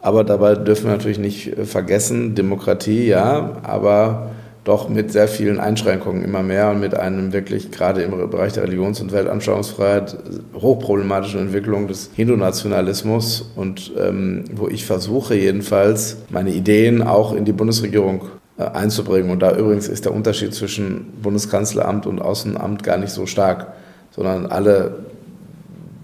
Aber 0.00 0.24
dabei 0.24 0.54
dürfen 0.54 0.86
wir 0.86 0.92
natürlich 0.92 1.18
nicht 1.18 1.54
vergessen, 1.64 2.34
Demokratie 2.34 3.06
ja, 3.06 3.58
aber 3.62 4.30
doch 4.64 4.88
mit 4.88 5.12
sehr 5.12 5.28
vielen 5.28 5.60
Einschränkungen 5.60 6.22
immer 6.22 6.42
mehr 6.42 6.70
und 6.70 6.80
mit 6.80 6.94
einem 6.94 7.32
wirklich 7.32 7.70
gerade 7.70 8.02
im 8.02 8.10
Bereich 8.30 8.52
der 8.52 8.64
Religions- 8.64 9.00
und 9.00 9.12
Weltanschauungsfreiheit 9.12 10.16
hochproblematischen 10.54 11.40
Entwicklung 11.40 11.88
des 11.88 12.10
Hindu-Nationalismus 12.14 13.50
und 13.56 13.92
ähm, 13.98 14.44
wo 14.52 14.68
ich 14.68 14.84
versuche 14.84 15.34
jedenfalls 15.34 16.18
meine 16.28 16.52
Ideen 16.52 17.02
auch 17.02 17.34
in 17.34 17.44
die 17.44 17.52
Bundesregierung 17.52 18.26
äh, 18.58 18.64
einzubringen. 18.64 19.30
Und 19.30 19.40
da 19.40 19.56
übrigens 19.56 19.88
ist 19.88 20.04
der 20.04 20.12
Unterschied 20.12 20.52
zwischen 20.52 21.12
Bundeskanzleramt 21.22 22.06
und 22.06 22.20
Außenamt 22.20 22.82
gar 22.82 22.98
nicht 22.98 23.12
so 23.12 23.24
stark, 23.24 23.68
sondern 24.10 24.46
alle 24.46 24.96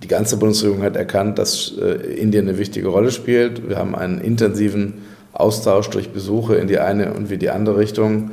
die 0.04 0.08
ganze 0.08 0.36
Bundesregierung 0.36 0.82
hat 0.82 0.96
erkannt, 0.96 1.38
dass 1.38 1.72
äh, 1.80 1.94
Indien 2.14 2.48
eine 2.48 2.58
wichtige 2.58 2.88
Rolle 2.88 3.10
spielt. 3.10 3.68
Wir 3.68 3.76
haben 3.76 3.94
einen 3.94 4.20
intensiven 4.20 5.02
Austausch 5.32 5.90
durch 5.90 6.10
Besuche 6.10 6.56
in 6.56 6.68
die 6.68 6.78
eine 6.78 7.14
und 7.14 7.30
wie 7.30 7.38
die 7.38 7.50
andere 7.50 7.78
Richtung. 7.78 8.30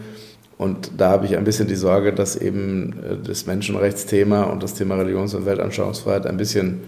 Und 0.61 0.91
da 0.97 1.09
habe 1.09 1.25
ich 1.25 1.35
ein 1.35 1.43
bisschen 1.43 1.67
die 1.67 1.73
Sorge, 1.75 2.13
dass 2.13 2.35
eben 2.35 2.93
äh, 3.01 3.15
das 3.27 3.47
Menschenrechtsthema 3.47 4.43
und 4.43 4.61
das 4.61 4.75
Thema 4.75 4.93
Religions- 4.93 5.33
und 5.33 5.47
Weltanschauungsfreiheit 5.47 6.27
ein 6.27 6.37
bisschen 6.37 6.81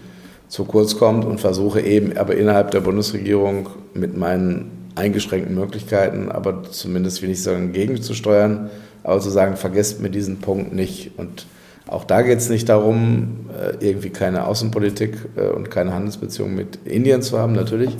zu 0.46 0.64
kurz 0.64 0.96
kommt 0.96 1.24
und 1.24 1.40
versuche 1.40 1.80
eben 1.80 2.16
aber 2.16 2.36
innerhalb 2.36 2.70
der 2.70 2.82
Bundesregierung 2.82 3.68
mit 3.92 4.16
meinen 4.16 4.70
eingeschränkten 4.94 5.56
Möglichkeiten, 5.56 6.30
aber 6.30 6.62
zumindest, 6.70 7.20
will 7.20 7.30
ich 7.30 7.42
sagen, 7.42 7.72
gegenzusteuern, 7.72 8.70
aber 9.02 9.18
zu 9.18 9.30
sagen, 9.30 9.56
vergesst 9.56 10.00
mir 10.00 10.10
diesen 10.10 10.38
Punkt 10.38 10.72
nicht. 10.72 11.10
Und 11.16 11.46
auch 11.88 12.04
da 12.04 12.22
geht 12.22 12.38
es 12.38 12.48
nicht 12.48 12.68
darum, 12.68 13.50
äh, 13.60 13.84
irgendwie 13.84 14.10
keine 14.10 14.46
Außenpolitik 14.46 15.16
äh, 15.34 15.48
und 15.48 15.72
keine 15.72 15.92
Handelsbeziehungen 15.92 16.54
mit 16.54 16.78
Indien 16.84 17.22
zu 17.22 17.40
haben, 17.40 17.54
natürlich 17.54 17.96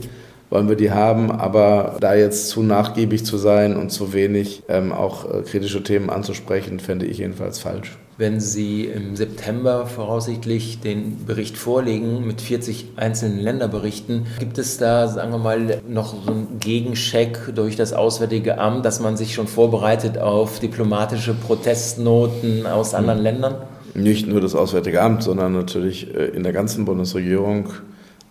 wollen 0.51 0.69
wir 0.69 0.77
die 0.77 0.91
haben, 0.91 1.31
aber 1.31 1.97
da 2.01 2.15
jetzt 2.15 2.49
zu 2.49 2.63
nachgiebig 2.63 3.25
zu 3.25 3.37
sein 3.37 3.77
und 3.77 3.91
zu 3.91 4.13
wenig 4.13 4.63
ähm, 4.69 4.93
auch 4.93 5.25
äh, 5.25 5.43
kritische 5.43 5.83
Themen 5.83 6.11
anzusprechen, 6.11 6.81
fände 6.81 7.07
ich 7.07 7.19
jedenfalls 7.19 7.59
falsch. 7.59 7.99
Wenn 8.17 8.39
Sie 8.39 8.85
im 8.85 9.17
September 9.17 9.87
voraussichtlich 9.87 10.79
den 10.79 11.25
Bericht 11.27 11.57
vorlegen 11.57 12.25
mit 12.25 12.41
40 12.41 12.93
einzelnen 12.95 13.41
Länderberichten, 13.41 14.27
gibt 14.39 14.57
es 14.59 14.79
da, 14.79 15.09
sagen 15.09 15.33
wir 15.33 15.39
mal, 15.39 15.83
noch 15.89 16.15
so 16.25 16.31
einen 16.31 16.61
Gegencheck 16.61 17.53
durch 17.57 17.75
das 17.75 17.93
Auswärtige 17.93 18.59
Amt, 18.59 18.85
dass 18.85 19.01
man 19.01 19.17
sich 19.17 19.35
schon 19.35 19.49
vorbereitet 19.49 20.19
auf 20.19 20.61
diplomatische 20.61 21.35
Protestnoten 21.35 22.67
aus 22.67 22.95
anderen 22.95 23.19
Ländern? 23.19 23.57
Nicht 23.95 24.29
nur 24.29 24.41
das 24.41 24.55
Auswärtige 24.55 25.03
Amt, 25.03 25.25
sondern 25.25 25.53
natürlich 25.53 26.15
äh, 26.15 26.27
in 26.27 26.45
der 26.45 26.53
ganzen 26.53 26.85
Bundesregierung 26.85 27.71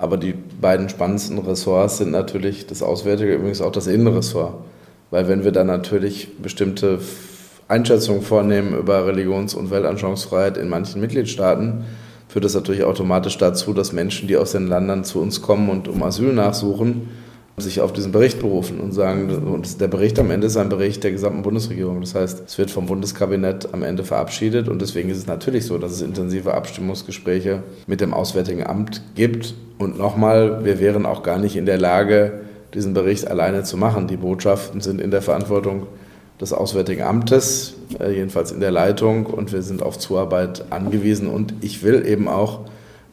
aber 0.03 0.17
die 0.17 0.33
beiden 0.33 0.89
spannendsten 0.89 1.37
Ressorts 1.37 1.99
sind 1.99 2.11
natürlich 2.11 2.67
das 2.67 2.83
Auswärtige, 2.83 3.35
übrigens 3.35 3.61
auch 3.61 3.71
das 3.71 3.87
Innenressort. 3.87 4.55
Weil 5.11 5.29
wenn 5.29 5.45
wir 5.45 5.53
dann 5.53 5.67
natürlich 5.67 6.27
bestimmte 6.41 6.99
Einschätzungen 7.69 8.21
vornehmen 8.21 8.77
über 8.77 9.07
Religions- 9.07 9.53
und 9.53 9.71
Weltanschauungsfreiheit 9.71 10.57
in 10.57 10.67
manchen 10.67 10.99
Mitgliedstaaten, 10.99 11.85
führt 12.27 12.43
das 12.43 12.53
natürlich 12.53 12.83
automatisch 12.83 13.37
dazu, 13.37 13.71
dass 13.71 13.93
Menschen, 13.93 14.27
die 14.27 14.35
aus 14.35 14.51
den 14.51 14.67
Ländern 14.67 15.05
zu 15.05 15.21
uns 15.21 15.41
kommen 15.41 15.69
und 15.69 15.87
um 15.87 16.03
Asyl 16.03 16.33
nachsuchen, 16.33 17.07
sich 17.57 17.81
auf 17.81 17.93
diesen 17.93 18.11
Bericht 18.11 18.39
berufen 18.39 18.79
und 18.79 18.93
sagen, 18.93 19.29
und 19.29 19.79
der 19.79 19.87
Bericht 19.87 20.17
am 20.17 20.31
Ende 20.31 20.47
ist 20.47 20.57
ein 20.57 20.69
Bericht 20.69 21.03
der 21.03 21.11
gesamten 21.11 21.43
Bundesregierung. 21.43 22.01
Das 22.01 22.15
heißt, 22.15 22.43
es 22.47 22.57
wird 22.57 22.71
vom 22.71 22.87
Bundeskabinett 22.87 23.73
am 23.73 23.83
Ende 23.83 24.03
verabschiedet 24.03 24.67
und 24.67 24.81
deswegen 24.81 25.09
ist 25.09 25.17
es 25.17 25.27
natürlich 25.27 25.65
so, 25.65 25.77
dass 25.77 25.91
es 25.91 26.01
intensive 26.01 26.53
Abstimmungsgespräche 26.53 27.61
mit 27.85 28.01
dem 28.01 28.13
Auswärtigen 28.13 28.65
Amt 28.65 29.03
gibt. 29.13 29.53
Und 29.77 29.99
nochmal, 29.99 30.65
wir 30.65 30.79
wären 30.79 31.05
auch 31.05 31.21
gar 31.21 31.37
nicht 31.37 31.55
in 31.55 31.67
der 31.67 31.77
Lage, 31.77 32.41
diesen 32.73 32.95
Bericht 32.95 33.27
alleine 33.27 33.63
zu 33.63 33.77
machen. 33.77 34.07
Die 34.07 34.17
Botschaften 34.17 34.81
sind 34.81 34.99
in 34.99 35.11
der 35.11 35.21
Verantwortung 35.21 35.85
des 36.41 36.53
Auswärtigen 36.53 37.03
Amtes, 37.03 37.75
äh, 37.99 38.11
jedenfalls 38.11 38.51
in 38.51 38.61
der 38.61 38.71
Leitung, 38.71 39.27
und 39.27 39.53
wir 39.53 39.61
sind 39.61 39.83
auf 39.83 39.99
Zuarbeit 39.99 40.65
angewiesen. 40.71 41.27
Und 41.27 41.53
ich 41.61 41.83
will 41.83 42.03
eben 42.07 42.27
auch 42.27 42.61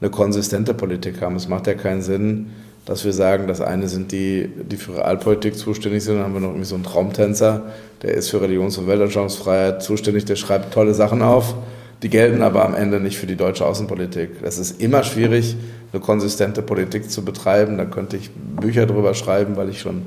eine 0.01 0.11
konsistente 0.11 0.73
Politik 0.73 1.21
haben. 1.21 1.37
Es 1.37 1.47
macht 1.47 1.67
ja 1.67 1.75
keinen 1.75 2.01
Sinn, 2.01 2.47
dass 2.87 3.05
wir 3.05 3.13
sagen, 3.13 3.47
das 3.47 3.61
eine 3.61 3.89
sind 3.89 4.13
die, 4.13 4.49
die 4.71 4.77
für 4.77 4.97
Realpolitik 4.97 5.57
zuständig 5.57 6.03
sind, 6.03 6.17
dann 6.17 6.25
haben 6.25 6.35
wir 6.35 6.41
noch 6.41 6.49
irgendwie 6.49 6.67
so 6.67 6.75
einen 6.75 6.85
Traumtänzer, 6.85 7.65
der 8.03 8.15
ist 8.15 8.31
für 8.31 8.41
Religions- 8.41 8.79
und 8.79 8.87
Weltanschauungsfreiheit 8.87 9.83
zuständig, 9.83 10.25
der 10.25 10.37
schreibt 10.37 10.73
tolle 10.73 10.95
Sachen 10.95 11.23
auf, 11.23 11.55
die 12.03 12.09
gelten 12.09 12.43
aber 12.43 12.65
am 12.65 12.75
Ende 12.75 12.99
nicht 12.99 13.19
für 13.19 13.27
die 13.27 13.37
deutsche 13.37 13.67
Außenpolitik. 13.67 14.31
Es 14.43 14.59
ist 14.59 14.81
immer 14.81 15.03
schwierig, 15.03 15.57
eine 15.93 16.01
konsistente 16.01 16.63
Politik 16.63 17.11
zu 17.11 17.25
betreiben. 17.25 17.77
Da 17.77 17.85
könnte 17.85 18.17
ich 18.17 18.31
Bücher 18.31 18.87
drüber 18.87 19.13
schreiben, 19.15 19.57
weil 19.57 19.69
ich 19.69 19.81
schon 19.81 20.03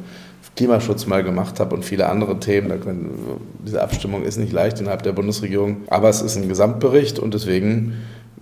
Klimaschutz 0.55 1.07
mal 1.07 1.23
gemacht 1.23 1.59
habe 1.59 1.75
und 1.75 1.83
viele 1.83 2.07
andere 2.09 2.39
Themen. 2.39 2.79
Können, 2.79 3.09
diese 3.65 3.81
Abstimmung 3.81 4.23
ist 4.23 4.37
nicht 4.37 4.53
leicht 4.53 4.79
innerhalb 4.79 5.03
der 5.03 5.11
Bundesregierung, 5.11 5.77
aber 5.87 6.09
es 6.09 6.21
ist 6.21 6.35
ein 6.35 6.47
Gesamtbericht 6.47 7.17
und 7.17 7.33
deswegen 7.33 7.93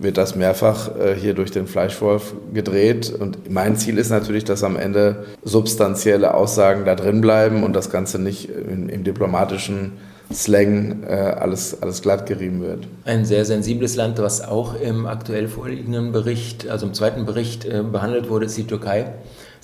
wird 0.02 0.16
das 0.18 0.34
mehrfach 0.34 0.96
äh, 0.96 1.14
hier 1.14 1.34
durch 1.34 1.50
den 1.50 1.66
Fleischwolf 1.66 2.34
gedreht. 2.52 3.12
Und 3.18 3.50
mein 3.50 3.76
Ziel 3.76 3.98
ist 3.98 4.10
natürlich, 4.10 4.44
dass 4.44 4.64
am 4.64 4.76
Ende 4.76 5.24
substanzielle 5.42 6.34
Aussagen 6.34 6.84
da 6.84 6.94
drin 6.94 7.20
bleiben 7.20 7.62
und 7.62 7.74
das 7.74 7.90
Ganze 7.90 8.18
nicht 8.18 8.48
im, 8.50 8.88
im 8.88 9.04
diplomatischen 9.04 9.92
Slang 10.32 11.02
äh, 11.04 11.12
alles, 11.12 11.82
alles 11.82 12.02
glatt 12.02 12.26
gerieben 12.26 12.62
wird. 12.62 12.86
Ein 13.04 13.24
sehr 13.24 13.44
sensibles 13.44 13.96
Land, 13.96 14.18
was 14.18 14.42
auch 14.42 14.80
im 14.80 15.06
aktuell 15.06 15.48
vorliegenden 15.48 16.12
Bericht, 16.12 16.68
also 16.68 16.86
im 16.86 16.94
zweiten 16.94 17.26
Bericht 17.26 17.64
äh, 17.64 17.82
behandelt 17.82 18.28
wurde, 18.28 18.46
ist 18.46 18.56
die 18.56 18.66
Türkei. 18.66 19.12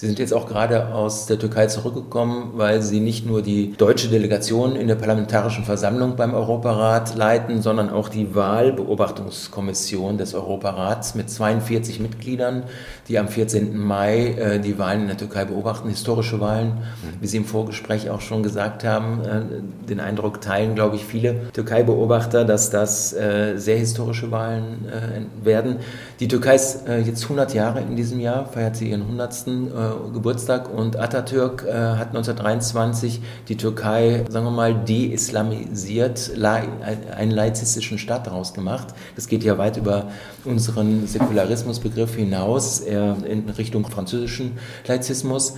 Sie 0.01 0.07
sind 0.07 0.21
jetzt 0.21 0.33
auch 0.33 0.47
gerade 0.47 0.95
aus 0.95 1.27
der 1.27 1.41
Türkei 1.41 1.67
zurückgekommen, 1.67 2.53
weil 2.55 2.83
Sie 2.83 3.01
nicht 3.01 3.27
nur 3.27 3.43
die 3.43 3.73
deutsche 3.73 4.07
Delegation 4.07 4.77
in 4.77 4.87
der 4.87 4.95
Parlamentarischen 4.95 5.65
Versammlung 5.65 6.15
beim 6.15 6.35
Europarat 6.35 7.17
leiten, 7.17 7.63
sondern 7.63 7.91
auch 7.91 8.09
die 8.09 8.33
Wahlbeobachtungskommission 8.33 10.17
des 10.17 10.35
Europarats 10.35 11.17
mit 11.17 11.29
42 11.29 11.99
Mitgliedern, 11.99 12.63
die 13.09 13.19
am 13.19 13.27
14. 13.27 13.77
Mai 13.77 14.37
äh, 14.39 14.61
die 14.61 14.79
Wahlen 14.79 15.01
in 15.01 15.07
der 15.09 15.17
Türkei 15.17 15.45
beobachten, 15.45 15.89
historische 15.89 16.39
Wahlen, 16.39 16.75
wie 17.21 17.27
Sie 17.27 17.39
im 17.39 17.45
Vorgespräch 17.45 18.09
auch 18.09 18.21
schon 18.21 18.45
gesagt 18.45 18.85
haben. 18.85 19.23
Äh, 19.25 19.89
den 19.89 19.99
Eindruck 19.99 20.41
teilen, 20.41 20.77
glaube 20.77 20.95
ich, 20.95 21.05
viele 21.05 21.51
Türkei-Beobachter, 21.55 22.45
dass 22.45 22.71
das 22.71 23.15
äh, 23.15 23.57
sehr 23.57 23.79
historische 23.79 24.31
Wahlen 24.31 24.87
äh, 24.87 25.45
werden. 25.45 25.79
Die 26.21 26.29
Türkei 26.29 26.55
ist 26.55 26.87
äh, 26.87 27.01
jetzt 27.01 27.25
100 27.25 27.53
Jahre 27.53 27.81
in 27.81 27.97
diesem 27.97 28.21
Jahr, 28.21 28.47
feiert 28.47 28.77
sie 28.77 28.91
ihren 28.91 29.03
100. 29.03 29.29
Äh, 29.89 30.11
Geburtstag 30.12 30.72
und 30.72 30.99
Atatürk 30.99 31.64
äh, 31.64 31.72
hat 31.72 32.09
1923 32.09 33.20
die 33.49 33.57
Türkei, 33.57 34.24
sagen 34.28 34.47
wir 34.47 34.51
mal, 34.51 34.74
de-islamisiert, 34.74 36.32
einen 36.43 37.30
laizistischen 37.30 37.99
Staat 37.99 38.26
daraus 38.26 38.55
gemacht. 38.55 38.89
Das 39.16 39.28
geht 39.28 39.45
ja 39.45 39.59
weit 39.59 39.76
über 39.76 40.09
unseren 40.45 41.07
Säkularismusbegriff 41.07 42.14
hinaus, 42.14 42.80
in 42.80 43.49
Richtung 43.57 43.86
französischen 43.86 44.59
Laizismus. 44.86 45.55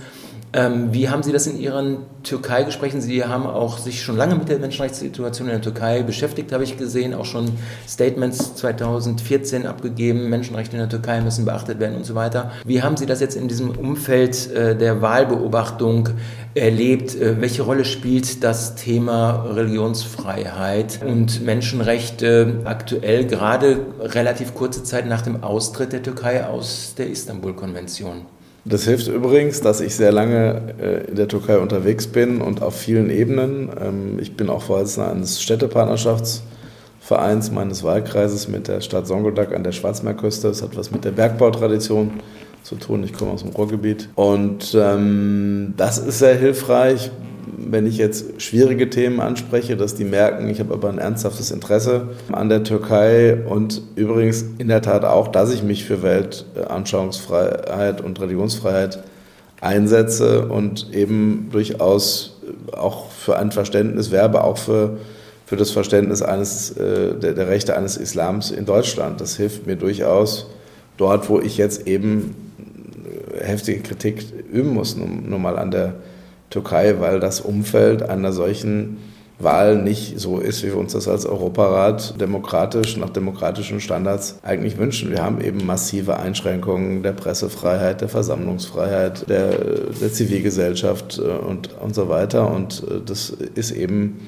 Ähm, 0.53 0.91
wie 0.91 1.07
haben 1.07 1.23
Sie 1.23 1.31
das 1.31 1.47
in 1.47 1.57
Ihren 1.57 1.99
Türkei-Gesprächen? 2.23 2.99
Sie 2.99 3.23
haben 3.23 3.45
auch 3.45 3.77
sich 3.77 4.03
schon 4.03 4.17
lange 4.17 4.35
mit 4.35 4.49
der 4.49 4.59
Menschenrechtssituation 4.59 5.47
in 5.47 5.53
der 5.53 5.61
Türkei 5.61 6.03
beschäftigt, 6.03 6.51
habe 6.51 6.65
ich 6.65 6.77
gesehen, 6.77 7.13
auch 7.13 7.23
schon 7.23 7.53
Statements 7.87 8.55
2014 8.55 9.65
abgegeben, 9.65 10.29
Menschenrechte 10.29 10.75
in 10.75 10.79
der 10.79 10.89
Türkei 10.89 11.21
müssen 11.21 11.45
beachtet 11.45 11.79
werden 11.79 11.95
und 11.95 12.05
so 12.05 12.15
weiter. 12.15 12.51
Wie 12.65 12.81
haben 12.81 12.97
Sie 12.97 13.05
das 13.05 13.21
jetzt 13.21 13.37
in 13.37 13.47
diesem 13.47 13.69
Umfeld 13.69 14.51
äh, 14.51 14.75
der 14.75 15.01
Wahlbeobachtung 15.01 16.09
erlebt? 16.53 17.15
Äh, 17.15 17.39
welche 17.39 17.61
Rolle 17.61 17.85
spielt 17.85 18.43
das 18.43 18.75
Thema 18.75 19.45
Religionsfreiheit 19.53 20.99
und 21.05 21.45
Menschenrechte 21.45 22.59
aktuell, 22.65 23.25
gerade 23.25 23.85
relativ 24.01 24.53
kurze 24.53 24.83
Zeit 24.83 25.07
nach 25.07 25.21
dem 25.21 25.43
Austritt 25.43 25.93
der 25.93 26.03
Türkei 26.03 26.45
aus 26.45 26.93
der 26.97 27.09
Istanbul-Konvention? 27.09 28.25
Das 28.63 28.83
hilft 28.83 29.07
übrigens, 29.07 29.61
dass 29.61 29.81
ich 29.81 29.95
sehr 29.95 30.11
lange 30.11 30.75
äh, 30.79 31.09
in 31.09 31.15
der 31.15 31.27
Türkei 31.27 31.57
unterwegs 31.57 32.05
bin 32.07 32.41
und 32.41 32.61
auf 32.61 32.75
vielen 32.75 33.09
Ebenen. 33.09 33.69
Ähm, 33.79 34.19
ich 34.19 34.37
bin 34.37 34.49
auch 34.49 34.61
Vorsitzender 34.61 35.11
eines 35.11 35.41
Städtepartnerschaftsvereins 35.41 37.51
meines 37.51 37.83
Wahlkreises 37.83 38.47
mit 38.47 38.67
der 38.67 38.81
Stadt 38.81 39.07
Songoldak 39.07 39.55
an 39.55 39.63
der 39.63 39.71
Schwarzmeerküste. 39.71 40.49
Das 40.49 40.61
hat 40.61 40.77
was 40.77 40.91
mit 40.91 41.05
der 41.05 41.11
Bergbautradition 41.11 42.19
zu 42.61 42.75
tun. 42.75 43.03
Ich 43.03 43.13
komme 43.13 43.31
aus 43.31 43.41
dem 43.41 43.49
Ruhrgebiet. 43.51 44.09
Und 44.13 44.77
ähm, 44.79 45.73
das 45.77 45.97
ist 45.97 46.19
sehr 46.19 46.35
hilfreich 46.35 47.09
wenn 47.57 47.85
ich 47.85 47.97
jetzt 47.97 48.41
schwierige 48.41 48.89
Themen 48.89 49.19
anspreche, 49.19 49.77
dass 49.77 49.95
die 49.95 50.03
merken, 50.03 50.49
ich 50.49 50.59
habe 50.59 50.73
aber 50.73 50.89
ein 50.89 50.97
ernsthaftes 50.97 51.51
Interesse 51.51 52.09
an 52.31 52.49
der 52.49 52.63
Türkei 52.63 53.37
und 53.45 53.81
übrigens 53.95 54.45
in 54.57 54.67
der 54.67 54.81
Tat 54.81 55.05
auch, 55.05 55.27
dass 55.27 55.53
ich 55.53 55.63
mich 55.63 55.85
für 55.85 56.03
Weltanschauungsfreiheit 56.03 58.01
und 58.01 58.19
Religionsfreiheit 58.19 59.03
einsetze 59.61 60.47
und 60.47 60.93
eben 60.93 61.49
durchaus 61.51 62.39
auch 62.71 63.11
für 63.11 63.37
ein 63.37 63.51
Verständnis 63.51 64.11
werbe, 64.11 64.43
auch 64.43 64.57
für, 64.57 64.97
für 65.45 65.55
das 65.55 65.71
Verständnis 65.71 66.21
eines, 66.21 66.71
äh, 66.77 67.15
der, 67.15 67.33
der 67.33 67.47
Rechte 67.47 67.77
eines 67.77 67.97
Islams 67.97 68.51
in 68.51 68.65
Deutschland. 68.65 69.21
Das 69.21 69.37
hilft 69.37 69.67
mir 69.67 69.75
durchaus 69.75 70.47
dort, 70.97 71.29
wo 71.29 71.39
ich 71.39 71.57
jetzt 71.57 71.87
eben 71.87 72.35
heftige 73.39 73.81
Kritik 73.81 74.25
üben 74.51 74.73
muss, 74.73 74.95
nur, 74.95 75.07
nur 75.07 75.39
mal 75.39 75.57
an 75.57 75.71
der 75.71 75.95
Türkei, 76.51 76.99
weil 76.99 77.19
das 77.19 77.41
Umfeld 77.41 78.03
einer 78.03 78.31
solchen 78.31 78.97
Wahl 79.39 79.81
nicht 79.81 80.19
so 80.19 80.37
ist, 80.37 80.63
wie 80.63 80.67
wir 80.67 80.77
uns 80.77 80.93
das 80.93 81.07
als 81.07 81.25
Europarat 81.25 82.19
demokratisch, 82.19 82.97
nach 82.97 83.09
demokratischen 83.09 83.79
Standards 83.79 84.39
eigentlich 84.43 84.77
wünschen. 84.77 85.09
Wir 85.09 85.23
haben 85.23 85.41
eben 85.41 85.65
massive 85.65 86.17
Einschränkungen 86.17 87.01
der 87.01 87.13
Pressefreiheit, 87.13 88.01
der 88.01 88.09
Versammlungsfreiheit, 88.09 89.27
der, 89.29 89.57
der 89.99 90.13
Zivilgesellschaft 90.13 91.17
äh, 91.19 91.21
und, 91.21 91.69
und 91.81 91.95
so 91.95 92.09
weiter. 92.09 92.51
Und 92.53 92.83
äh, 92.83 93.01
das 93.03 93.29
ist 93.29 93.71
eben 93.71 94.19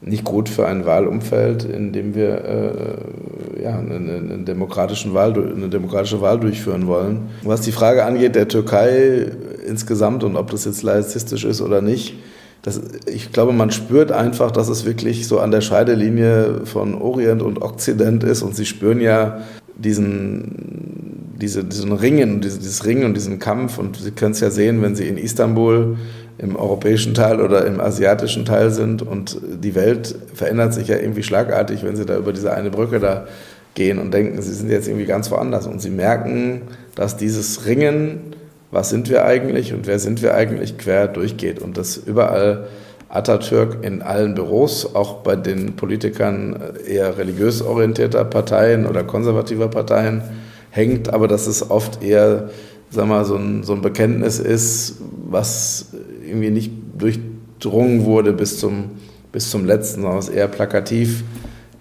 nicht 0.00 0.24
gut 0.24 0.48
für 0.48 0.66
ein 0.66 0.84
Wahlumfeld, 0.84 1.64
in 1.64 1.92
dem 1.92 2.14
wir 2.14 2.44
äh, 2.44 3.62
ja, 3.62 3.78
eine, 3.78 3.94
eine, 3.94 4.44
demokratischen 4.44 5.14
Wahl, 5.14 5.32
eine 5.32 5.68
demokratische 5.68 6.20
Wahl 6.20 6.38
durchführen 6.38 6.86
wollen. 6.86 7.30
Was 7.42 7.62
die 7.62 7.72
Frage 7.72 8.04
angeht 8.04 8.34
der 8.34 8.48
Türkei 8.48 9.30
insgesamt 9.64 10.24
und 10.24 10.36
ob 10.36 10.50
das 10.50 10.64
jetzt 10.64 10.82
laizistisch 10.82 11.44
ist 11.44 11.60
oder 11.60 11.80
nicht, 11.80 12.16
das, 12.62 12.80
ich 13.06 13.30
glaube, 13.30 13.52
man 13.52 13.70
spürt 13.70 14.10
einfach, 14.10 14.50
dass 14.50 14.68
es 14.68 14.86
wirklich 14.86 15.28
so 15.28 15.38
an 15.38 15.50
der 15.50 15.60
Scheidelinie 15.60 16.62
von 16.64 16.94
Orient 16.94 17.42
und 17.42 17.60
Okzident 17.60 18.24
ist 18.24 18.42
und 18.42 18.56
sie 18.56 18.64
spüren 18.64 19.00
ja 19.00 19.42
diesen, 19.76 21.34
diese, 21.40 21.64
diesen 21.64 21.92
Ringen, 21.92 22.40
dieses 22.40 22.86
Ringen 22.86 23.04
und 23.04 23.14
diesen 23.14 23.38
Kampf 23.38 23.78
und 23.78 23.96
Sie 23.96 24.12
können 24.12 24.32
es 24.32 24.40
ja 24.40 24.50
sehen, 24.50 24.80
wenn 24.82 24.94
Sie 24.94 25.08
in 25.08 25.18
Istanbul 25.18 25.96
im 26.38 26.56
europäischen 26.56 27.14
Teil 27.14 27.40
oder 27.40 27.66
im 27.66 27.80
asiatischen 27.80 28.44
Teil 28.44 28.70
sind. 28.70 29.02
Und 29.02 29.38
die 29.42 29.74
Welt 29.74 30.14
verändert 30.34 30.74
sich 30.74 30.88
ja 30.88 30.96
irgendwie 30.96 31.22
schlagartig, 31.22 31.84
wenn 31.84 31.96
sie 31.96 32.06
da 32.06 32.16
über 32.16 32.32
diese 32.32 32.52
eine 32.52 32.70
Brücke 32.70 32.98
da 32.98 33.26
gehen 33.74 33.98
und 33.98 34.12
denken, 34.12 34.40
sie 34.40 34.52
sind 34.52 34.70
jetzt 34.70 34.88
irgendwie 34.88 35.06
ganz 35.06 35.30
woanders. 35.30 35.66
Und 35.66 35.80
sie 35.80 35.90
merken, 35.90 36.62
dass 36.94 37.16
dieses 37.16 37.66
Ringen, 37.66 38.34
was 38.74 38.90
sind 38.90 39.08
wir 39.08 39.24
eigentlich 39.24 39.72
und 39.72 39.86
wer 39.86 39.98
sind 39.98 40.20
wir 40.20 40.34
eigentlich, 40.34 40.76
quer 40.76 41.06
durchgeht. 41.06 41.62
Und 41.62 41.78
dass 41.78 41.96
überall 41.96 42.66
Atatürk 43.08 43.78
in 43.82 44.02
allen 44.02 44.34
Büros, 44.34 44.94
auch 44.94 45.22
bei 45.22 45.36
den 45.36 45.76
Politikern 45.76 46.58
eher 46.86 47.16
religiös 47.16 47.62
orientierter 47.62 48.24
Parteien 48.24 48.86
oder 48.86 49.04
konservativer 49.04 49.68
Parteien 49.68 50.22
hängt, 50.70 51.14
aber 51.14 51.28
dass 51.28 51.46
es 51.46 51.70
oft 51.70 52.02
eher 52.02 52.50
sag 52.90 53.06
mal, 53.06 53.24
so, 53.24 53.36
ein, 53.36 53.62
so 53.62 53.74
ein 53.74 53.82
Bekenntnis 53.82 54.38
ist, 54.38 54.96
was 55.28 55.86
irgendwie 56.26 56.50
nicht 56.50 56.72
durchdrungen 56.98 58.04
wurde 58.04 58.32
bis 58.32 58.58
zum, 58.58 58.90
bis 59.32 59.50
zum 59.50 59.64
letzten, 59.66 60.02
sondern 60.02 60.18
es 60.18 60.28
eher 60.28 60.48
plakativ 60.48 61.22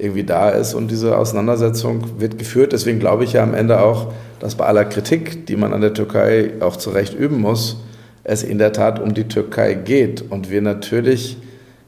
irgendwie 0.04 0.24
da 0.24 0.49
ist 0.49 0.74
und 0.74 0.91
diese 0.91 1.18
Auseinandersetzung 1.18 2.20
wird 2.20 2.38
geführt. 2.38 2.74
Deswegen 2.74 2.99
glaube 2.99 3.24
ich 3.24 3.34
ja 3.34 3.43
am 3.43 3.54
Ende 3.54 3.82
auch, 3.82 4.12
dass 4.39 4.56
bei 4.56 4.66
aller 4.66 4.86
Kritik, 4.86 5.47
die 5.47 5.56
man 5.56 5.74
an 5.74 5.82
der 5.82 5.93
Türkei 5.93 6.51
auch 6.60 6.76
zu 6.76 6.89
Recht 6.89 7.14
üben 7.14 7.39
muss, 7.39 7.78
es 8.24 8.43
in 8.43 8.58
der 8.58 8.74
Tat 8.74 8.99
um 8.99 9.14
die 9.14 9.28
Türkei 9.28 9.74
geht 9.74 10.24
und 10.30 10.49
wir 10.49 10.62
natürlich 10.62 11.38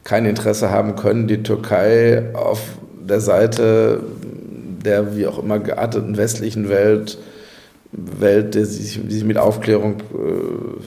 kein 0.04 0.26
Interesse 0.26 0.70
haben 0.72 0.96
können, 0.96 1.28
die 1.28 1.44
Türkei 1.44 2.34
auf 2.34 2.62
der 3.08 3.20
Seite 3.20 4.02
der 4.84 5.18
wie 5.18 5.26
auch 5.26 5.40
immer 5.40 5.60
gearteten 5.60 6.16
westlichen 6.16 6.70
Welt 6.70 7.18
Welt, 7.92 8.56
die 8.56 8.66
sich, 8.66 9.00
die 9.02 9.14
sich 9.14 9.24
mit 9.24 9.38
Aufklärung 9.38 9.98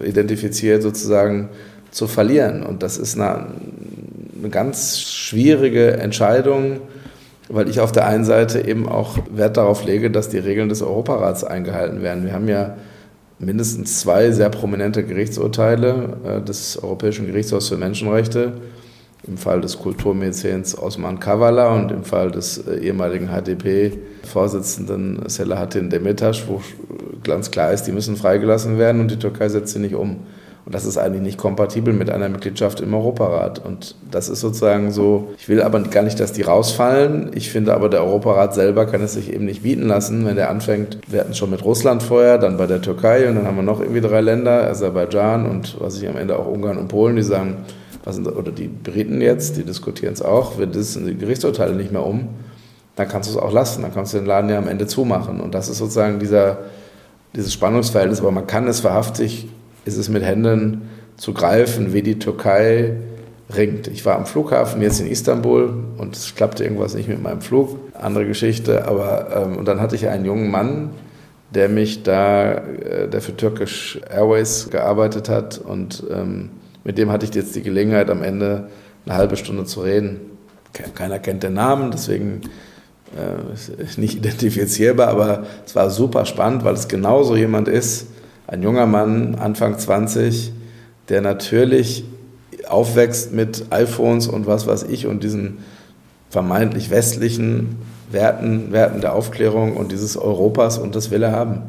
äh, 0.03 0.09
identifiziert, 0.09 0.83
sozusagen 0.83 1.49
zu 1.91 2.07
verlieren. 2.07 2.63
Und 2.63 2.83
das 2.83 2.99
ist 2.99 3.19
eine, 3.19 3.47
eine 4.39 4.51
ganz 4.51 5.01
schwierige 5.01 5.93
Entscheidung, 5.95 6.81
weil 7.49 7.69
ich 7.69 7.81
auf 7.81 7.93
der 7.93 8.07
einen 8.07 8.25
Seite 8.25 8.67
eben 8.67 8.89
auch 8.89 9.19
Wert 9.31 9.57
darauf 9.57 9.85
lege, 9.85 10.11
dass 10.11 10.29
die 10.29 10.39
Regeln 10.39 10.69
des 10.69 10.83
Europarats 10.83 11.45
eingehalten 11.45 12.03
werden. 12.03 12.25
Wir 12.25 12.33
haben 12.33 12.49
ja 12.49 12.77
mindestens 13.39 14.01
zwei 14.01 14.33
sehr 14.33 14.51
prominente 14.51 15.05
Gerichtsurteile 15.05 16.17
äh, 16.25 16.43
des 16.43 16.83
Europäischen 16.83 17.27
Gerichtshofs 17.27 17.69
für 17.69 17.77
Menschenrechte 17.77 18.55
im 19.27 19.37
Fall 19.37 19.61
des 19.61 19.79
Kulturmäzens 19.79 20.79
Osman 20.79 21.21
Kavala 21.21 21.75
und 21.75 21.93
im 21.93 22.05
Fall 22.05 22.31
des 22.31 22.59
äh, 22.59 22.79
ehemaligen 22.79 23.29
HDP-Vorsitzenden 23.29 25.29
Selahattin 25.29 25.91
Demirtas, 25.91 26.43
wo 26.47 26.61
ganz 27.25 27.51
klar 27.51 27.73
ist, 27.73 27.85
die 27.85 27.93
müssen 27.93 28.17
freigelassen 28.17 28.79
werden 28.79 29.01
und 29.01 29.11
die 29.11 29.19
Türkei 29.19 29.49
setzt 29.49 29.75
sie 29.75 29.81
nicht 29.81 29.95
um. 29.95 30.19
Und 30.69 30.75
das 30.75 30.85
ist 30.85 30.99
eigentlich 30.99 31.23
nicht 31.23 31.39
kompatibel 31.39 31.95
mit 31.95 32.11
einer 32.11 32.29
Mitgliedschaft 32.29 32.83
im 32.83 32.93
Europarat. 32.93 33.65
Und 33.65 33.95
das 34.11 34.29
ist 34.29 34.41
sozusagen 34.41 34.91
so, 34.91 35.29
ich 35.39 35.49
will 35.49 35.63
aber 35.63 35.81
gar 35.81 36.03
nicht, 36.03 36.21
dass 36.21 36.35
die 36.35 36.43
rausfallen. 36.43 37.31
Ich 37.35 37.51
finde 37.51 37.73
aber, 37.73 37.89
der 37.89 38.05
Europarat 38.05 38.53
selber 38.53 38.85
kann 38.85 39.01
es 39.01 39.15
sich 39.15 39.33
eben 39.33 39.47
nicht 39.47 39.63
bieten 39.63 39.87
lassen, 39.87 40.27
wenn 40.27 40.37
der 40.37 40.51
anfängt. 40.51 40.99
Wir 41.09 41.21
hatten 41.21 41.31
es 41.31 41.39
schon 41.39 41.49
mit 41.49 41.65
Russland 41.65 42.03
vorher, 42.03 42.37
dann 42.37 42.59
bei 42.59 42.67
der 42.67 42.83
Türkei 42.83 43.31
und 43.31 43.37
dann 43.37 43.47
haben 43.47 43.57
wir 43.57 43.63
noch 43.63 43.81
irgendwie 43.81 44.03
drei 44.03 44.21
Länder, 44.21 44.69
Aserbaidschan 44.69 45.47
und 45.47 45.81
was 45.81 46.03
ich 46.03 46.07
am 46.07 46.19
Ende 46.19 46.39
auch 46.39 46.47
Ungarn 46.47 46.77
und 46.77 46.89
Polen, 46.89 47.17
die 47.17 47.23
sagen, 47.23 47.65
was 48.05 48.19
oder 48.19 48.53
die 48.53 48.69
Briten 48.69 49.23
jetzt, 49.23 49.57
die 49.57 49.65
diskutieren 49.65 50.13
es 50.13 50.21
auch, 50.21 50.59
wir 50.59 50.69
setzen 50.71 51.07
die 51.07 51.17
Gerichtsurteile 51.17 51.75
nicht 51.77 51.93
mehr 51.93 52.05
um, 52.05 52.29
dann 52.95 53.09
kannst 53.09 53.31
du 53.31 53.39
es 53.39 53.43
auch 53.43 53.55
lassen, 53.55 53.81
dann 53.81 53.95
kannst 53.95 54.13
du 54.13 54.19
den 54.19 54.27
Laden 54.27 54.51
ja 54.51 54.59
am 54.59 54.69
Ende 54.69 54.87
zumachen. 54.87 55.41
Und 55.41 55.55
das 55.55 55.71
ist 55.71 55.79
sozusagen 55.79 56.19
dieser, 56.19 56.59
dieses 57.35 57.55
Spannungsverhältnis, 57.55 58.21
aber 58.21 58.33
man 58.33 58.47
kann 58.47 58.69
es 58.69 58.85
wahrhaftig, 58.85 59.49
ist 59.89 59.97
es 59.97 60.09
mit 60.09 60.23
Händen 60.23 60.83
zu 61.17 61.35
greifen, 61.35 61.93
wie 61.93 62.03
die 62.03 62.19
Türkei 62.19 62.95
ringt. 63.55 63.89
Ich 63.89 64.05
war 64.05 64.17
am 64.17 64.27
Flughafen 64.27 64.83
jetzt 64.83 65.01
in 65.01 65.07
Istanbul 65.07 65.73
und 65.97 66.15
es 66.15 66.35
klappte 66.35 66.65
irgendwas 66.65 66.95
nicht 66.95 67.09
mit 67.09 67.23
meinem 67.23 67.41
Flug. 67.41 67.79
Andere 67.95 68.27
Geschichte, 68.27 68.87
aber 68.87 69.29
ähm, 69.35 69.57
und 69.57 69.67
dann 69.67 69.81
hatte 69.81 69.97
ich 69.97 70.07
einen 70.07 70.25
jungen 70.25 70.51
Mann, 70.51 70.91
der 71.51 71.69
mich 71.69 72.03
da, 72.03 72.53
äh, 72.53 73.09
der 73.09 73.21
für 73.21 73.37
Turkish 73.37 73.99
Airways 74.11 74.69
gearbeitet 74.71 75.29
hat 75.29 75.59
und 75.59 76.05
ähm, 76.11 76.51
mit 76.85 76.99
dem 76.99 77.11
hatte 77.11 77.27
ich 77.27 77.35
jetzt 77.35 77.57
die 77.57 77.63
Gelegenheit, 77.63 78.11
am 78.11 78.23
Ende 78.23 78.69
eine 79.07 79.17
halbe 79.17 79.37
Stunde 79.37 79.65
zu 79.65 79.81
reden. 79.81 80.21
Keiner 80.95 81.19
kennt 81.19 81.43
den 81.43 81.55
Namen, 81.55 81.91
deswegen 81.91 82.43
äh, 83.17 84.01
nicht 84.01 84.17
identifizierbar, 84.19 85.09
aber 85.09 85.47
es 85.67 85.75
war 85.75 85.91
super 85.91 86.27
spannend, 86.27 86.65
weil 86.65 86.75
es 86.75 86.89
genauso 86.89 87.35
jemand 87.35 87.67
ist, 87.67 88.09
ein 88.49 88.63
junger 88.63 88.87
Mann, 88.87 89.35
Anfang 89.35 89.79
20, 89.79 90.53
der 91.11 91.21
natürlich 91.21 92.05
aufwächst 92.67 93.33
mit 93.33 93.67
iPhones 93.71 94.27
und 94.27 94.47
was 94.47 94.67
weiß 94.67 94.85
ich 94.85 95.07
und 95.07 95.23
diesen 95.23 95.59
vermeintlich 96.31 96.91
westlichen 96.91 97.77
Werten, 98.11 98.73
Werten 98.73 99.03
der 99.03 99.15
Aufklärung 99.15 99.77
und 99.77 99.93
dieses 99.93 100.17
Europas 100.17 100.79
und 100.79 100.97
das 100.97 101.11
will 101.11 101.23
er 101.23 101.33
haben. 101.33 101.65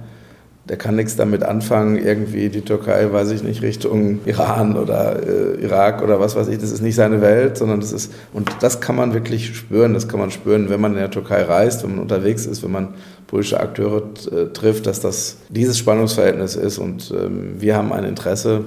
Der 0.69 0.77
kann 0.77 0.95
nichts 0.95 1.15
damit 1.15 1.43
anfangen, 1.43 1.97
irgendwie 1.97 2.49
die 2.49 2.61
Türkei, 2.61 3.11
weiß 3.11 3.31
ich 3.31 3.41
nicht, 3.41 3.63
Richtung 3.63 4.19
Iran 4.25 4.77
oder 4.77 5.15
äh, 5.27 5.63
Irak 5.63 6.03
oder 6.03 6.19
was 6.19 6.35
weiß 6.35 6.47
ich. 6.47 6.59
Das 6.59 6.71
ist 6.71 6.81
nicht 6.81 6.93
seine 6.93 7.21
Welt, 7.21 7.57
sondern 7.57 7.79
das 7.79 7.91
ist, 7.91 8.13
und 8.33 8.49
das 8.61 8.79
kann 8.79 8.95
man 8.95 9.15
wirklich 9.15 9.55
spüren. 9.55 9.95
Das 9.95 10.07
kann 10.07 10.19
man 10.19 10.29
spüren, 10.29 10.69
wenn 10.69 10.79
man 10.79 10.93
in 10.93 10.99
der 10.99 11.09
Türkei 11.09 11.41
reist, 11.41 11.83
wenn 11.83 11.91
man 11.91 11.99
unterwegs 11.99 12.45
ist, 12.45 12.61
wenn 12.61 12.71
man 12.71 12.89
politische 13.25 13.59
Akteure 13.59 14.03
äh, 14.31 14.45
trifft, 14.53 14.85
dass 14.85 14.99
das 15.01 15.37
dieses 15.49 15.77
Spannungsverhältnis 15.79 16.55
ist. 16.55 16.77
Und 16.77 17.11
ähm, 17.11 17.55
wir 17.57 17.75
haben 17.75 17.91
ein 17.91 18.03
Interesse, 18.03 18.61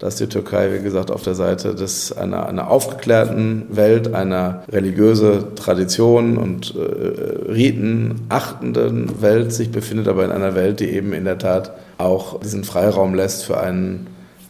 dass 0.00 0.16
die 0.16 0.28
Türkei, 0.28 0.72
wie 0.72 0.82
gesagt, 0.82 1.10
auf 1.10 1.22
der 1.22 1.34
Seite 1.34 1.74
des, 1.74 2.10
einer, 2.10 2.48
einer 2.48 2.70
aufgeklärten 2.70 3.66
Welt, 3.68 4.14
einer 4.14 4.64
religiöse 4.72 5.54
Tradition 5.54 6.38
und 6.38 6.74
äh, 6.74 7.50
Riten 7.52 8.22
achtenden 8.30 9.20
Welt 9.20 9.52
sich 9.52 9.70
befindet, 9.70 10.08
aber 10.08 10.24
in 10.24 10.32
einer 10.32 10.54
Welt, 10.54 10.80
die 10.80 10.88
eben 10.88 11.12
in 11.12 11.24
der 11.24 11.38
Tat 11.38 11.72
auch 11.98 12.40
diesen 12.40 12.64
Freiraum 12.64 13.14
lässt 13.14 13.44
für 13.44 13.60
einen, 13.60 14.06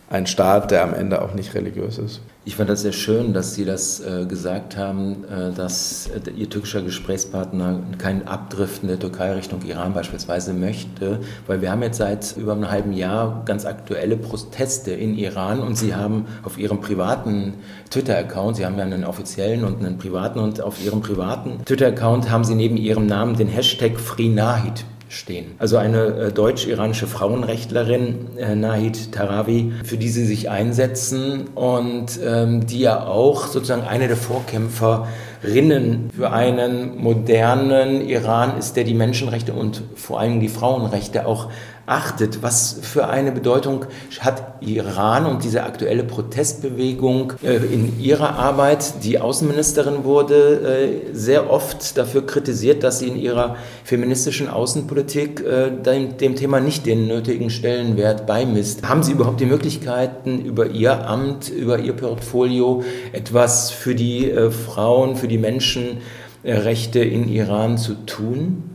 einen 0.09 0.28
Staat, 0.28 0.70
der 0.70 0.84
am 0.84 0.94
Ende 0.94 1.20
auch 1.20 1.34
nicht 1.34 1.53
religiös 1.55 1.98
ist. 1.98 2.20
Ich 2.47 2.57
fand 2.57 2.70
das 2.70 2.80
sehr 2.80 2.93
schön, 2.93 3.34
dass 3.34 3.55
Sie 3.55 3.66
das 3.66 4.01
äh, 4.01 4.24
gesagt 4.24 4.74
haben, 4.74 5.24
äh, 5.24 5.53
dass 5.53 6.09
äh, 6.09 6.30
Ihr 6.30 6.49
türkischer 6.49 6.80
Gesprächspartner 6.80 7.80
kein 7.99 8.26
Abdriften 8.26 8.88
der 8.88 8.99
Türkei 8.99 9.34
Richtung 9.34 9.61
Iran 9.62 9.93
beispielsweise 9.93 10.55
möchte, 10.55 11.20
weil 11.47 11.61
wir 11.61 11.70
haben 11.70 11.82
jetzt 11.82 11.99
seit 11.99 12.34
über 12.38 12.53
einem 12.53 12.70
halben 12.70 12.95
Jahr 12.95 13.43
ganz 13.45 13.66
aktuelle 13.66 14.16
Proteste 14.16 14.91
in 14.93 15.18
Iran 15.18 15.61
und 15.61 15.76
Sie 15.76 15.95
haben 15.95 16.24
auf 16.43 16.57
Ihrem 16.57 16.80
privaten 16.80 17.55
Twitter-Account, 17.91 18.57
Sie 18.57 18.64
haben 18.64 18.78
ja 18.78 18.84
einen 18.84 19.05
offiziellen 19.05 19.62
und 19.62 19.84
einen 19.84 19.99
privaten 19.99 20.38
und 20.38 20.62
auf 20.62 20.82
Ihrem 20.82 21.03
privaten 21.03 21.62
Twitter-Account 21.66 22.30
haben 22.30 22.45
Sie 22.45 22.55
neben 22.55 22.78
Ihrem 22.78 23.05
Namen 23.05 23.36
den 23.36 23.49
Hashtag 23.49 24.01
FreeNahid 24.01 24.86
stehen. 25.11 25.56
Also 25.58 25.76
eine 25.76 26.06
äh, 26.06 26.32
deutsch-iranische 26.32 27.08
Frauenrechtlerin, 27.08 28.38
äh, 28.38 28.54
Nahid 28.54 29.11
Tarawi, 29.11 29.72
für 29.84 29.96
die 29.96 30.08
sie 30.08 30.24
sich 30.24 30.48
einsetzen 30.48 31.48
und 31.56 32.20
ähm, 32.24 32.66
die 32.66 32.78
ja 32.78 33.04
auch 33.06 33.48
sozusagen 33.48 33.82
eine 33.82 34.06
der 34.06 34.16
Vorkämpferinnen 34.16 36.11
für 36.16 36.30
einen 36.30 36.96
modernen 36.96 38.08
Iran 38.08 38.56
ist, 38.56 38.76
der 38.76 38.84
die 38.84 38.94
Menschenrechte 38.94 39.52
und 39.52 39.82
vor 39.96 40.20
allem 40.20 40.38
die 40.38 40.48
Frauenrechte 40.48 41.26
auch 41.26 41.50
achtet. 41.91 42.43
Was 42.43 42.78
für 42.82 43.09
eine 43.09 43.32
Bedeutung 43.32 43.86
hat 44.20 44.55
Iran 44.61 45.26
und 45.26 45.43
diese 45.45 45.64
aktuelle 45.64 46.05
Protestbewegung 46.05 47.32
äh, 47.43 47.57
in 47.57 48.01
ihrer 48.01 48.38
Arbeit? 48.38 49.05
Die 49.05 49.18
Außenministerin 49.18 50.05
wurde 50.05 51.11
äh, 51.12 51.14
sehr 51.14 51.51
oft 51.51 51.99
dafür 51.99 52.24
kritisiert, 52.24 52.84
dass 52.84 53.01
sie 53.01 53.09
in 53.09 53.16
ihrer 53.16 53.57
feministischen 53.84 54.49
Außenpolitik 54.49 55.41
äh, 55.41 55.70
dem, 55.70 56.36
Thema 56.36 56.61
nicht 56.61 56.86
den 56.86 57.09
nötigen 57.09 57.51
Stellenwert 57.51 58.26
beimisst. 58.26 58.88
Haben 58.88 59.03
Sie 59.03 59.12
überhaupt 59.12 59.41
die 59.41 59.47
Möglichkeiten, 59.47 60.45
über 60.45 60.66
Ihr 60.66 61.09
Amt, 61.09 61.51
über 61.51 61.78
Ihr 61.78 61.93
Portfolio 61.93 62.84
etwas 63.12 63.70
für 63.70 63.95
die 63.95 64.32
Frauen, 64.51 65.16
für 65.16 65.28
die 65.28 65.38
Menschenrechte 65.38 67.01
in 67.01 67.28
Iran 67.28 67.78
zu 67.78 67.95
tun? 68.07 68.70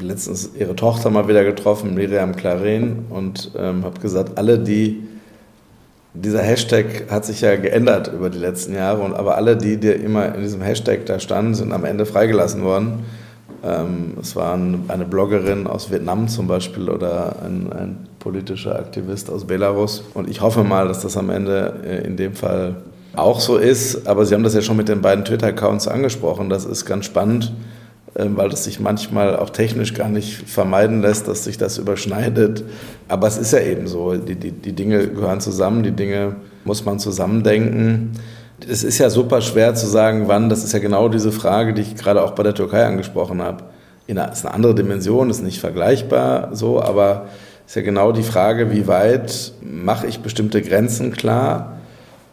Letztens 0.00 0.50
ihre 0.58 0.74
Tochter 0.74 1.10
mal 1.10 1.28
wieder 1.28 1.44
getroffen, 1.44 1.94
Miriam 1.94 2.34
Claren, 2.34 3.04
und 3.10 3.50
ähm, 3.56 3.84
habe 3.84 4.00
gesagt, 4.00 4.38
alle, 4.38 4.58
die, 4.58 5.06
dieser 6.14 6.40
Hashtag 6.40 7.10
hat 7.10 7.26
sich 7.26 7.42
ja 7.42 7.56
geändert 7.56 8.10
über 8.12 8.30
die 8.30 8.38
letzten 8.38 8.74
Jahre, 8.74 9.02
und 9.02 9.12
aber 9.12 9.36
alle, 9.36 9.56
die, 9.56 9.76
die 9.76 9.88
immer 9.88 10.34
in 10.34 10.40
diesem 10.40 10.62
Hashtag 10.62 11.04
da 11.04 11.20
standen, 11.20 11.54
sind 11.54 11.72
am 11.72 11.84
Ende 11.84 12.06
freigelassen 12.06 12.62
worden. 12.62 13.04
Ähm, 13.62 14.14
es 14.20 14.34
waren 14.36 14.84
eine 14.88 15.04
Bloggerin 15.04 15.66
aus 15.66 15.90
Vietnam 15.90 16.28
zum 16.28 16.46
Beispiel 16.46 16.88
oder 16.88 17.36
ein, 17.44 17.70
ein 17.72 18.06
politischer 18.20 18.78
Aktivist 18.78 19.30
aus 19.30 19.44
Belarus. 19.44 20.02
Und 20.14 20.30
ich 20.30 20.40
hoffe 20.40 20.64
mal, 20.64 20.88
dass 20.88 21.00
das 21.00 21.18
am 21.18 21.28
Ende 21.28 21.74
äh, 21.84 22.06
in 22.06 22.16
dem 22.16 22.32
Fall 22.34 22.76
auch 23.16 23.40
so 23.40 23.58
ist. 23.58 24.06
Aber 24.06 24.24
Sie 24.24 24.34
haben 24.34 24.44
das 24.44 24.54
ja 24.54 24.62
schon 24.62 24.78
mit 24.78 24.88
den 24.88 25.02
beiden 25.02 25.24
Twitter-Accounts 25.26 25.88
angesprochen. 25.88 26.48
Das 26.48 26.64
ist 26.64 26.86
ganz 26.86 27.04
spannend 27.04 27.52
weil 28.14 28.48
das 28.48 28.64
sich 28.64 28.78
manchmal 28.78 29.36
auch 29.36 29.50
technisch 29.50 29.94
gar 29.94 30.08
nicht 30.08 30.48
vermeiden 30.48 31.02
lässt, 31.02 31.26
dass 31.26 31.44
sich 31.44 31.58
das 31.58 31.78
überschneidet. 31.78 32.64
Aber 33.08 33.26
es 33.26 33.36
ist 33.36 33.52
ja 33.52 33.60
eben 33.60 33.88
so, 33.88 34.14
die, 34.14 34.36
die, 34.36 34.52
die 34.52 34.72
Dinge 34.72 35.08
gehören 35.08 35.40
zusammen, 35.40 35.82
die 35.82 35.92
Dinge 35.92 36.36
muss 36.64 36.84
man 36.84 36.98
zusammendenken. 36.98 38.12
Es 38.68 38.84
ist 38.84 38.98
ja 38.98 39.10
super 39.10 39.40
schwer 39.40 39.74
zu 39.74 39.86
sagen, 39.86 40.28
wann, 40.28 40.48
das 40.48 40.62
ist 40.62 40.72
ja 40.72 40.78
genau 40.78 41.08
diese 41.08 41.32
Frage, 41.32 41.74
die 41.74 41.82
ich 41.82 41.96
gerade 41.96 42.22
auch 42.22 42.32
bei 42.32 42.44
der 42.44 42.54
Türkei 42.54 42.86
angesprochen 42.86 43.42
habe. 43.42 43.64
Das 44.06 44.38
ist 44.38 44.46
eine 44.46 44.54
andere 44.54 44.74
Dimension, 44.74 45.30
ist 45.30 45.42
nicht 45.42 45.60
vergleichbar 45.60 46.50
so, 46.52 46.80
aber 46.80 47.26
es 47.66 47.72
ist 47.72 47.76
ja 47.76 47.82
genau 47.82 48.12
die 48.12 48.22
Frage, 48.22 48.70
wie 48.70 48.86
weit 48.86 49.52
mache 49.62 50.06
ich 50.06 50.20
bestimmte 50.20 50.62
Grenzen 50.62 51.10
klar 51.10 51.78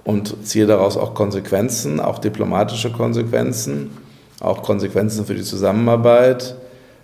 und 0.03 0.45
ziehe 0.45 0.67
daraus 0.67 0.97
auch 0.97 1.13
Konsequenzen, 1.13 1.99
auch 1.99 2.19
diplomatische 2.19 2.91
Konsequenzen 2.91 3.91
auch 4.41 4.63
Konsequenzen 4.63 5.25
für 5.25 5.35
die 5.35 5.43
Zusammenarbeit 5.43 6.55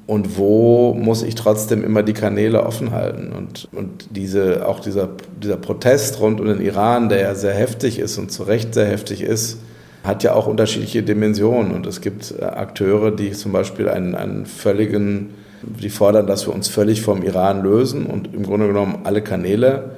und 0.08 0.38
wo 0.38 0.94
muss 0.94 1.22
ich 1.22 1.36
trotzdem 1.36 1.84
immer 1.84 2.02
die 2.02 2.14
Kanäle 2.14 2.66
offen 2.66 2.92
halten. 2.92 3.34
Und, 3.34 3.68
und 3.74 4.08
diese, 4.12 4.66
auch 4.66 4.80
dieser, 4.80 5.10
dieser 5.44 5.58
Protest 5.58 6.22
rund 6.22 6.40
um 6.40 6.48
den 6.48 6.62
Iran, 6.62 7.10
der 7.10 7.20
ja 7.20 7.36
sehr 7.36 7.54
heftig 7.54 8.00
ist 8.00 8.18
und 8.18 8.32
zu 8.32 8.44
Recht 8.44 8.74
sehr 8.74 8.88
heftig 8.88 9.22
ist, 9.22 9.58
hat 10.06 10.24
ja 10.24 10.34
auch 10.34 10.48
unterschiedliche 10.48 11.04
Dimensionen. 11.04 11.74
Und 11.74 11.86
es 11.86 12.00
gibt 12.00 12.34
äh, 12.40 12.46
Akteure, 12.46 13.12
die 13.12 13.34
zum 13.34 13.52
Beispiel 13.52 13.90
einen, 13.90 14.16
einen 14.16 14.46
völligen, 14.46 15.32
die 15.62 15.90
fordern, 15.90 16.26
dass 16.26 16.48
wir 16.48 16.56
uns 16.56 16.70
völlig 16.70 17.02
vom 17.02 17.22
Iran 17.24 17.62
lösen 17.62 18.06
und 18.06 18.34
im 18.34 18.44
Grunde 18.44 18.68
genommen 18.68 19.00
alle 19.04 19.22
Kanäle 19.22 19.92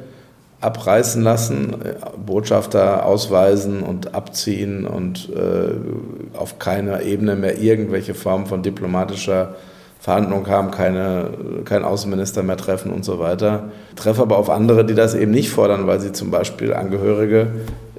abreißen 0.62 1.24
lassen, 1.24 1.76
Botschafter 2.26 3.06
ausweisen 3.06 3.82
und 3.82 4.14
abziehen 4.14 4.86
und 4.86 5.30
äh, 5.30 6.38
auf 6.38 6.60
keiner 6.60 7.02
Ebene 7.02 7.36
mehr 7.36 7.60
irgendwelche 7.60 8.14
Form 8.14 8.46
von 8.46 8.62
diplomatischer 8.62 9.56
Verhandlung 10.02 10.48
haben, 10.48 10.72
keine, 10.72 11.30
keinen 11.66 11.86
Außenminister 11.86 12.44
mehr 12.44 12.58
treffen 12.58 12.92
und 12.92 13.04
so 13.04 13.20
weiter. 13.20 13.70
Treffe 13.96 14.22
aber 14.22 14.38
auf 14.38 14.50
andere, 14.50 14.86
die 14.86 14.96
das 14.96 15.14
eben 15.14 15.32
nicht 15.32 15.50
fordern, 15.50 15.88
weil 15.88 16.00
sie 16.00 16.12
zum 16.12 16.32
Beispiel 16.32 16.74
Angehörige 16.74 17.48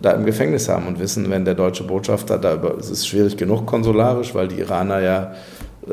da 0.01 0.13
im 0.13 0.25
Gefängnis 0.25 0.69
haben 0.69 0.87
und 0.87 0.99
wissen, 0.99 1.31
wenn 1.31 1.45
der 1.45 1.55
deutsche 1.55 1.85
Botschafter 1.85 2.39
da 2.39 2.55
über, 2.55 2.77
es 2.79 2.91
ist 2.91 3.07
schwierig 3.07 3.37
genug 3.37 3.67
konsularisch, 3.67 4.35
weil 4.35 4.49
die 4.49 4.61
Iraner 4.61 5.01
ja 5.01 5.33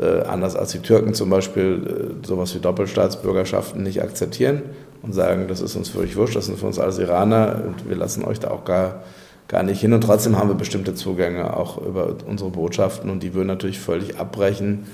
äh, 0.00 0.22
anders 0.26 0.56
als 0.56 0.72
die 0.72 0.80
Türken 0.80 1.12
zum 1.12 1.28
Beispiel 1.28 2.16
äh, 2.22 2.26
sowas 2.26 2.54
wie 2.54 2.58
Doppelstaatsbürgerschaften 2.58 3.82
nicht 3.82 4.02
akzeptieren 4.02 4.62
und 5.02 5.12
sagen, 5.12 5.46
das 5.48 5.60
ist 5.60 5.76
uns 5.76 5.88
völlig 5.88 6.16
wurscht, 6.16 6.36
das 6.36 6.46
sind 6.46 6.58
für 6.58 6.66
uns 6.66 6.78
alles 6.78 6.98
Iraner 6.98 7.62
und 7.66 7.88
wir 7.88 7.96
lassen 7.96 8.24
euch 8.24 8.40
da 8.40 8.50
auch 8.50 8.64
gar, 8.64 9.02
gar 9.46 9.62
nicht 9.62 9.80
hin. 9.80 9.92
Und 9.92 10.02
trotzdem 10.02 10.36
haben 10.36 10.48
wir 10.48 10.54
bestimmte 10.54 10.94
Zugänge 10.94 11.56
auch 11.56 11.78
über 11.78 12.14
unsere 12.26 12.50
Botschaften 12.50 13.10
und 13.10 13.22
die 13.22 13.34
würden 13.34 13.48
natürlich 13.48 13.78
völlig 13.78 14.18
abbrechen, 14.18 14.86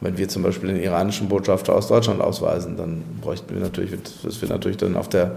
wenn 0.00 0.16
wir 0.16 0.28
zum 0.28 0.42
Beispiel 0.42 0.72
den 0.72 0.82
iranischen 0.82 1.28
Botschafter 1.28 1.74
aus 1.74 1.88
Deutschland 1.88 2.20
ausweisen, 2.20 2.76
dann 2.76 3.02
bräuchten 3.20 3.54
wir 3.54 3.60
natürlich, 3.60 3.92
das 4.22 4.40
wird 4.40 4.50
natürlich 4.50 4.78
dann 4.78 4.96
auf 4.96 5.08
der 5.08 5.32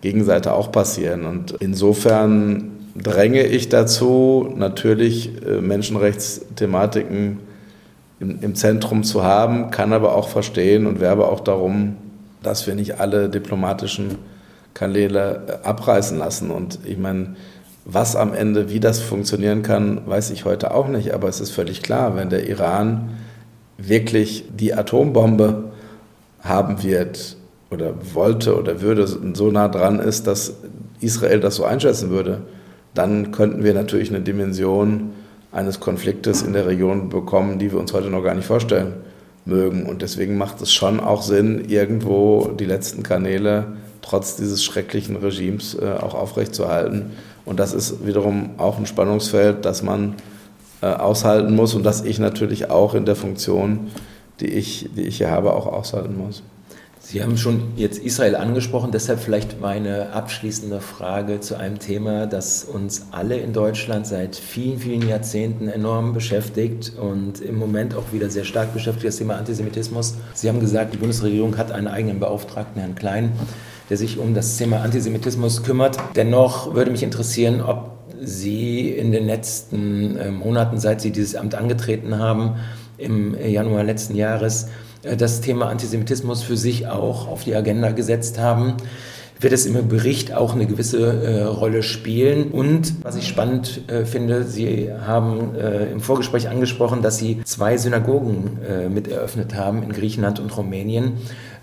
Gegenseite 0.00 0.52
auch 0.52 0.72
passieren. 0.72 1.24
Und 1.24 1.52
insofern 1.60 2.72
dränge 2.96 3.46
ich 3.46 3.68
dazu, 3.68 4.52
natürlich 4.56 5.30
äh, 5.46 5.60
Menschenrechtsthematiken 5.60 7.38
im, 8.20 8.54
Zentrum 8.56 9.04
zu 9.04 9.22
haben, 9.22 9.70
kann 9.70 9.92
aber 9.92 10.14
auch 10.16 10.28
verstehen 10.28 10.86
und 10.86 11.00
werbe 11.00 11.28
auch 11.28 11.40
darum, 11.40 11.96
dass 12.48 12.66
wir 12.66 12.74
nicht 12.74 12.98
alle 12.98 13.28
diplomatischen 13.28 14.16
Kanäle 14.72 15.42
äh, 15.46 15.66
abreißen 15.66 16.18
lassen. 16.18 16.50
Und 16.50 16.78
ich 16.84 16.96
meine, 16.96 17.36
was 17.84 18.16
am 18.16 18.32
Ende, 18.32 18.70
wie 18.70 18.80
das 18.80 19.00
funktionieren 19.00 19.62
kann, 19.62 20.00
weiß 20.06 20.30
ich 20.30 20.44
heute 20.44 20.72
auch 20.72 20.88
nicht. 20.88 21.12
Aber 21.12 21.28
es 21.28 21.40
ist 21.40 21.50
völlig 21.50 21.82
klar, 21.82 22.16
wenn 22.16 22.30
der 22.30 22.48
Iran 22.48 23.10
wirklich 23.76 24.44
die 24.56 24.74
Atombombe 24.74 25.72
haben 26.40 26.82
wird 26.82 27.36
oder 27.70 27.92
wollte 28.14 28.58
oder 28.58 28.80
würde 28.80 29.06
so 29.06 29.50
nah 29.50 29.68
dran 29.68 30.00
ist, 30.00 30.26
dass 30.26 30.54
Israel 31.00 31.40
das 31.40 31.56
so 31.56 31.64
einschätzen 31.64 32.10
würde, 32.10 32.40
dann 32.94 33.30
könnten 33.30 33.62
wir 33.62 33.74
natürlich 33.74 34.08
eine 34.08 34.22
Dimension 34.22 35.10
eines 35.52 35.80
Konfliktes 35.80 36.42
in 36.42 36.54
der 36.54 36.66
Region 36.66 37.10
bekommen, 37.10 37.58
die 37.58 37.70
wir 37.70 37.78
uns 37.78 37.92
heute 37.92 38.08
noch 38.08 38.22
gar 38.24 38.34
nicht 38.34 38.46
vorstellen 38.46 38.94
mögen. 39.48 39.86
Und 39.86 40.02
deswegen 40.02 40.36
macht 40.36 40.60
es 40.60 40.72
schon 40.72 41.00
auch 41.00 41.22
Sinn, 41.22 41.64
irgendwo 41.68 42.50
die 42.58 42.64
letzten 42.64 43.02
Kanäle 43.02 43.76
trotz 44.02 44.36
dieses 44.36 44.64
schrecklichen 44.64 45.16
Regimes 45.16 45.74
äh, 45.74 45.92
auch 46.00 46.14
aufrechtzuerhalten. 46.14 47.10
Und 47.44 47.58
das 47.58 47.72
ist 47.72 48.06
wiederum 48.06 48.50
auch 48.58 48.78
ein 48.78 48.86
Spannungsfeld, 48.86 49.64
das 49.64 49.82
man 49.82 50.14
äh, 50.80 50.86
aushalten 50.86 51.54
muss 51.54 51.74
und 51.74 51.82
das 51.82 52.04
ich 52.04 52.18
natürlich 52.18 52.70
auch 52.70 52.94
in 52.94 53.04
der 53.04 53.16
Funktion, 53.16 53.88
die 54.40 54.46
ich, 54.46 54.88
die 54.94 55.02
ich 55.02 55.18
hier 55.18 55.30
habe, 55.30 55.52
auch 55.52 55.66
aushalten 55.66 56.16
muss. 56.16 56.42
Sie 57.10 57.22
haben 57.22 57.38
schon 57.38 57.72
jetzt 57.74 58.00
Israel 58.00 58.36
angesprochen, 58.36 58.90
deshalb 58.92 59.18
vielleicht 59.18 59.62
meine 59.62 60.12
abschließende 60.12 60.82
Frage 60.82 61.40
zu 61.40 61.56
einem 61.56 61.78
Thema, 61.78 62.26
das 62.26 62.64
uns 62.64 63.06
alle 63.12 63.38
in 63.38 63.54
Deutschland 63.54 64.06
seit 64.06 64.36
vielen, 64.36 64.78
vielen 64.78 65.08
Jahrzehnten 65.08 65.68
enorm 65.68 66.12
beschäftigt 66.12 66.92
und 67.00 67.40
im 67.40 67.56
Moment 67.56 67.94
auch 67.94 68.12
wieder 68.12 68.28
sehr 68.28 68.44
stark 68.44 68.74
beschäftigt, 68.74 69.06
das 69.06 69.16
Thema 69.16 69.36
Antisemitismus. 69.36 70.16
Sie 70.34 70.50
haben 70.50 70.60
gesagt, 70.60 70.92
die 70.92 70.98
Bundesregierung 70.98 71.56
hat 71.56 71.72
einen 71.72 71.88
eigenen 71.88 72.20
Beauftragten, 72.20 72.78
Herrn 72.78 72.94
Klein, 72.94 73.32
der 73.88 73.96
sich 73.96 74.18
um 74.18 74.34
das 74.34 74.58
Thema 74.58 74.82
Antisemitismus 74.82 75.62
kümmert. 75.62 75.96
Dennoch 76.14 76.74
würde 76.74 76.90
mich 76.90 77.02
interessieren, 77.02 77.62
ob 77.62 77.92
Sie 78.20 78.90
in 78.90 79.12
den 79.12 79.24
letzten 79.24 80.18
äh, 80.18 80.30
Monaten, 80.30 80.78
seit 80.78 81.00
Sie 81.00 81.10
dieses 81.10 81.36
Amt 81.36 81.54
angetreten 81.54 82.18
haben, 82.18 82.56
im 82.98 83.34
Januar 83.40 83.84
letzten 83.84 84.14
Jahres, 84.14 84.66
das 85.02 85.40
Thema 85.40 85.68
Antisemitismus 85.68 86.42
für 86.42 86.56
sich 86.56 86.86
auch 86.86 87.28
auf 87.28 87.44
die 87.44 87.54
Agenda 87.54 87.90
gesetzt 87.92 88.38
haben 88.38 88.76
wird 89.40 89.52
es 89.52 89.66
im 89.66 89.88
Bericht 89.88 90.34
auch 90.34 90.54
eine 90.54 90.66
gewisse 90.66 90.98
äh, 90.98 91.42
Rolle 91.44 91.82
spielen. 91.82 92.50
Und 92.50 93.04
was 93.04 93.16
ich 93.16 93.28
spannend 93.28 93.88
äh, 93.88 94.04
finde, 94.04 94.44
Sie 94.44 94.90
haben 94.92 95.54
äh, 95.54 95.90
im 95.92 96.00
Vorgespräch 96.00 96.48
angesprochen, 96.48 97.02
dass 97.02 97.18
Sie 97.18 97.40
zwei 97.44 97.76
Synagogen 97.76 98.58
äh, 98.68 98.88
mit 98.88 99.08
eröffnet 99.08 99.54
haben 99.54 99.82
in 99.82 99.92
Griechenland 99.92 100.40
und 100.40 100.56
Rumänien. 100.56 101.12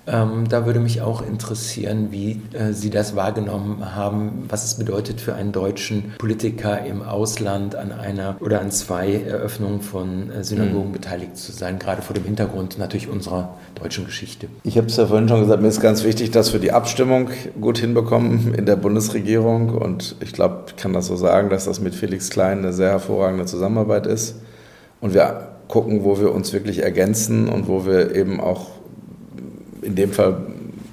Ähm, 0.08 0.48
da 0.50 0.66
würde 0.66 0.80
mich 0.80 1.02
auch 1.02 1.22
interessieren, 1.26 2.08
wie 2.12 2.42
äh, 2.54 2.74
Sie 2.74 2.90
das 2.90 3.16
wahrgenommen 3.16 3.96
haben, 3.96 4.46
was 4.50 4.64
es 4.64 4.76
bedeutet 4.76 5.20
für 5.20 5.34
einen 5.34 5.52
deutschen 5.52 6.14
Politiker 6.20 6.86
im 6.86 7.02
Ausland 7.02 7.76
an 7.76 7.92
einer 7.92 8.38
oder 8.40 8.62
an 8.62 8.72
zwei 8.72 9.14
Eröffnungen 9.14 9.82
von 9.82 10.32
äh, 10.32 10.44
Synagogen 10.44 10.90
mhm. 10.90 10.94
beteiligt 10.94 11.38
zu 11.38 11.52
sein, 11.52 11.80
gerade 11.80 12.02
vor 12.02 12.14
dem 12.14 12.24
Hintergrund 12.24 12.78
natürlich 12.78 13.10
unserer 13.10 13.56
deutschen 13.76 14.06
Geschichte. 14.06 14.48
Ich 14.64 14.78
habe 14.78 14.88
es 14.88 14.98
ja 14.98 15.08
vorhin 15.08 15.28
schon 15.28 15.42
gesagt, 15.42 15.62
mir 15.62 15.68
ist 15.70 15.82
ganz 15.82 16.04
wichtig, 16.04 16.32
dass 16.32 16.54
wir 16.54 16.60
die 16.60 16.72
Abstimmung 16.72 17.30
gut 17.60 17.80
hinbekommen 17.80 18.54
in 18.54 18.66
der 18.66 18.76
Bundesregierung 18.76 19.70
und 19.70 20.16
ich 20.20 20.34
glaube, 20.34 20.66
ich 20.68 20.76
kann 20.76 20.94
das 20.94 21.08
so 21.08 21.16
sagen, 21.16 21.50
dass 21.50 21.66
das 21.66 21.80
mit 21.80 21.96
Felix 21.96 22.30
Klein 22.30 22.60
eine 22.60 22.74
sehr 22.74 22.90
hervorragende 22.90 23.46
Zusammenarbeit 23.46 24.06
ist 24.06 24.36
und 25.02 25.14
wir 25.14 25.56
gucken, 25.68 26.04
wo 26.04 26.20
wir 26.20 26.32
uns 26.32 26.54
wirklich 26.54 26.84
ergänzen 26.84 27.50
und 27.50 27.68
wo 27.68 27.86
wir 27.86 28.16
eben 28.16 28.40
auch 28.40 28.75
in 29.86 29.96
dem 29.96 30.12
Fall 30.12 30.38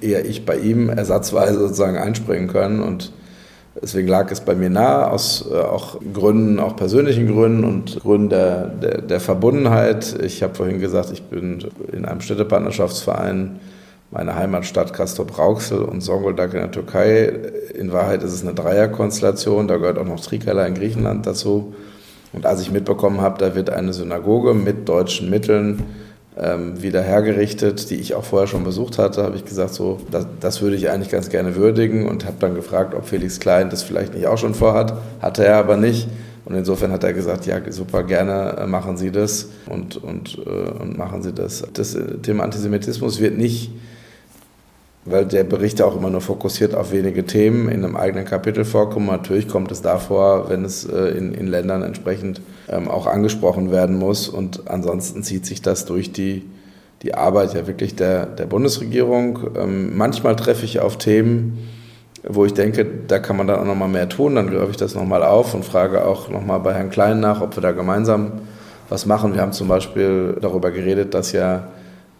eher 0.01 0.25
ich 0.25 0.45
bei 0.45 0.57
ihm 0.57 0.89
ersatzweise 0.89 1.59
sozusagen 1.59 1.97
einspringen 1.97 2.47
können. 2.47 2.81
Und 2.81 3.11
deswegen 3.81 4.07
lag 4.07 4.31
es 4.31 4.41
bei 4.41 4.55
mir 4.55 4.69
nahe, 4.69 5.09
aus 5.09 5.45
äh, 5.51 5.55
auch 5.55 5.99
Gründen, 6.13 6.59
auch 6.59 6.75
persönlichen 6.75 7.27
Gründen 7.27 7.63
und 7.63 7.99
Gründen 8.01 8.29
der, 8.29 8.67
der, 8.67 9.01
der 9.01 9.19
Verbundenheit. 9.19 10.15
Ich 10.23 10.43
habe 10.43 10.55
vorhin 10.55 10.79
gesagt, 10.79 11.11
ich 11.11 11.23
bin 11.23 11.65
in 11.91 12.05
einem 12.05 12.21
Städtepartnerschaftsverein 12.21 13.59
meine 14.11 14.35
Heimatstadt 14.35 14.93
Castrop-Rauxel 14.93 15.79
und 15.79 16.01
Zonguldak 16.01 16.53
in 16.53 16.59
der 16.59 16.71
Türkei. 16.71 17.33
In 17.73 17.91
Wahrheit 17.91 18.21
ist 18.21 18.33
es 18.33 18.43
eine 18.43 18.53
Dreierkonstellation, 18.53 19.67
da 19.67 19.77
gehört 19.77 19.97
auch 19.97 20.05
noch 20.05 20.19
Trikala 20.19 20.67
in 20.67 20.75
Griechenland 20.75 21.25
dazu. 21.25 21.73
Und 22.31 22.45
als 22.45 22.61
ich 22.61 22.71
mitbekommen 22.71 23.21
habe, 23.21 23.39
da 23.39 23.55
wird 23.55 23.71
eine 23.71 23.91
Synagoge 23.91 24.53
mit 24.53 24.87
deutschen 24.87 25.31
Mitteln 25.31 25.83
ähm, 26.37 26.81
wieder 26.81 27.01
hergerichtet, 27.01 27.89
die 27.89 27.95
ich 27.95 28.15
auch 28.15 28.23
vorher 28.23 28.47
schon 28.47 28.63
besucht 28.63 28.97
hatte, 28.97 29.23
habe 29.23 29.35
ich 29.35 29.45
gesagt, 29.45 29.73
so, 29.73 29.99
das, 30.11 30.25
das 30.39 30.61
würde 30.61 30.75
ich 30.75 30.89
eigentlich 30.89 31.09
ganz 31.09 31.29
gerne 31.29 31.55
würdigen 31.55 32.07
und 32.07 32.25
habe 32.25 32.37
dann 32.39 32.55
gefragt, 32.55 32.95
ob 32.95 33.05
Felix 33.05 33.39
Klein 33.39 33.69
das 33.69 33.83
vielleicht 33.83 34.13
nicht 34.13 34.27
auch 34.27 34.37
schon 34.37 34.55
vorhat. 34.55 34.93
Hatte 35.21 35.45
er 35.45 35.57
aber 35.57 35.77
nicht. 35.77 36.07
Und 36.45 36.55
insofern 36.55 36.91
hat 36.91 37.03
er 37.03 37.13
gesagt, 37.13 37.45
ja, 37.45 37.59
super, 37.71 38.03
gerne 38.03 38.57
äh, 38.57 38.67
machen 38.67 38.97
Sie 38.97 39.11
das 39.11 39.47
und, 39.67 39.95
und, 39.95 40.37
äh, 40.45 40.49
und 40.81 40.97
machen 40.97 41.23
Sie 41.23 41.31
das. 41.31 41.63
Das 41.73 41.95
äh, 41.95 42.17
Thema 42.17 42.43
Antisemitismus 42.43 43.21
wird 43.21 43.37
nicht 43.37 43.71
weil 45.05 45.25
der 45.25 45.43
Bericht 45.43 45.79
ja 45.79 45.85
auch 45.85 45.97
immer 45.97 46.09
nur 46.09 46.21
fokussiert 46.21 46.75
auf 46.75 46.91
wenige 46.91 47.25
Themen 47.25 47.67
in 47.67 47.83
einem 47.83 47.95
eigenen 47.95 48.25
Kapitel 48.25 48.63
vorkommen. 48.63 49.07
Natürlich 49.07 49.47
kommt 49.47 49.71
es 49.71 49.81
davor, 49.81 50.49
wenn 50.49 50.63
es 50.63 50.85
äh, 50.85 51.17
in, 51.17 51.33
in 51.33 51.47
Ländern 51.47 51.83
entsprechend 51.83 52.41
ähm, 52.69 52.87
auch 52.87 53.05
angesprochen 53.05 53.71
werden 53.71 53.97
muss. 53.97 54.29
Und 54.29 54.69
ansonsten 54.69 55.23
zieht 55.23 55.45
sich 55.45 55.61
das 55.61 55.85
durch 55.85 56.13
die, 56.13 56.43
die 57.01 57.15
Arbeit 57.15 57.53
ja 57.53 57.67
wirklich 57.67 57.95
der, 57.95 58.25
der 58.25 58.45
Bundesregierung. 58.45 59.39
Ähm, 59.57 59.97
manchmal 59.97 60.37
treffe 60.37 60.63
ich 60.63 60.79
auf 60.79 60.97
Themen, 60.97 61.67
wo 62.25 62.45
ich 62.45 62.53
denke, 62.53 62.85
da 63.07 63.19
kann 63.19 63.35
man 63.35 63.47
dann 63.47 63.59
auch 63.59 63.65
nochmal 63.65 63.89
mehr 63.89 64.07
tun. 64.07 64.35
Dann 64.35 64.49
greife 64.49 64.71
ich 64.71 64.77
das 64.77 64.95
nochmal 64.95 65.23
auf 65.23 65.53
und 65.53 65.65
frage 65.65 66.05
auch 66.05 66.29
nochmal 66.29 66.61
bei 66.61 66.73
Herrn 66.73 66.91
Klein 66.91 67.19
nach, 67.19 67.41
ob 67.41 67.57
wir 67.57 67.61
da 67.61 67.71
gemeinsam 67.71 68.31
was 68.87 69.05
machen. 69.05 69.33
Wir 69.33 69.41
haben 69.41 69.51
zum 69.51 69.67
Beispiel 69.67 70.37
darüber 70.39 70.71
geredet, 70.71 71.13
dass 71.13 71.33
ja 71.33 71.67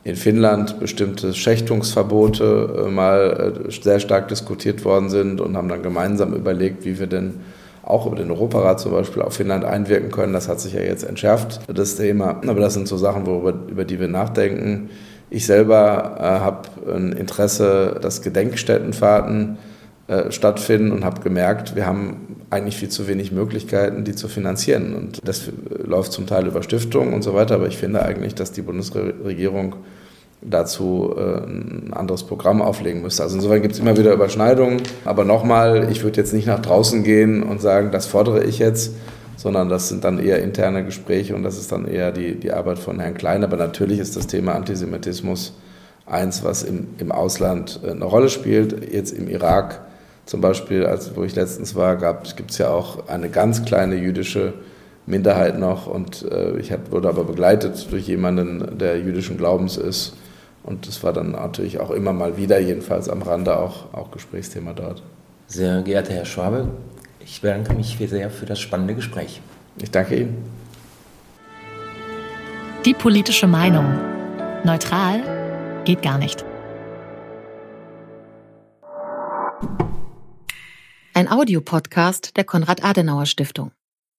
in 0.04 0.16
Finnland 0.16 0.80
bestimmte 0.80 1.34
Schächtungsverbote 1.34 2.86
äh, 2.86 2.92
mal 2.92 3.64
äh, 3.68 3.72
sehr 3.72 4.00
stark 4.00 4.28
diskutiert 4.28 4.84
worden 4.84 5.10
sind 5.10 5.40
und 5.40 5.56
haben 5.56 5.70
dann 5.70 5.82
gemeinsam 5.82 6.34
überlegt, 6.34 6.86
wie 6.86 7.00
wir 7.00 7.08
denn 7.08 7.36
auch 7.84 8.06
über 8.06 8.16
den 8.16 8.32
Europarat 8.32 8.80
zum 8.80 8.92
Beispiel 8.92 9.22
auf 9.22 9.34
Finnland 9.34 9.66
einwirken 9.66 10.12
können. 10.12 10.34
Das 10.34 10.48
hat 10.48 10.60
sich 10.60 10.74
ja 10.74 10.82
jetzt 10.82 11.04
entschärft, 11.04 11.62
das 11.68 11.96
Thema. 11.96 12.42
Aber 12.48 12.60
das 12.60 12.74
sind 12.74 12.88
so 12.88 12.98
Sachen, 12.98 13.26
worüber, 13.26 13.54
über 13.70 13.86
die 13.86 14.00
wir 14.00 14.08
nachdenken. 14.08 14.90
Ich 15.30 15.46
selber 15.46 16.18
äh, 16.20 16.24
habe 16.24 16.94
ein 16.94 17.14
Interesse, 17.14 17.98
dass 18.02 18.22
Gedenkstättenfahrten 18.22 19.58
äh, 20.08 20.32
stattfinden 20.32 20.92
und 20.92 21.06
habe 21.06 21.22
gemerkt, 21.22 21.76
wir 21.76 21.86
haben 21.86 22.33
eigentlich 22.54 22.78
viel 22.78 22.90
zu 22.90 23.08
wenig 23.08 23.32
Möglichkeiten, 23.32 24.04
die 24.04 24.16
zu 24.16 24.28
finanzieren. 24.28 24.94
Und 24.96 25.28
das 25.28 25.50
läuft 25.84 26.12
zum 26.12 26.28
Teil 26.28 26.48
über 26.48 26.64
Stiftungen 26.64 27.14
und 27.14 27.24
so 27.24 27.34
weiter, 27.34 27.56
aber 27.56 27.68
ich 27.68 27.78
finde 27.78 28.04
eigentlich, 28.04 28.36
dass 28.36 28.52
die 28.52 28.62
Bundesregierung 28.62 29.76
dazu 30.42 31.16
äh, 31.18 31.46
ein 31.46 31.94
anderes 31.94 32.24
Programm 32.24 32.62
auflegen 32.62 33.02
müsste. 33.02 33.24
Also 33.24 33.36
insofern 33.36 33.62
gibt 33.62 33.74
es 33.76 33.80
immer 33.80 33.98
wieder 33.98 34.14
Überschneidungen. 34.14 34.82
Aber 35.06 35.26
nochmal, 35.26 35.88
ich 35.92 36.04
würde 36.04 36.18
jetzt 36.18 36.34
nicht 36.34 36.48
nach 36.48 36.62
draußen 36.62 37.04
gehen 37.04 37.44
und 37.44 37.62
sagen, 37.62 37.92
das 37.92 38.06
fordere 38.06 38.44
ich 38.44 38.60
jetzt, 38.60 38.94
sondern 39.38 39.70
das 39.70 39.90
sind 39.90 40.04
dann 40.04 40.20
eher 40.20 40.42
interne 40.44 40.84
Gespräche 40.84 41.36
und 41.36 41.44
das 41.44 41.58
ist 41.58 41.72
dann 41.72 41.88
eher 41.88 42.12
die, 42.12 42.36
die 42.36 42.52
Arbeit 42.52 42.80
von 42.80 43.00
Herrn 43.00 43.14
Klein. 43.14 43.44
Aber 43.44 43.58
natürlich 43.58 44.00
ist 44.00 44.16
das 44.16 44.28
Thema 44.28 44.54
Antisemitismus 44.54 45.54
eins, 46.06 46.44
was 46.44 46.64
im, 46.64 46.88
im 46.98 47.12
Ausland 47.12 47.80
äh, 47.84 47.92
eine 47.92 48.06
Rolle 48.06 48.30
spielt. 48.30 48.92
Jetzt 48.92 49.12
im 49.12 49.30
Irak 49.30 49.82
zum 50.26 50.42
Beispiel, 50.42 50.86
als, 50.86 51.16
wo 51.16 51.24
ich 51.24 51.36
letztens 51.36 51.76
war, 51.76 51.98
gibt 52.36 52.52
es 52.52 52.58
ja 52.58 52.70
auch 52.70 53.08
eine 53.08 53.30
ganz 53.30 53.66
kleine 53.66 53.96
jüdische 53.96 54.54
Minderheit 55.06 55.60
noch 55.60 55.88
und 55.88 56.24
äh, 56.32 56.58
ich 56.58 56.72
hat, 56.72 56.92
wurde 56.92 57.10
aber 57.10 57.26
begleitet 57.26 57.92
durch 57.92 58.08
jemanden, 58.08 58.78
der 58.78 59.00
jüdischen 59.00 59.38
Glaubens 59.38 59.78
ist. 59.78 60.16
Und 60.64 60.88
das 60.88 61.04
war 61.04 61.12
dann 61.12 61.32
natürlich 61.32 61.80
auch 61.80 61.92
immer 61.92 62.14
mal 62.14 62.38
wieder, 62.38 62.58
jedenfalls 62.60 63.10
am 63.10 63.22
Rande, 63.22 63.58
auch, 63.58 63.94
auch 63.94 64.12
Gesprächsthema 64.12 64.72
dort. 64.72 65.04
Sehr 65.48 65.82
geehrter 65.82 66.14
Herr 66.14 66.26
Schwabe, 66.26 66.70
ich 67.20 67.42
bedanke 67.42 67.74
mich 67.74 67.98
sehr 67.98 68.30
für 68.30 68.46
das 68.46 68.60
spannende 68.60 68.96
Gespräch. 68.96 69.42
Ich 69.82 69.92
danke 69.92 70.16
Ihnen. 70.16 70.38
Die 72.86 72.94
politische 72.94 73.48
Meinung. 73.48 73.86
Neutral 74.64 75.22
geht 75.86 76.02
gar 76.02 76.18
nicht. 76.18 76.46
Ein 81.14 81.30
Audiopodcast 81.30 82.36
der 82.38 82.44
Konrad-Adenauer-Stiftung. 82.44 83.72